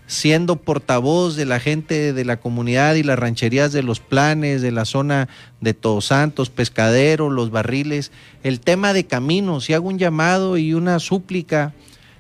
siendo 0.07 0.57
portavoz 0.57 1.35
de 1.35 1.47
la 1.47 1.61
gente 1.61 2.13
de 2.13 2.25
la 2.25 2.39
comunidad 2.39 2.95
y 2.95 3.03
las 3.03 3.19
rancherías 3.19 3.73
de 3.73 3.83
los 3.83 4.01
planes, 4.01 4.61
de 4.61 4.71
la 4.71 4.85
zona 4.85 5.29
de 5.61 5.73
Todos 5.73 6.07
Santos, 6.07 6.51
Pescadero, 6.51 7.31
los 7.31 7.51
barriles, 7.51 8.13
el 8.43 8.61
tema 8.61 8.93
de 8.93 9.07
caminos, 9.07 9.71
y 9.71 9.75
hago 9.75 9.89
un 9.89 9.99
llamado 9.99 10.59
y 10.59 10.75
una 10.75 10.99
súplica 10.99 11.73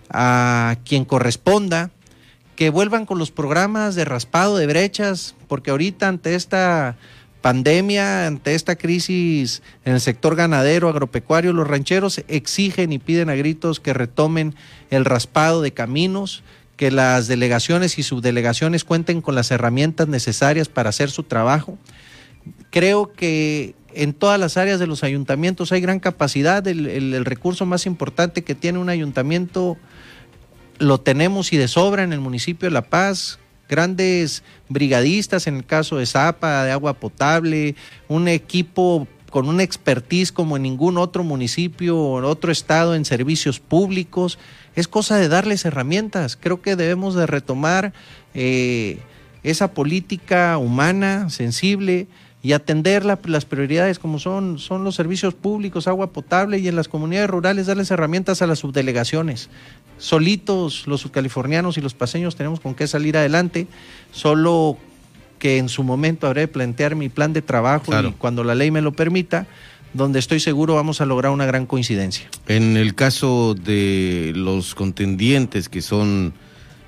a 0.09 0.77
quien 0.85 1.05
corresponda 1.05 1.91
que 2.57 2.71
vuelvan 2.71 3.05
con 3.05 3.19
los 3.19 3.31
programas 3.31 3.95
de 3.95 4.05
raspado 4.05 4.57
de 4.57 4.67
brechas, 4.67 5.35
porque 5.49 5.71
ahorita 5.71 6.09
ante 6.09 6.35
esta 6.37 6.97
pandemia, 7.45 8.27
ante 8.27 8.55
esta 8.55 8.75
crisis 8.75 9.61
en 9.85 9.93
el 9.93 10.01
sector 10.01 10.35
ganadero, 10.35 10.89
agropecuario, 10.89 11.53
los 11.53 11.69
rancheros 11.69 12.25
exigen 12.27 12.91
y 12.91 12.99
piden 12.99 13.29
a 13.29 13.35
gritos 13.35 13.81
que 13.81 13.93
retomen 13.93 14.55
el 14.89 15.05
raspado 15.05 15.61
de 15.61 15.75
caminos, 15.75 16.43
que 16.79 16.91
las 16.91 17.29
delegaciones 17.29 17.99
y 17.99 18.03
subdelegaciones 18.03 18.85
cuenten 18.85 19.21
con 19.21 19.35
las 19.35 19.51
herramientas 19.51 20.09
necesarias 20.09 20.71
para 20.71 20.89
hacer 20.89 21.11
su 21.11 21.23
trabajo. 21.23 21.77
Creo 22.71 23.13
que 23.13 23.75
en 23.93 24.15
todas 24.15 24.41
las 24.41 24.57
áreas 24.57 24.81
de 24.81 24.87
los 24.87 25.05
ayuntamientos 25.05 25.71
hay 25.71 25.83
gran 25.83 26.01
capacidad, 26.01 26.67
el, 26.67 26.87
el 26.87 27.25
recurso 27.27 27.67
más 27.67 27.85
importante 27.85 28.43
que 28.43 28.55
tiene 28.55 28.79
un 28.79 28.89
ayuntamiento 28.89 29.77
lo 30.79 30.99
tenemos 30.99 31.53
y 31.53 31.59
de 31.59 31.69
sobra 31.69 32.05
en 32.05 32.15
el 32.15 32.21
municipio 32.21 32.71
de 32.71 32.73
La 32.73 32.89
Paz, 32.89 33.39
grandes 33.69 34.43
brigadistas 34.69 35.47
en 35.47 35.57
el 35.57 35.65
caso 35.65 35.97
de 35.97 36.07
Zapa, 36.07 36.65
de 36.65 36.73
agua 36.73 36.95
potable, 36.95 37.75
un 38.09 38.29
equipo 38.29 39.07
con 39.31 39.49
una 39.49 39.65
expertise 39.65 40.31
como 40.31 40.57
en 40.57 40.62
ningún 40.62 40.97
otro 40.97 41.25
municipio 41.25 41.99
o 41.99 42.25
otro 42.25 42.53
estado 42.53 42.95
en 42.95 43.05
servicios 43.05 43.59
públicos. 43.59 44.39
Es 44.77 44.87
cosa 44.87 45.17
de 45.17 45.29
darles 45.29 45.65
herramientas. 45.65 46.37
Creo 46.37 46.62
que 46.62 46.77
debemos 46.77 47.17
de 47.17 47.27
retomar 47.27 47.93
eh, 48.33 48.99
esa 49.43 49.73
política 49.73 50.57
humana, 50.59 51.31
sensible, 51.31 52.07
y 52.45 52.53
atender 52.53 53.07
las 53.07 53.45
prioridades 53.47 53.99
como 53.99 54.19
son, 54.19 54.59
son 54.59 54.85
los 54.85 54.95
servicios 54.95 55.33
públicos, 55.33 55.89
agua 55.89 56.12
potable 56.12 56.59
y 56.59 56.69
en 56.69 56.77
las 56.77 56.89
comunidades 56.89 57.31
rurales 57.31 57.67
darles 57.67 57.91
herramientas 57.91 58.43
a 58.43 58.47
las 58.47 58.59
subdelegaciones 58.59 59.49
solitos 59.99 60.87
los 60.87 61.01
subcalifornianos 61.03 61.79
y 61.79 61.81
los 61.81 61.95
paseños 61.95 62.37
tenemos 62.37 62.61
con 62.61 62.75
qué 62.75 62.87
salir 62.87 63.17
adelante, 63.17 63.67
solo 64.13 64.79
que 65.39 65.59
en 65.59 65.69
su 65.69 65.83
momento 65.83 66.27
habré 66.27 66.43
de 66.43 66.49
plantear 66.49 66.95
mi 66.95 67.09
plan 67.09 67.33
de 67.33 67.43
trabajo 67.43 67.93
y 68.01 68.13
cuando 68.13 68.45
la 68.45 68.55
ley 68.55 68.71
me 68.71 68.81
lo 68.81 68.93
permita, 68.93 69.47
donde 69.93 70.19
estoy 70.19 70.41
seguro 70.41 70.75
vamos 70.75 71.01
a 71.01 71.07
lograr 71.07 71.33
una 71.33 71.47
gran 71.47 71.67
coincidencia. 71.67 72.29
En 72.49 72.77
el 72.77 72.95
caso 72.95 73.55
de 73.55 74.33
los 74.35 74.75
contendientes 74.75 75.69
que 75.69 75.83
son 75.83 76.35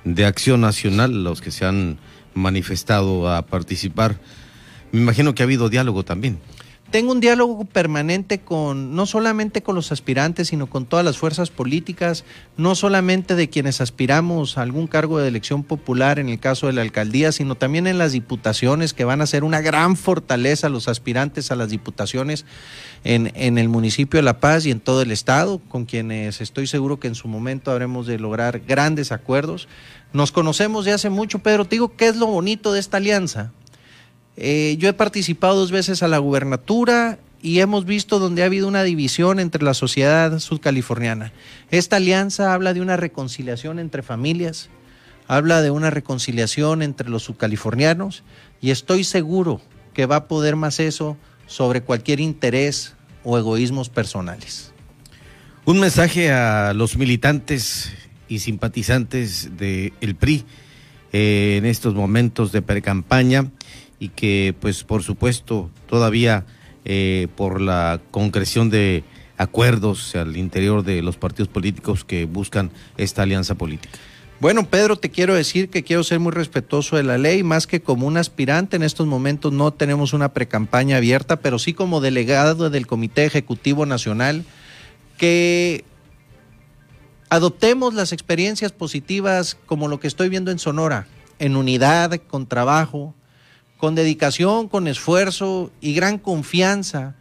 de 0.05 0.25
Acción 0.25 0.61
Nacional, 0.61 1.25
los 1.25 1.41
que 1.41 1.51
se 1.51 1.65
han 1.65 1.99
manifestado 2.35 3.31
a 3.31 3.43
participar, 3.47 4.19
me 4.93 5.01
imagino 5.01 5.35
que 5.35 5.43
ha 5.43 5.45
habido 5.45 5.69
diálogo 5.69 6.05
también 6.05 6.39
tengo 6.97 7.13
un 7.13 7.21
diálogo 7.21 7.67
permanente 7.67 8.39
con, 8.39 8.97
no 8.97 9.05
solamente 9.05 9.63
con 9.63 9.75
los 9.75 9.93
aspirantes, 9.93 10.49
sino 10.49 10.67
con 10.67 10.87
todas 10.87 11.05
las 11.05 11.19
fuerzas 11.19 11.51
políticas, 11.51 12.25
no 12.57 12.75
solamente 12.75 13.35
de 13.35 13.51
quienes 13.51 13.83
aspiramos 13.83 14.57
a 14.57 14.63
algún 14.63 14.87
cargo 14.87 15.19
de 15.19 15.29
elección 15.29 15.63
popular 15.63 16.19
en 16.19 16.31
el 16.31 16.41
caso 16.41 16.69
de 16.69 16.73
la 16.73 16.81
alcaldía, 16.81 17.33
sino 17.33 17.55
también 17.55 17.87
en 17.87 17.99
las 17.99 18.13
diputaciones, 18.13 18.95
que 18.95 19.05
van 19.05 19.21
a 19.21 19.27
ser 19.27 19.45
una 19.45 19.61
gran 19.61 19.95
fortaleza 19.95 20.71
los 20.71 20.89
aspirantes 20.89 21.51
a 21.51 21.57
las 21.57 21.69
diputaciones 21.69 22.47
en, 23.05 23.59
el 23.59 23.69
municipio 23.69 24.17
de 24.17 24.23
La 24.23 24.41
Paz 24.41 24.65
y 24.65 24.71
en 24.71 24.81
todo 24.81 25.03
el 25.03 25.11
estado, 25.11 25.59
con 25.69 25.85
quienes 25.85 26.41
estoy 26.41 26.67
seguro 26.67 26.99
que 26.99 27.09
en 27.09 27.15
su 27.15 27.29
momento 27.29 27.71
habremos 27.71 28.07
de 28.07 28.19
lograr 28.19 28.61
grandes 28.61 29.13
acuerdos. 29.13 29.69
Nos 30.15 30.33
conocemos 30.33 30.87
de 30.87 30.93
hace 30.93 31.11
mucho, 31.11 31.41
Pedro. 31.41 31.67
Te 31.67 31.77
digo, 31.77 31.95
¿qué 31.95 32.09
es 32.09 32.17
lo 32.17 32.27
bonito 32.27 32.73
de 32.73 32.81
esta 32.81 32.97
alianza? 32.97 33.53
Eh, 34.37 34.77
yo 34.79 34.89
he 34.89 34.93
participado 34.93 35.57
dos 35.57 35.71
veces 35.71 36.03
a 36.03 36.09
la 36.09 36.19
gubernatura 36.19 37.19
y 37.43 37.61
hemos 37.61 37.85
visto 37.85 38.19
donde 38.19 38.43
ha 38.43 38.47
habido 38.47 38.69
una 38.69 38.83
división 38.83 39.41
entre 39.41 39.63
la 39.63 39.75
sociedad 39.75 40.39
sudcaliforniana. 40.41 41.33
Esta 41.71 41.97
alianza 41.97 42.53
habla 42.53 42.75
de 42.75 42.81
una 42.81 42.97
reconciliación 42.97 43.79
entre 43.79 44.03
familias, 44.03 44.69
habla 45.27 45.63
de 45.63 45.71
una 45.71 45.91
reconciliación 45.91 46.83
entre 46.83 47.09
los 47.09 47.23
subcalifornianos 47.25 48.25
y 48.61 48.71
estoy 48.71 49.05
seguro 49.05 49.61
que 49.95 50.07
va 50.07 50.17
a 50.17 50.29
poder 50.29 50.57
más 50.57 50.81
eso 50.81 51.17
sobre 51.47 51.83
cualquier 51.83 52.21
interés 52.21 52.95
o 53.25 53.39
egoísmos 53.39 53.89
personales. 53.89 54.73
Un 55.65 55.81
mensaje 55.81 56.31
a 56.31 56.75
los 56.75 56.97
militantes 56.97 57.93
y 58.29 58.41
simpatizantes 58.41 59.57
del 59.57 60.17
PRI 60.19 60.45
eh, 61.13 61.57
en 61.59 61.65
estos 61.65 61.95
momentos 61.95 62.53
de 62.53 62.63
precampaña 62.63 63.51
y 63.99 64.11
que 64.11 64.55
pues 64.61 64.85
por 64.85 65.03
supuesto 65.03 65.71
todavía 65.89 66.45
eh, 66.85 67.29
por 67.37 67.61
la 67.61 68.01
concreción 68.11 68.71
de 68.71 69.05
acuerdos 69.39 70.15
al 70.17 70.37
interior 70.37 70.83
de 70.83 71.03
los 71.03 71.17
partidos 71.17 71.49
políticos 71.49 72.05
que 72.05 72.25
buscan 72.25 72.71
esta 72.97 73.23
alianza 73.23 73.55
política. 73.55 73.99
Bueno, 74.39 74.69
Pedro, 74.69 74.97
te 74.97 75.11
quiero 75.11 75.35
decir 75.35 75.71
que 75.71 75.83
quiero 75.83 76.05
ser 76.05 76.21
muy 76.21 76.31
respetuoso 76.31 76.97
de 76.97 77.03
la 77.03 77.17
ley, 77.17 77.43
más 77.43 77.67
que 77.67 77.81
como 77.81 78.07
un 78.07 78.19
aspirante 78.19 78.77
en 78.77 78.83
estos 78.83 79.07
momentos 79.07 79.51
no 79.51 79.73
tenemos 79.73 80.13
una 80.13 80.35
precampaña 80.35 80.99
abierta, 80.99 81.41
pero 81.41 81.59
sí 81.59 81.73
como 81.73 82.03
delegado 82.03 82.69
del 82.69 82.87
Comité 82.87 83.25
Ejecutivo 83.25 83.87
Nacional, 83.87 84.45
que 85.17 85.85
adoptemos 87.31 87.95
las 87.95 88.13
experiencias 88.13 88.73
positivas 88.73 89.57
como 89.65 89.89
lo 89.89 90.01
que 90.01 90.07
estoy 90.07 90.29
viendo 90.29 90.51
en 90.51 90.59
Sonora, 90.59 91.07
en 91.39 91.57
unidad, 91.57 92.21
con 92.29 92.47
trabajo, 92.47 93.15
con 93.77 93.95
dedicación, 93.95 94.69
con 94.69 94.89
esfuerzo 94.89 95.71
y 95.81 95.95
gran 95.95 96.19
confianza 96.19 97.15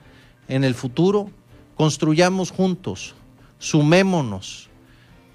en 0.47 0.63
el 0.63 0.73
futuro, 0.73 1.29
construyamos 1.75 2.51
juntos, 2.51 3.15
sumémonos. 3.59 4.69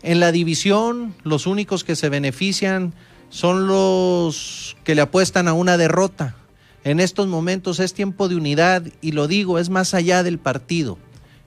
En 0.02 0.20
la 0.20 0.32
división, 0.32 1.14
los 1.24 1.46
únicos 1.46 1.84
que 1.84 1.96
se 1.96 2.08
benefician 2.08 2.94
son 3.28 3.66
los 3.66 4.76
que 4.82 4.94
le 4.94 5.02
apuestan 5.02 5.46
a 5.46 5.52
una 5.52 5.76
derrota. 5.76 6.36
En 6.84 7.00
estos 7.00 7.26
momentos 7.26 7.80
es 7.80 7.92
tiempo 7.92 8.28
de 8.28 8.36
unidad 8.36 8.84
y 9.02 9.12
lo 9.12 9.28
digo, 9.28 9.58
es 9.58 9.68
más 9.68 9.92
allá 9.92 10.22
del 10.22 10.38
partido. 10.38 10.98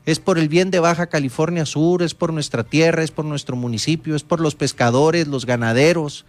Es 0.06 0.20
por 0.20 0.38
el 0.38 0.50
bien 0.50 0.70
de 0.70 0.80
Baja 0.80 1.08
California 1.08 1.66
Sur, 1.66 2.04
es 2.04 2.14
por 2.14 2.32
nuestra 2.32 2.64
tierra, 2.64 3.04
es 3.04 3.12
por 3.12 3.26
nuestro 3.26 3.56
municipio, 3.56 4.16
es 4.16 4.24
por 4.24 4.40
los 4.40 4.54
pescadores, 4.54 5.28
los 5.28 5.46
ganaderos, 5.48 6.26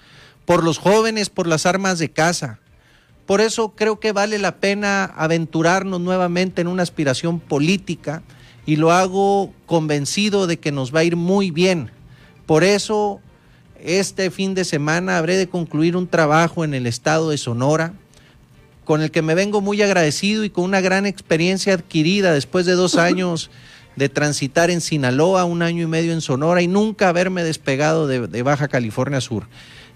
por 0.46 0.64
los 0.64 0.78
jóvenes, 0.78 1.28
por 1.28 1.46
las 1.46 1.66
armas 1.66 1.98
de 1.98 2.10
caza 2.10 2.60
por 3.26 3.40
eso 3.40 3.70
creo 3.70 4.00
que 4.00 4.12
vale 4.12 4.38
la 4.38 4.56
pena 4.56 5.04
aventurarnos 5.04 6.00
nuevamente 6.00 6.60
en 6.60 6.68
una 6.68 6.82
aspiración 6.82 7.40
política 7.40 8.22
y 8.66 8.76
lo 8.76 8.92
hago 8.92 9.52
convencido 9.66 10.46
de 10.46 10.58
que 10.58 10.72
nos 10.72 10.94
va 10.94 11.00
a 11.00 11.04
ir 11.04 11.16
muy 11.16 11.50
bien. 11.50 11.90
Por 12.46 12.64
eso 12.64 13.20
este 13.82 14.30
fin 14.30 14.54
de 14.54 14.64
semana 14.64 15.18
habré 15.18 15.36
de 15.36 15.48
concluir 15.48 15.96
un 15.96 16.06
trabajo 16.06 16.64
en 16.64 16.74
el 16.74 16.86
estado 16.86 17.30
de 17.30 17.38
Sonora 17.38 17.94
con 18.84 19.00
el 19.00 19.10
que 19.10 19.22
me 19.22 19.34
vengo 19.34 19.60
muy 19.60 19.80
agradecido 19.80 20.44
y 20.44 20.50
con 20.50 20.64
una 20.64 20.80
gran 20.80 21.06
experiencia 21.06 21.74
adquirida 21.74 22.32
después 22.32 22.66
de 22.66 22.72
dos 22.72 22.96
años 22.96 23.50
de 23.96 24.08
transitar 24.08 24.70
en 24.70 24.80
Sinaloa, 24.80 25.44
un 25.44 25.62
año 25.62 25.84
y 25.84 25.86
medio 25.86 26.12
en 26.12 26.20
Sonora 26.20 26.60
y 26.60 26.66
nunca 26.66 27.08
haberme 27.08 27.44
despegado 27.44 28.06
de, 28.06 28.26
de 28.26 28.42
Baja 28.42 28.68
California 28.68 29.20
Sur. 29.20 29.46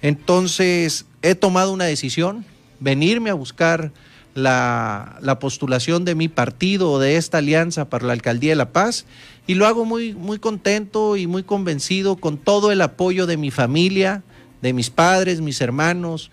Entonces 0.02 1.04
he 1.22 1.34
tomado 1.34 1.72
una 1.72 1.84
decisión, 1.84 2.44
venirme 2.80 3.30
a 3.30 3.34
buscar 3.34 3.92
la, 4.34 5.38
postulación 5.40 6.04
de 6.04 6.14
mi 6.14 6.28
partido 6.28 6.90
o 6.90 6.98
de 6.98 7.16
esta 7.16 7.38
alianza 7.38 7.88
para 7.88 8.06
la 8.06 8.12
alcaldía 8.12 8.52
de 8.52 8.56
La 8.56 8.72
Paz 8.72 9.04
y 9.46 9.54
lo 9.54 9.66
hago 9.66 9.84
muy, 9.84 10.14
muy 10.14 10.38
contento 10.38 11.16
y 11.16 11.26
muy 11.26 11.42
convencido 11.42 12.16
con 12.16 12.38
todo 12.38 12.72
el 12.72 12.80
apoyo 12.80 13.26
de 13.26 13.36
mi 13.36 13.50
familia, 13.50 14.22
de 14.62 14.72
mis 14.72 14.90
padres, 14.90 15.40
mis 15.40 15.60
hermanos, 15.60 16.30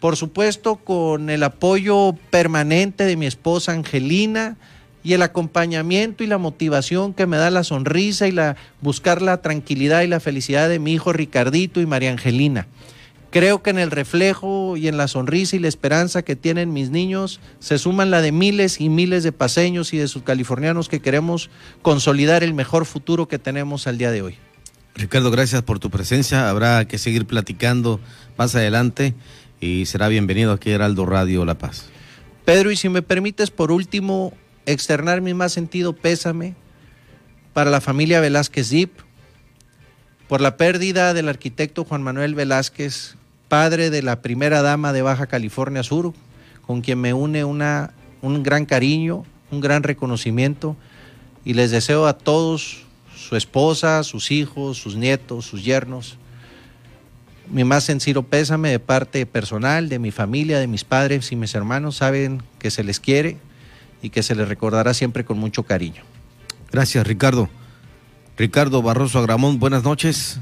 por 0.00 0.16
supuesto 0.16 0.76
con 0.76 1.30
el 1.30 1.42
apoyo 1.42 2.14
permanente 2.30 3.04
de 3.04 3.16
mi 3.16 3.26
esposa 3.26 3.72
Angelina 3.72 4.56
y 5.02 5.14
el 5.14 5.22
acompañamiento 5.22 6.22
y 6.22 6.26
la 6.26 6.38
motivación 6.38 7.14
que 7.14 7.26
me 7.26 7.36
da 7.36 7.50
la 7.50 7.64
sonrisa 7.64 8.28
y 8.28 8.32
la 8.32 8.56
buscar 8.80 9.22
la 9.22 9.40
tranquilidad 9.40 10.02
y 10.02 10.06
la 10.06 10.20
felicidad 10.20 10.68
de 10.68 10.78
mi 10.78 10.92
hijo 10.92 11.12
Ricardito 11.12 11.80
y 11.80 11.86
María 11.86 12.10
Angelina. 12.10 12.66
Creo 13.30 13.62
que 13.62 13.70
en 13.70 13.78
el 13.78 13.90
reflejo 13.90 14.76
y 14.76 14.88
en 14.88 14.96
la 14.96 15.06
sonrisa 15.06 15.54
y 15.54 15.58
la 15.58 15.68
esperanza 15.68 16.22
que 16.22 16.34
tienen 16.34 16.72
mis 16.72 16.88
niños 16.88 17.40
se 17.58 17.76
suman 17.76 18.10
la 18.10 18.22
de 18.22 18.32
miles 18.32 18.80
y 18.80 18.88
miles 18.88 19.22
de 19.22 19.32
paseños 19.32 19.92
y 19.92 19.98
de 19.98 20.08
californianos 20.24 20.88
que 20.88 21.00
queremos 21.00 21.50
consolidar 21.82 22.42
el 22.42 22.54
mejor 22.54 22.86
futuro 22.86 23.28
que 23.28 23.38
tenemos 23.38 23.86
al 23.86 23.98
día 23.98 24.10
de 24.10 24.22
hoy. 24.22 24.38
Ricardo, 24.94 25.30
gracias 25.30 25.62
por 25.62 25.78
tu 25.78 25.90
presencia. 25.90 26.48
Habrá 26.48 26.86
que 26.86 26.96
seguir 26.96 27.26
platicando 27.26 28.00
más 28.38 28.54
adelante 28.54 29.14
y 29.60 29.84
será 29.86 30.08
bienvenido 30.08 30.52
aquí 30.52 30.70
a 30.70 30.76
Heraldo 30.76 31.04
Radio 31.04 31.44
La 31.44 31.58
Paz. 31.58 31.86
Pedro, 32.46 32.70
y 32.70 32.76
si 32.76 32.88
me 32.88 33.02
permites, 33.02 33.50
por 33.50 33.70
último, 33.70 34.32
externar 34.64 35.20
mi 35.20 35.34
más 35.34 35.52
sentido 35.52 35.92
pésame 35.92 36.54
para 37.52 37.70
la 37.70 37.80
familia 37.80 38.20
Velázquez 38.20 38.68
Zip, 38.68 39.00
por 40.28 40.40
la 40.42 40.56
pérdida 40.56 41.14
del 41.14 41.28
arquitecto 41.28 41.84
Juan 41.84 42.02
Manuel 42.02 42.34
Velázquez, 42.34 43.16
padre 43.48 43.90
de 43.90 44.02
la 44.02 44.20
primera 44.20 44.60
dama 44.60 44.92
de 44.92 45.02
Baja 45.02 45.26
California 45.26 45.82
Sur, 45.82 46.12
con 46.66 46.82
quien 46.82 47.00
me 47.00 47.14
une 47.14 47.44
una, 47.44 47.92
un 48.20 48.42
gran 48.42 48.66
cariño, 48.66 49.24
un 49.50 49.60
gran 49.60 49.82
reconocimiento 49.82 50.76
y 51.44 51.54
les 51.54 51.70
deseo 51.70 52.06
a 52.06 52.18
todos, 52.18 52.84
su 53.16 53.36
esposa, 53.36 54.02
sus 54.04 54.30
hijos, 54.30 54.76
sus 54.76 54.96
nietos, 54.96 55.46
sus 55.46 55.64
yernos, 55.64 56.18
mi 57.50 57.64
más 57.64 57.84
sencillo 57.84 58.22
pésame 58.24 58.70
de 58.70 58.78
parte 58.78 59.24
personal, 59.24 59.88
de 59.88 59.98
mi 59.98 60.10
familia, 60.10 60.58
de 60.58 60.66
mis 60.66 60.84
padres 60.84 61.32
y 61.32 61.36
mis 61.36 61.54
hermanos, 61.54 61.96
saben 61.96 62.42
que 62.58 62.70
se 62.70 62.84
les 62.84 63.00
quiere 63.00 63.38
y 64.02 64.10
que 64.10 64.22
se 64.22 64.34
les 64.34 64.46
recordará 64.46 64.92
siempre 64.92 65.24
con 65.24 65.38
mucho 65.38 65.62
cariño. 65.62 66.02
Gracias, 66.70 67.06
Ricardo. 67.06 67.48
Ricardo 68.38 68.82
Barroso 68.82 69.18
Agramón, 69.18 69.58
buenas 69.58 69.82
noches. 69.82 70.38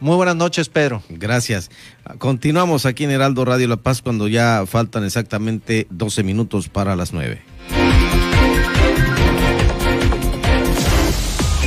Muy 0.00 0.16
buenas 0.16 0.36
noches, 0.36 0.70
Pedro. 0.70 1.02
Gracias. 1.10 1.70
Continuamos 2.18 2.86
aquí 2.86 3.04
en 3.04 3.10
Heraldo 3.10 3.44
Radio 3.44 3.68
La 3.68 3.76
Paz 3.76 4.00
cuando 4.00 4.26
ya 4.26 4.64
faltan 4.66 5.04
exactamente 5.04 5.86
12 5.90 6.22
minutos 6.22 6.68
para 6.68 6.96
las 6.96 7.12
9. 7.12 7.42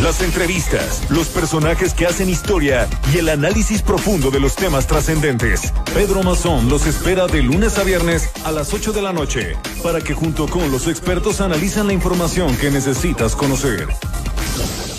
Las 0.02 0.22
entrevistas, 0.22 1.04
los 1.10 1.28
personajes 1.28 1.94
que 1.94 2.06
hacen 2.06 2.30
historia 2.30 2.88
y 3.14 3.18
el 3.18 3.30
análisis 3.30 3.82
profundo 3.82 4.30
de 4.30 4.40
los 4.40 4.56
temas 4.56 4.86
trascendentes. 4.86 5.74
Pedro 5.94 6.22
Mazón 6.22 6.70
los 6.70 6.86
espera 6.86 7.28
de 7.28 7.42
lunes 7.42 7.78
a 7.80 7.84
viernes 7.84 8.30
a 8.44 8.52
las 8.52 8.74
8 8.74 8.94
de 8.94 9.02
la 9.02 9.12
noche 9.12 9.56
para 9.84 10.00
que 10.00 10.14
junto 10.14 10.48
con 10.48 10.72
los 10.72 10.88
expertos 10.88 11.42
analizan 11.42 11.88
la 11.88 11.94
información 11.94 12.56
que 12.58 12.70
necesitas 12.70 13.36
conocer. 13.36 13.88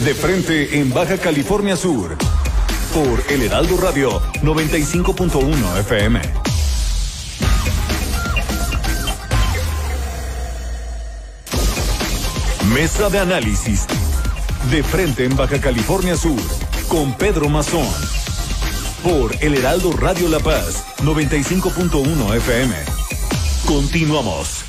De 0.01 0.15
frente 0.15 0.79
en 0.79 0.95
Baja 0.95 1.19
California 1.19 1.77
Sur. 1.77 2.17
Por 2.95 3.23
El 3.29 3.43
Heraldo 3.43 3.77
Radio 3.79 4.23
95.1 4.43 5.79
FM. 5.81 6.21
Mesa 12.73 13.11
de 13.11 13.19
análisis. 13.19 13.87
De 14.71 14.85
frente 14.85 15.25
en 15.25 15.37
Baja 15.37 15.61
California 15.61 16.17
Sur 16.17 16.41
con 16.87 17.15
Pedro 17.15 17.49
Mazón. 17.49 17.89
Por 19.03 19.35
El 19.41 19.55
Heraldo 19.55 19.93
Radio 19.93 20.29
La 20.29 20.39
Paz, 20.39 20.85
95.1 20.99 22.37
FM. 22.37 22.75
Continuamos. 23.67 24.68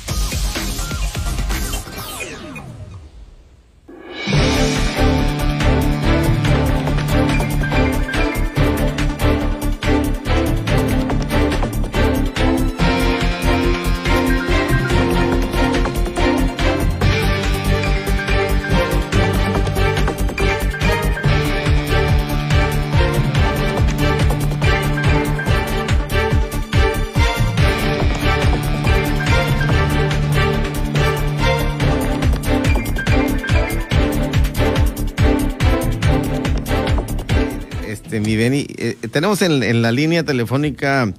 Tenemos 39.10 39.42
en, 39.42 39.82
la 39.82 39.92
línea 39.92 40.24
telefónica 40.24 41.12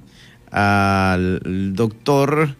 al 0.50 1.72
doctor. 1.74 2.56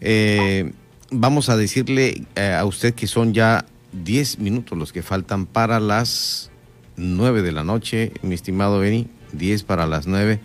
eh, 0.00 0.72
vamos 1.10 1.48
a 1.48 1.56
decirle 1.56 2.24
eh, 2.36 2.56
a 2.58 2.64
usted 2.64 2.94
que 2.94 3.06
son 3.06 3.34
ya 3.34 3.66
10 3.92 4.38
minutos 4.38 4.78
los 4.78 4.92
que 4.92 5.02
faltan 5.02 5.46
para 5.46 5.80
las 5.80 6.50
9 6.96 7.42
de 7.42 7.52
la 7.52 7.64
noche, 7.64 8.12
mi 8.22 8.34
estimado 8.34 8.78
Beni, 8.78 9.08
10 9.32 9.64
para 9.64 9.86
las 9.86 10.06
9. 10.06 10.40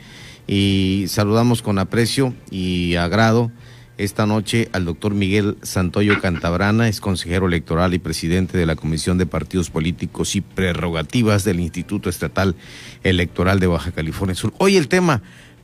Y 0.48 1.06
saludamos 1.08 1.62
con 1.62 1.80
aprecio 1.80 2.34
y 2.52 2.96
agrado 2.96 3.52
esta 3.98 4.26
noche 4.26 4.70
al 4.74 4.86
doctor 4.86 5.14
Miguel 5.14 5.58
Santoyo 5.62 6.20
Cantabrana, 6.22 6.88
es 6.90 7.00
consejero 7.00 7.48
electoral 7.48 7.94
y 7.94 8.00
presidente 8.00 8.58
de 8.58 8.66
la 8.66 8.76
Comisión 8.76 9.18
de 9.18 9.26
Partidos 9.26 9.70
Políticos 9.70 10.36
y 10.36 10.42
Prerrogativas 10.42 11.44
del 11.44 11.60
Instituto 11.60 12.10
Estatal 12.10 12.56
Electoral 13.04 13.60
de 13.60 13.68
Baja 13.68 13.92
California 13.92 14.36
Sur. 14.36 14.54
Hoy 14.58 14.78
el 14.78 14.88
tema, 14.88 15.22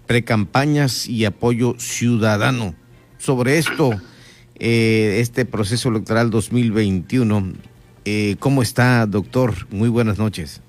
precampañas 0.07 1.07
y 1.07 1.25
apoyo 1.25 1.75
ciudadano. 1.77 2.75
Sobre 3.17 3.57
esto, 3.57 3.91
eh, 4.55 5.17
este 5.19 5.45
proceso 5.45 5.89
electoral 5.89 6.29
2021, 6.29 7.53
eh, 8.05 8.35
¿cómo 8.39 8.61
está, 8.61 9.05
doctor? 9.05 9.67
Muy 9.69 9.89
buenas 9.89 10.17
noches. 10.17 10.61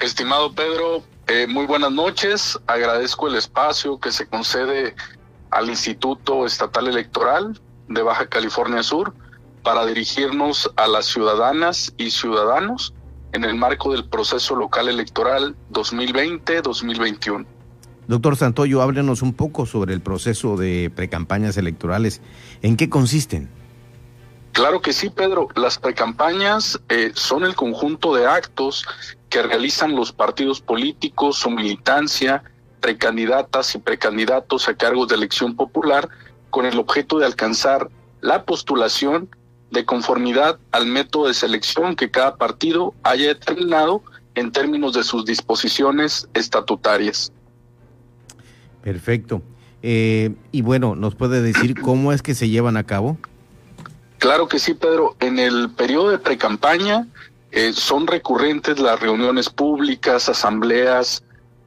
Estimado 0.00 0.52
Pedro, 0.52 1.04
eh, 1.28 1.46
muy 1.46 1.66
buenas 1.66 1.92
noches. 1.92 2.58
Agradezco 2.66 3.28
el 3.28 3.36
espacio 3.36 3.98
que 3.98 4.10
se 4.10 4.26
concede 4.26 4.94
al 5.52 5.68
Instituto 5.68 6.46
Estatal 6.46 6.88
Electoral 6.88 7.60
de 7.88 8.02
Baja 8.02 8.26
California 8.26 8.82
Sur 8.82 9.14
para 9.62 9.86
dirigirnos 9.86 10.72
a 10.76 10.88
las 10.88 11.06
ciudadanas 11.06 11.92
y 11.96 12.10
ciudadanos 12.10 12.94
en 13.32 13.44
el 13.44 13.54
marco 13.54 13.92
del 13.92 14.08
proceso 14.08 14.56
local 14.56 14.88
electoral 14.88 15.54
2020-2021. 15.72 17.46
Doctor 18.08 18.36
Santoyo, 18.36 18.82
háblenos 18.82 19.22
un 19.22 19.34
poco 19.34 19.64
sobre 19.66 19.94
el 19.94 20.00
proceso 20.00 20.56
de 20.56 20.90
precampañas 20.94 21.56
electorales. 21.56 22.20
¿En 22.62 22.76
qué 22.76 22.88
consisten? 22.88 23.48
Claro 24.52 24.82
que 24.82 24.92
sí, 24.92 25.08
Pedro. 25.08 25.48
Las 25.54 25.78
precampañas 25.78 26.80
eh, 26.88 27.12
son 27.14 27.44
el 27.44 27.54
conjunto 27.54 28.14
de 28.14 28.26
actos 28.26 28.86
que 29.30 29.42
realizan 29.42 29.94
los 29.94 30.12
partidos 30.12 30.60
políticos, 30.60 31.38
su 31.38 31.50
militancia, 31.50 32.42
precandidatas 32.82 33.74
y 33.74 33.78
precandidatos 33.78 34.68
a 34.68 34.74
cargos 34.74 35.08
de 35.08 35.14
elección 35.14 35.56
popular 35.56 36.10
con 36.50 36.66
el 36.66 36.78
objeto 36.78 37.18
de 37.18 37.24
alcanzar 37.24 37.88
la 38.20 38.44
postulación 38.44 39.30
de 39.70 39.86
conformidad 39.86 40.58
al 40.72 40.86
método 40.86 41.28
de 41.28 41.34
selección 41.34 41.96
que 41.96 42.10
cada 42.10 42.36
partido 42.36 42.92
haya 43.04 43.28
determinado 43.28 44.02
en 44.34 44.52
términos 44.52 44.92
de 44.92 45.04
sus 45.04 45.24
disposiciones 45.24 46.28
estatutarias. 46.34 47.32
Perfecto. 48.82 49.40
Eh, 49.82 50.34
y 50.50 50.62
bueno, 50.62 50.94
¿nos 50.94 51.14
puede 51.14 51.40
decir 51.40 51.80
cómo 51.80 52.12
es 52.12 52.20
que 52.20 52.34
se 52.34 52.48
llevan 52.48 52.76
a 52.76 52.84
cabo? 52.84 53.16
Claro 54.18 54.48
que 54.48 54.58
sí, 54.58 54.74
Pedro. 54.74 55.16
En 55.20 55.38
el 55.38 55.70
periodo 55.70 56.10
de 56.10 56.18
precampaña 56.18 57.06
eh, 57.50 57.72
son 57.72 58.06
recurrentes 58.06 58.78
las 58.78 59.00
reuniones 59.00 59.48
públicas, 59.48 60.28
asambleas, 60.28 61.22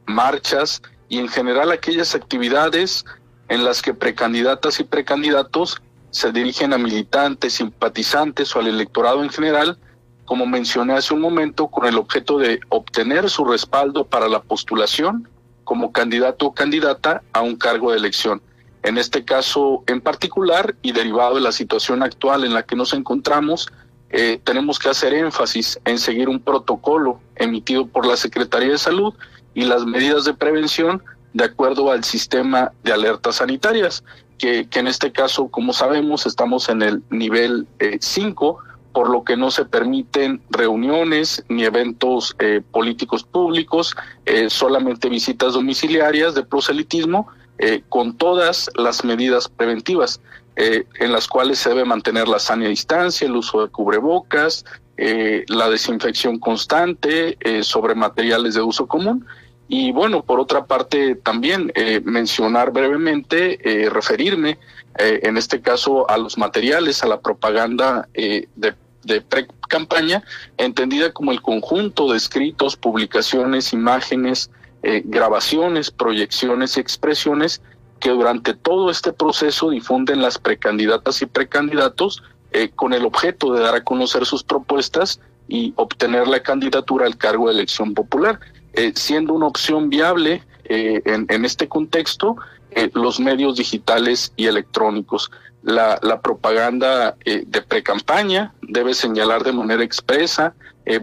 marchas 0.05 0.82
y 1.09 1.19
en 1.19 1.27
general 1.27 1.71
aquellas 1.71 2.15
actividades 2.15 3.05
en 3.47 3.63
las 3.63 3.81
que 3.81 3.93
precandidatas 3.93 4.79
y 4.79 4.83
precandidatos 4.83 5.81
se 6.09 6.31
dirigen 6.31 6.73
a 6.73 6.77
militantes, 6.77 7.53
simpatizantes 7.53 8.55
o 8.55 8.59
al 8.59 8.67
electorado 8.67 9.23
en 9.23 9.29
general, 9.29 9.77
como 10.25 10.45
mencioné 10.45 10.93
hace 10.93 11.13
un 11.13 11.21
momento, 11.21 11.67
con 11.67 11.85
el 11.85 11.97
objeto 11.97 12.37
de 12.37 12.59
obtener 12.69 13.29
su 13.29 13.45
respaldo 13.45 14.05
para 14.05 14.27
la 14.27 14.41
postulación 14.41 15.29
como 15.63 15.91
candidato 15.91 16.47
o 16.47 16.53
candidata 16.53 17.21
a 17.33 17.41
un 17.41 17.55
cargo 17.55 17.91
de 17.91 17.97
elección. 17.97 18.41
En 18.83 18.97
este 18.97 19.25
caso 19.25 19.83
en 19.87 19.99
particular 19.99 20.75
y 20.81 20.91
derivado 20.91 21.35
de 21.35 21.41
la 21.41 21.51
situación 21.51 22.01
actual 22.01 22.43
en 22.43 22.53
la 22.53 22.63
que 22.63 22.75
nos 22.75 22.93
encontramos, 22.93 23.67
eh, 24.09 24.39
tenemos 24.43 24.79
que 24.79 24.89
hacer 24.89 25.13
énfasis 25.13 25.79
en 25.85 25.97
seguir 25.99 26.29
un 26.29 26.39
protocolo 26.39 27.19
emitido 27.35 27.87
por 27.87 28.05
la 28.05 28.15
Secretaría 28.15 28.69
de 28.69 28.77
Salud 28.77 29.13
y 29.55 29.63
las 29.65 29.85
medidas 29.85 30.25
de 30.25 30.35
prevención 30.35 31.01
de 31.33 31.45
acuerdo 31.45 31.91
al 31.91 32.03
sistema 32.03 32.71
de 32.83 32.93
alertas 32.93 33.37
sanitarias, 33.37 34.03
que, 34.37 34.67
en 34.71 34.87
este 34.87 35.11
caso, 35.11 35.47
como 35.47 35.73
sabemos, 35.73 36.25
estamos 36.25 36.69
en 36.69 36.81
el 36.81 37.01
nivel 37.09 37.67
5, 37.99 38.59
por 38.93 39.09
lo 39.09 39.23
que 39.23 39.35
no 39.35 39.51
se 39.51 39.65
permiten 39.65 40.41
reuniones 40.49 41.43
ni 41.49 41.63
eventos 41.63 42.35
eh, 42.39 42.61
políticos 42.71 43.23
públicos, 43.23 43.95
eh, 44.25 44.49
solamente 44.49 45.09
visitas 45.09 45.53
domiciliarias 45.53 46.35
de 46.35 46.43
proselitismo, 46.43 47.27
eh, 47.57 47.83
con 47.89 48.17
todas 48.17 48.69
las 48.75 49.03
medidas 49.03 49.49
preventivas, 49.49 50.21
eh, 50.57 50.85
en 50.99 51.11
las 51.11 51.27
cuales 51.27 51.59
se 51.59 51.69
debe 51.69 51.83
mantener 51.83 52.29
la 52.29 52.39
sana 52.39 52.67
distancia, 52.67 53.27
el 53.27 53.35
uso 53.35 53.65
de 53.65 53.71
cubrebocas, 53.71 54.63
eh, 54.97 55.43
la 55.49 55.69
desinfección 55.69 56.39
constante 56.39 57.37
eh, 57.41 57.63
sobre 57.63 57.95
materiales 57.95 58.53
de 58.55 58.61
uso 58.61 58.87
común. 58.87 59.25
Y 59.68 59.91
bueno, 59.91 60.24
por 60.24 60.39
otra 60.39 60.66
parte, 60.66 61.16
también 61.16 61.72
eh, 61.76 62.01
mencionar 62.03 62.72
brevemente, 62.72 63.59
eh, 63.63 63.89
referirme 63.89 64.59
eh, 64.97 65.22
en 65.24 65.38
este 65.38 65.61
caso 65.61 66.09
a 66.09 66.18
los 66.18 66.38
materiales, 66.38 67.03
a 67.03 67.07
la 67.07 67.20
propaganda 67.20 68.07
eh, 68.13 68.47
de, 68.55 68.76
de 69.03 69.22
pre-campaña, 69.22 70.24
entendida 70.57 71.11
como 71.11 71.32
el 71.32 71.41
conjunto 71.41 72.11
de 72.11 72.18
escritos, 72.18 72.76
publicaciones, 72.78 73.74
imágenes, 73.74 74.51
eh, 74.88 75.01
grabaciones, 75.03 75.89
proyecciones 75.89 76.78
y 76.78 76.80
expresiones 76.80 77.59
que 77.99 78.11
durante 78.11 78.53
todo 78.53 78.91
este 78.91 79.13
proceso 79.13 79.72
difunden 79.72 80.22
las 80.22 80.38
precandidatas 80.38 81.24
y 81.24 81.26
precandidatos 81.26 82.22
eh, 82.51 82.70
con 82.76 82.93
el 82.93 83.03
objeto 83.03 83.51
de 83.51 83.61
dar 83.61 83.74
a 83.74 83.84
conocer 83.84 84.28
sus 84.28 84.43
propuestas 84.43 85.20
y 85.47 85.74
obtener 85.76 86.28
la 86.28 86.41
candidatura 86.41 87.07
al 87.07 87.18
cargo 87.18 87.47
de 87.47 87.55
elección 87.55 87.95
popular, 87.95 88.39
eh, 88.76 88.91
siendo 88.95 89.34
una 89.34 89.47
opción 89.47 89.89
viable 89.89 90.43
eh, 90.65 91.01
en, 91.05 91.26
en, 91.30 91.45
este 91.45 91.67
contexto 91.69 92.36
eh, 92.71 92.89
los 92.93 93.19
medios 93.19 93.55
digitales 93.55 94.34
y 94.36 94.47
electrónicos. 94.47 95.32
La, 95.63 95.99
propaganda 96.21 97.15
de 97.26 97.61
precampaña 97.63 98.53
debe 98.61 98.93
señalar 98.93 99.43
de 99.43 99.51
manera 99.51 99.84
expresa 99.84 100.53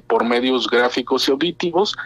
por 0.06 0.22
medios 0.22 0.68
gráficos 0.68 1.26
y 1.26 1.32
auditivos 1.32 1.96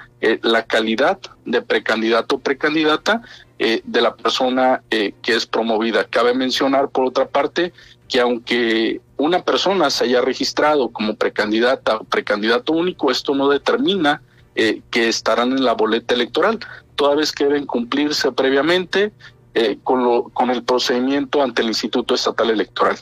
la 0.41 0.65
calidad 0.65 1.19
de 1.45 1.61
precandidato 1.61 2.37
o 2.37 2.39
precandidata 2.39 3.21
de 3.59 4.01
la 4.01 4.17
persona 4.17 4.83
que 4.89 5.35
es 5.35 5.45
promovida. 5.45 6.05
Cabe 6.05 6.33
mencionar, 6.33 6.89
por 6.89 7.05
otra 7.05 7.29
parte, 7.29 7.75
que 8.09 8.21
aunque 8.21 9.03
una 9.19 9.43
persona 9.43 9.91
se 9.91 10.05
haya 10.05 10.23
registrado 10.23 10.89
como 10.89 11.15
precandidata 11.15 11.97
o 11.97 12.05
precandidato 12.05 12.73
único, 12.73 13.11
esto 13.11 13.35
no 13.35 13.51
determina 13.51 14.23
eh, 14.57 14.83
que 14.91 15.09
estarán 15.09 15.53
en 15.53 15.65
la 15.65 15.75
boleta 15.75 16.15
electoral, 16.15 16.59
toda 16.95 17.15
vez 17.15 17.31
que 17.33 17.45
deben 17.45 17.67
cumplirse 17.67 18.33
previamente 18.33 19.13
eh, 19.55 19.79
con, 19.85 20.03
lo, 20.03 20.25
con 20.31 20.51
el 20.51 20.63
procedimiento 20.63 21.43
ante 21.43 21.63
el 21.63 21.69
Instituto 21.69 22.15
Estatal 22.15 22.51
Electoral. 22.51 22.97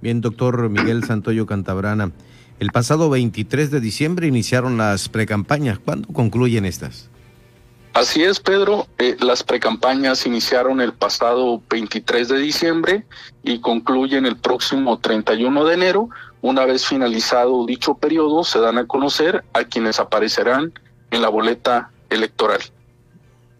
Bien, 0.00 0.20
doctor 0.20 0.68
Miguel 0.68 1.04
Santoyo 1.04 1.46
Cantabrana. 1.46 2.12
El 2.60 2.70
pasado 2.70 3.10
23 3.10 3.70
de 3.70 3.80
diciembre 3.80 4.26
iniciaron 4.26 4.76
las 4.76 5.08
precampañas. 5.08 5.78
¿Cuándo 5.78 6.08
concluyen 6.08 6.64
estas? 6.64 7.10
Así 7.94 8.22
es, 8.22 8.40
Pedro. 8.40 8.88
Eh, 8.98 9.16
las 9.20 9.44
precampañas 9.44 10.26
iniciaron 10.26 10.80
el 10.80 10.92
pasado 10.92 11.62
23 11.70 12.28
de 12.28 12.38
diciembre 12.38 13.06
y 13.42 13.60
concluyen 13.60 14.26
el 14.26 14.36
próximo 14.36 14.98
31 14.98 15.64
de 15.64 15.74
enero. 15.74 16.10
Una 16.44 16.66
vez 16.66 16.84
finalizado 16.84 17.64
dicho 17.64 17.94
periodo, 17.94 18.44
se 18.44 18.58
dan 18.58 18.76
a 18.76 18.86
conocer 18.86 19.46
a 19.54 19.64
quienes 19.64 19.98
aparecerán 19.98 20.74
en 21.10 21.22
la 21.22 21.30
boleta 21.30 21.90
electoral. 22.10 22.60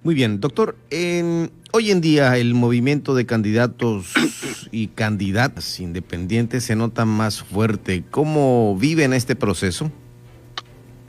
Muy 0.03 0.15
bien, 0.15 0.39
doctor. 0.39 0.77
En, 0.91 1.51
hoy 1.73 1.91
en 1.91 2.03
día 2.03 2.37
el 2.37 2.53
movimiento 2.53 3.15
de 3.15 3.25
candidatos 3.25 4.13
y 4.71 4.89
candidatas 4.89 5.81
independientes 5.81 6.65
se 6.65 6.77
nota 6.77 7.07
más 7.07 7.43
fuerte. 7.43 8.05
¿Cómo 8.11 8.77
viven 8.79 9.15
este 9.15 9.35
proceso? 9.35 9.91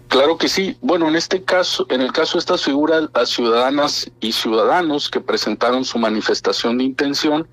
Claro 0.08 0.38
que 0.38 0.48
sí. 0.48 0.78
Bueno, 0.80 1.10
en 1.10 1.18
este 1.18 1.44
caso, 1.44 1.86
en 1.90 2.00
el 2.00 2.14
caso 2.14 2.38
de 2.38 2.40
estas 2.40 2.64
figuras, 2.64 3.10
las 3.14 3.28
ciudadanas 3.28 4.10
y 4.22 4.32
ciudadanos 4.32 5.10
que 5.10 5.20
presentaron 5.20 5.84
su 5.84 6.00
manifestación 6.00 6.78
de 6.78 6.86
intención 6.86 7.50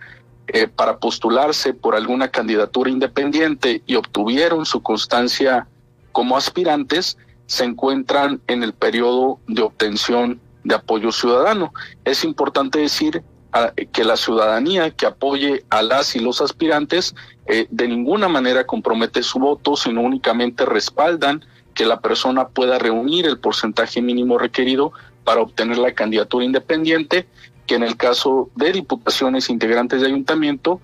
eh, 0.48 0.68
para 0.68 0.98
postularse 0.98 1.72
por 1.72 1.94
alguna 1.94 2.28
candidatura 2.28 2.90
independiente 2.90 3.82
y 3.86 3.94
obtuvieron 3.94 4.66
su 4.66 4.82
constancia 4.82 5.66
como 6.12 6.36
aspirantes, 6.36 7.16
se 7.46 7.64
encuentran 7.64 8.40
en 8.46 8.62
el 8.62 8.72
periodo 8.72 9.38
de 9.46 9.62
obtención 9.62 10.40
de 10.64 10.74
apoyo 10.74 11.12
ciudadano. 11.12 11.72
Es 12.04 12.24
importante 12.24 12.80
decir 12.80 13.22
ah, 13.52 13.72
que 13.92 14.04
la 14.04 14.16
ciudadanía 14.16 14.90
que 14.90 15.06
apoye 15.06 15.64
a 15.70 15.82
las 15.82 16.16
y 16.16 16.20
los 16.20 16.40
aspirantes 16.40 17.14
eh, 17.46 17.66
de 17.70 17.88
ninguna 17.88 18.28
manera 18.28 18.64
compromete 18.64 19.22
su 19.22 19.38
voto, 19.38 19.76
sino 19.76 20.02
únicamente 20.02 20.64
respaldan 20.64 21.44
que 21.74 21.86
la 21.86 22.00
persona 22.00 22.48
pueda 22.48 22.78
reunir 22.78 23.26
el 23.26 23.38
porcentaje 23.38 24.02
mínimo 24.02 24.38
requerido 24.38 24.92
para 25.24 25.40
obtener 25.40 25.78
la 25.78 25.92
candidatura 25.92 26.44
independiente, 26.44 27.26
que 27.66 27.74
en 27.74 27.82
el 27.82 27.96
caso 27.96 28.50
de 28.54 28.72
diputaciones 28.72 29.50
integrantes 29.50 30.00
de 30.00 30.08
ayuntamiento 30.08 30.80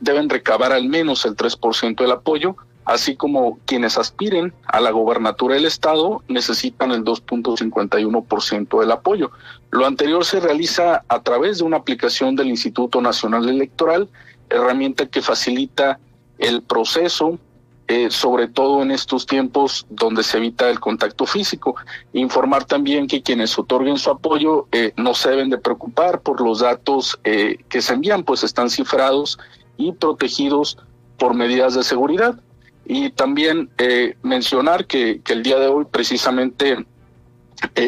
deben 0.00 0.28
recabar 0.28 0.72
al 0.72 0.88
menos 0.88 1.24
el 1.26 1.36
3% 1.36 1.96
del 1.96 2.10
apoyo, 2.10 2.56
así 2.84 3.16
como 3.16 3.58
quienes 3.66 3.98
aspiren 3.98 4.54
a 4.66 4.80
la 4.80 4.90
gobernatura 4.90 5.56
del 5.56 5.66
Estado 5.66 6.22
necesitan 6.28 6.90
el 6.90 7.04
2.51% 7.04 8.80
del 8.80 8.92
apoyo. 8.92 9.30
Lo 9.70 9.86
anterior 9.86 10.24
se 10.24 10.40
realiza 10.40 11.04
a 11.06 11.22
través 11.22 11.58
de 11.58 11.64
una 11.64 11.76
aplicación 11.76 12.34
del 12.34 12.48
Instituto 12.48 13.02
Nacional 13.02 13.46
Electoral, 13.48 14.08
herramienta 14.48 15.06
que 15.06 15.20
facilita 15.20 15.98
el 16.38 16.62
proceso, 16.62 17.38
eh, 17.90 18.10
sobre 18.10 18.48
todo 18.48 18.82
en 18.82 18.90
estos 18.90 19.24
tiempos 19.24 19.86
donde 19.88 20.22
se 20.22 20.36
evita 20.36 20.68
el 20.68 20.78
contacto 20.78 21.24
físico. 21.24 21.74
Informar 22.12 22.66
también 22.66 23.06
que 23.06 23.22
quienes 23.22 23.58
otorguen 23.58 23.96
su 23.96 24.10
apoyo 24.10 24.68
eh, 24.72 24.92
no 24.98 25.14
se 25.14 25.30
deben 25.30 25.48
de 25.48 25.56
preocupar 25.56 26.20
por 26.20 26.42
los 26.42 26.60
datos 26.60 27.18
eh, 27.24 27.64
que 27.70 27.80
se 27.80 27.94
envían, 27.94 28.24
pues 28.24 28.44
están 28.44 28.68
cifrados 28.68 29.38
y 29.78 29.92
protegidos 29.92 30.76
por 31.16 31.32
medidas 31.32 31.76
de 31.76 31.82
seguridad. 31.82 32.38
Y 32.84 33.08
también 33.08 33.70
mencionar 34.22 34.86
que, 34.86 35.22
el 35.26 35.42
día 35.42 35.58
de 35.58 35.68
hoy 35.68 35.86
precisamente 35.90 36.86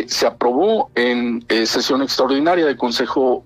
se 0.07 0.27
aprobó 0.27 0.91
en 0.95 1.45
sesión 1.49 2.03
extraordinaria 2.03 2.67
del 2.67 2.77
Consejo 2.77 3.45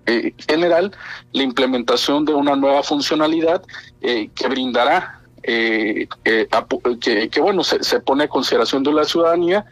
General 0.49 0.91
la 1.33 1.43
implementación 1.45 2.25
de 2.25 2.35
una 2.35 2.57
nueva 2.57 2.83
funcionalidad 2.83 3.63
que 4.01 4.49
brindará, 4.49 5.24
que, 5.45 7.29
que, 7.31 7.41
bueno, 7.41 7.63
se, 7.65 8.01
pone 8.01 8.25
a 8.25 8.29
consideración 8.29 8.83
de 8.83 8.93
la 8.93 9.05
ciudadanía 9.05 9.67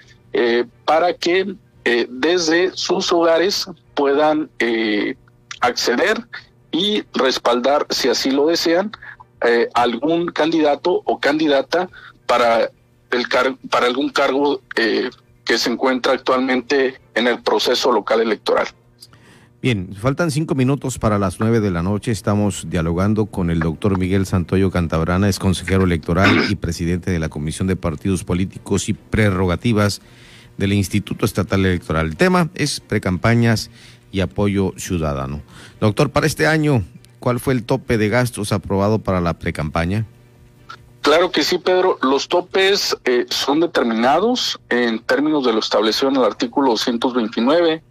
para 0.85 1.14
que 1.14 1.55
desde 2.09 2.70
sus 2.75 3.11
hogares 3.12 3.66
puedan 3.95 4.51
acceder 5.61 6.18
y 6.73 7.05
respaldar, 7.14 7.87
si 7.91 8.09
así 8.09 8.31
lo 8.31 8.47
desean, 8.47 8.93
eh, 9.45 9.68
algún 9.75 10.27
candidato 10.27 11.03
o 11.05 11.18
candidata 11.18 11.89
para 12.27 12.70
el 13.11 13.27
para 13.70 13.87
algún 13.87 14.09
cargo 14.09 14.61
eh, 14.77 15.11
que 15.45 15.59
se 15.59 15.70
encuentra 15.70 16.12
actualmente 16.12 17.01
en 17.14 17.27
el 17.27 17.43
proceso 17.43 17.93
local 17.93 18.20
electoral. 18.20 18.68
Bien, 19.63 19.95
faltan 19.95 20.31
cinco 20.31 20.55
minutos 20.55 20.99
para 20.99 21.19
las 21.19 21.39
nueve 21.39 21.61
de 21.61 21.71
la 21.71 21.83
noche. 21.83 22.11
Estamos 22.11 22.67
dialogando 22.69 23.27
con 23.27 23.49
el 23.49 23.61
doctor 23.61 23.97
Miguel 23.97 24.27
Santoyo 24.27 24.71
Cantabrana, 24.71 25.29
es 25.29 25.39
consejero 25.39 25.85
electoral 25.85 26.51
y 26.51 26.57
presidente 26.57 27.11
de 27.11 27.21
la 27.21 27.29
Comisión 27.29 27.69
de 27.69 27.77
Partidos 27.77 28.25
Políticos 28.25 28.89
y 28.89 28.95
Prerrogativas 28.95 30.03
del 30.59 30.73
Instituto 30.73 31.25
Estatal 31.25 31.65
Electoral. 31.65 32.07
El 32.07 32.17
tema 32.17 32.51
es 32.55 32.81
precampañas 32.81 33.71
y 34.11 34.21
apoyo 34.21 34.75
ciudadano. 34.77 35.41
Doctor, 35.81 36.11
para 36.11 36.27
este 36.27 36.47
año, 36.47 36.85
¿Cuál 37.23 37.39
fue 37.39 37.55
el 37.55 37.63
tope 37.63 37.99
de 37.99 38.09
gastos 38.09 38.51
aprobado 38.51 38.99
para 38.99 39.21
la 39.21 39.35
precampaña? 39.35 40.05
Claro 41.03 41.31
que 41.31 41.45
sí, 41.45 41.59
Pedro. 41.59 41.97
Los 42.03 42.27
topes 42.27 42.97
eh, 43.05 43.27
son 43.31 43.61
determinados 43.61 44.61
en 44.69 44.99
términos 44.99 45.47
de 45.47 45.53
lo 45.53 45.61
establecido 45.61 46.09
en 46.09 46.17
el 46.17 46.25
artículo 46.25 46.71
229 46.71 47.85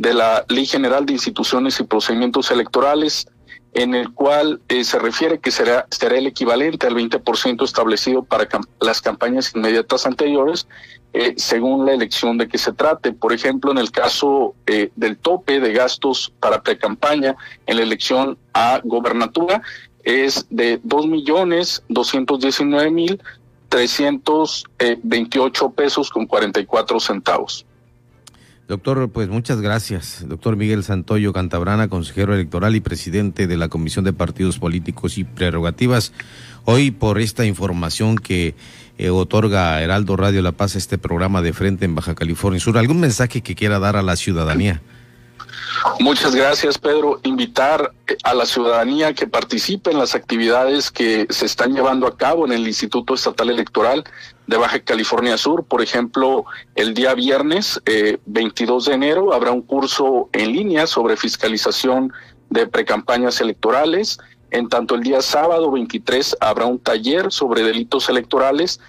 de 0.00 0.14
la 0.14 0.46
Ley 0.48 0.64
General 0.64 1.04
de 1.04 1.12
Instituciones 1.12 1.78
y 1.78 1.84
Procedimientos 1.84 2.50
Electorales, 2.50 3.28
en 3.74 3.94
el 3.94 4.14
cual 4.14 4.62
eh, 4.68 4.82
se 4.82 4.98
refiere 4.98 5.40
que 5.40 5.50
será, 5.50 5.86
será 5.90 6.16
el 6.16 6.26
equivalente 6.26 6.86
al 6.86 6.94
20% 6.94 7.62
establecido 7.62 8.24
para 8.24 8.48
las 8.80 9.02
campañas 9.02 9.52
inmediatas 9.54 10.06
anteriores 10.06 10.66
eh, 11.12 11.34
según 11.36 11.84
la 11.84 11.92
elección 11.92 12.38
de 12.38 12.48
que 12.48 12.56
se 12.56 12.72
trate. 12.72 13.12
Por 13.12 13.34
ejemplo, 13.34 13.72
en 13.72 13.76
el 13.78 13.90
caso 13.90 14.54
eh, 14.66 14.90
del 14.96 15.18
tope 15.18 15.60
de 15.60 15.72
gastos 15.74 16.32
para 16.40 16.62
precampaña 16.62 17.36
en 17.66 17.76
la 17.76 17.82
elección 17.82 18.38
a 18.54 18.80
gobernatura 18.82 19.60
es 20.02 20.46
de 20.48 20.80
dos 20.82 21.06
millones 21.06 21.82
doscientos 21.88 22.40
diecinueve 22.40 22.90
mil 22.90 23.22
trescientos 23.68 24.64
veintiocho 25.02 25.70
pesos 25.70 26.10
con 26.10 26.26
cuarenta 26.26 26.58
y 26.58 26.64
cuatro 26.64 26.98
centavos. 26.98 27.66
Doctor, 28.70 29.10
pues 29.10 29.28
muchas 29.28 29.60
gracias. 29.60 30.24
Doctor 30.28 30.54
Miguel 30.54 30.84
Santoyo 30.84 31.32
Cantabrana, 31.32 31.88
consejero 31.88 32.34
electoral 32.34 32.76
y 32.76 32.80
presidente 32.80 33.48
de 33.48 33.56
la 33.56 33.68
Comisión 33.68 34.04
de 34.04 34.12
Partidos 34.12 34.60
Políticos 34.60 35.18
y 35.18 35.24
Prerrogativas, 35.24 36.12
hoy 36.66 36.92
por 36.92 37.18
esta 37.18 37.44
información 37.44 38.14
que 38.14 38.54
eh, 38.96 39.10
otorga 39.10 39.82
Heraldo 39.82 40.16
Radio 40.16 40.40
La 40.40 40.52
Paz 40.52 40.76
este 40.76 40.98
programa 40.98 41.42
de 41.42 41.52
frente 41.52 41.84
en 41.84 41.96
Baja 41.96 42.14
California 42.14 42.60
Sur. 42.60 42.78
¿Algún 42.78 43.00
mensaje 43.00 43.40
que 43.40 43.56
quiera 43.56 43.80
dar 43.80 43.96
a 43.96 44.02
la 44.02 44.14
ciudadanía? 44.14 44.80
Muchas 45.98 46.34
gracias, 46.36 46.78
Pedro. 46.78 47.18
Invitar 47.24 47.92
eh, 48.06 48.16
a 48.22 48.34
la 48.34 48.46
ciudadanía 48.46 49.14
que 49.14 49.26
participe 49.26 49.90
en 49.90 49.98
las 49.98 50.14
actividades 50.14 50.92
que 50.92 51.26
se 51.30 51.46
están 51.46 51.74
llevando 51.74 52.06
a 52.06 52.16
cabo 52.16 52.46
en 52.46 52.52
el 52.52 52.66
Instituto 52.68 53.14
Estatal 53.14 53.50
Electoral 53.50 54.04
de 54.50 54.56
Baja 54.56 54.80
California 54.80 55.38
Sur. 55.38 55.64
Por 55.64 55.80
ejemplo, 55.80 56.44
el 56.74 56.92
día 56.92 57.14
viernes 57.14 57.80
22 58.26 58.86
eh, 58.86 58.90
de 58.90 58.94
enero 58.96 59.32
habrá 59.32 59.52
un 59.52 59.62
curso 59.62 60.28
en 60.32 60.52
línea 60.52 60.88
sobre 60.88 61.16
fiscalización 61.16 62.12
de 62.50 62.66
precampañas 62.66 63.40
electorales. 63.40 64.18
En 64.50 64.68
tanto, 64.68 64.96
el 64.96 65.04
día 65.04 65.22
sábado 65.22 65.70
23 65.70 66.36
habrá 66.40 66.66
un 66.66 66.80
taller 66.80 67.30
sobre 67.30 67.62
delitos 67.62 68.08
electorales. 68.08 68.80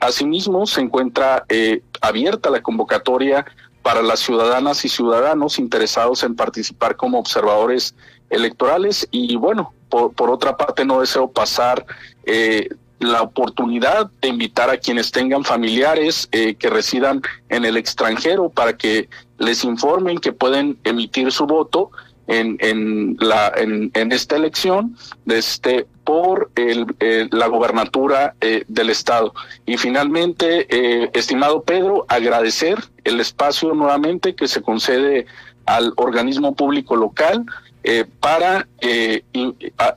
Asimismo, 0.00 0.66
se 0.66 0.80
encuentra 0.80 1.44
eh, 1.48 1.80
abierta 2.00 2.50
la 2.50 2.60
convocatoria 2.60 3.46
para 3.82 4.02
las 4.02 4.18
ciudadanas 4.18 4.84
y 4.84 4.88
ciudadanos 4.88 5.60
interesados 5.60 6.24
en 6.24 6.34
participar 6.34 6.96
como 6.96 7.20
observadores 7.20 7.94
electorales. 8.30 9.06
Y 9.12 9.36
bueno, 9.36 9.72
por, 9.88 10.28
otra 10.28 10.56
parte, 10.56 10.84
no 10.84 11.00
deseo 11.00 11.30
pasar 11.30 11.86
eh, 12.26 12.68
la 13.00 13.22
oportunidad 13.22 14.10
de 14.20 14.28
invitar 14.28 14.70
a 14.70 14.78
quienes 14.78 15.12
tengan 15.12 15.44
familiares 15.44 16.28
eh, 16.32 16.54
que 16.54 16.70
residan 16.70 17.22
en 17.48 17.64
el 17.64 17.76
extranjero 17.76 18.48
para 18.50 18.76
que 18.76 19.08
les 19.38 19.64
informen 19.64 20.18
que 20.18 20.32
pueden 20.32 20.78
emitir 20.84 21.30
su 21.30 21.46
voto 21.46 21.90
en, 22.26 22.58
en, 22.60 23.16
la, 23.20 23.52
en, 23.56 23.90
en 23.94 24.12
esta 24.12 24.36
elección 24.36 24.96
este, 25.26 25.86
por 26.04 26.50
el, 26.56 26.86
la 27.30 27.46
gobernatura 27.46 28.34
eh, 28.40 28.64
del 28.68 28.90
Estado. 28.90 29.32
Y 29.66 29.76
finalmente, 29.78 30.66
eh, 30.68 31.10
estimado 31.14 31.62
Pedro, 31.62 32.04
agradecer 32.08 32.78
el 33.04 33.20
espacio 33.20 33.72
nuevamente 33.74 34.34
que 34.34 34.48
se 34.48 34.62
concede 34.62 35.26
al 35.66 35.92
organismo 35.96 36.54
público 36.54 36.96
local 36.96 37.44
eh, 37.88 38.04
para 38.20 38.68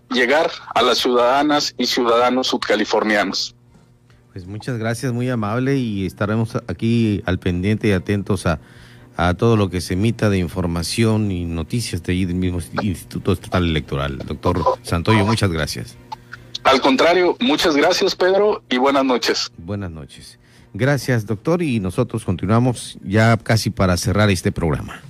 llegar 0.10 0.50
a 0.74 0.82
las 0.82 0.98
ciudadanas 0.98 1.76
y 1.78 1.86
ciudadanos 1.86 2.48
subcalifornianos. 2.48 3.56
Pues 4.32 4.46
muchas 4.46 4.78
gracias, 4.78 5.12
muy 5.12 5.30
amable, 5.30 5.78
y 5.78 6.06
estaremos 6.06 6.56
aquí 6.68 7.22
al 7.26 7.40
pendiente 7.40 7.90
y 7.90 7.92
atentos 7.92 8.46
a 8.46 8.60
a 9.18 9.34
todo 9.34 9.56
lo 9.56 9.70
que 9.70 9.82
se 9.82 9.94
emita 9.94 10.30
de 10.30 10.38
información 10.38 11.32
y 11.32 11.46
noticias 11.46 12.02
de 12.04 12.14
ahí 12.14 12.26
del 12.26 12.36
mismo 12.36 12.60
Instituto 12.82 13.34
Estatal 13.34 13.64
Electoral. 13.64 14.18
Doctor 14.20 14.64
Santoyo, 14.84 15.26
muchas 15.26 15.52
gracias. 15.52 15.96
Al 16.64 16.82
contrario, 16.82 17.36
muchas 17.40 17.76
gracias 17.76 18.16
Pedro 18.16 18.64
y 18.70 18.78
buenas 18.78 19.06
noches. 19.06 19.52
Buenas 19.58 19.92
noches. 19.92 20.40
Gracias 20.74 21.26
doctor 21.26 21.62
y 21.62 21.80
nosotros 21.80 22.24
continuamos 22.24 22.98
ya 23.04 23.36
casi 23.38 23.70
para 23.70 23.98
cerrar 23.98 24.30
este 24.30 24.52
programa. 24.52 25.02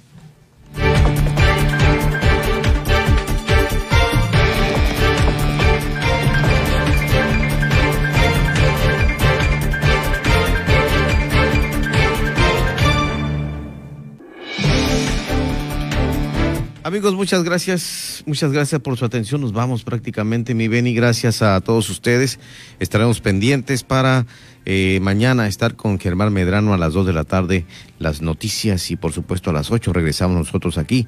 Amigos, 16.84 17.14
muchas 17.14 17.44
gracias, 17.44 18.24
muchas 18.26 18.52
gracias 18.52 18.82
por 18.82 18.98
su 18.98 19.06
atención. 19.06 19.40
Nos 19.40 19.54
vamos 19.54 19.84
prácticamente, 19.84 20.56
mi 20.56 20.68
Beni. 20.68 20.96
Gracias 20.96 21.44
a 21.44 21.62
todos 21.62 21.88
ustedes. 21.92 22.40
Estaremos 22.80 23.22
pendientes 23.22 23.84
para 23.84 24.26
eh, 24.66 24.98
mañana 25.00 25.48
estar 25.48 25.76
con 25.76 26.00
Germán 26.00 26.34
Medrano 26.34 26.74
a 26.74 26.80
las 26.80 26.94
2 26.94 27.06
de 27.06 27.14
la 27.14 27.24
tarde, 27.24 27.66
las 28.00 28.24
noticias 28.24 28.90
y 28.90 28.96
por 28.96 29.12
supuesto 29.12 29.52
a 29.52 29.54
las 29.54 29.70
8 29.70 29.94
regresamos 29.94 30.36
nosotros 30.36 30.80
aquí 30.80 31.06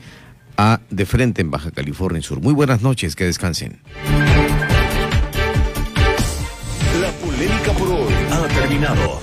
a 0.57 0.79
De 0.91 1.07
Frente 1.07 1.41
en 1.41 1.49
Baja 1.49 1.71
California 1.71 2.21
Sur. 2.21 2.39
Muy 2.39 2.53
buenas 2.53 2.83
noches, 2.83 3.15
que 3.15 3.25
descansen. 3.25 3.81
La 7.01 7.11
polémica 7.13 7.71
por 7.79 7.87
hoy 7.87 8.13
ha 8.31 8.47
terminado. 8.47 9.19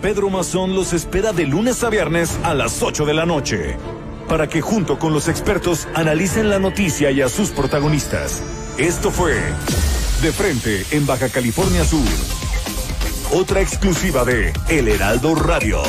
Pedro 0.00 0.30
Mazón 0.30 0.76
los 0.76 0.92
espera 0.92 1.32
de 1.32 1.44
lunes 1.44 1.82
a 1.82 1.90
viernes 1.90 2.38
a 2.44 2.54
las 2.54 2.80
8 2.80 3.04
de 3.04 3.14
la 3.14 3.26
noche 3.26 3.76
para 4.28 4.48
que 4.48 4.60
junto 4.60 4.98
con 4.98 5.12
los 5.12 5.28
expertos 5.28 5.88
analicen 5.94 6.48
la 6.48 6.58
noticia 6.58 7.10
y 7.10 7.20
a 7.20 7.28
sus 7.28 7.50
protagonistas. 7.50 8.42
Esto 8.78 9.10
fue 9.10 9.34
De 10.22 10.32
Frente 10.32 10.84
en 10.90 11.06
Baja 11.06 11.28
California 11.28 11.84
Sur. 11.84 12.06
Otra 13.32 13.60
exclusiva 13.60 14.24
de 14.24 14.52
El 14.68 14.88
Heraldo 14.88 15.34
Radio. 15.34 15.82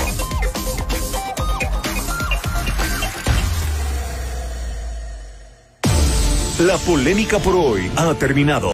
La 6.59 6.77
polémica 6.77 7.39
por 7.39 7.55
hoy 7.55 7.91
ha 7.97 8.13
terminado. 8.13 8.61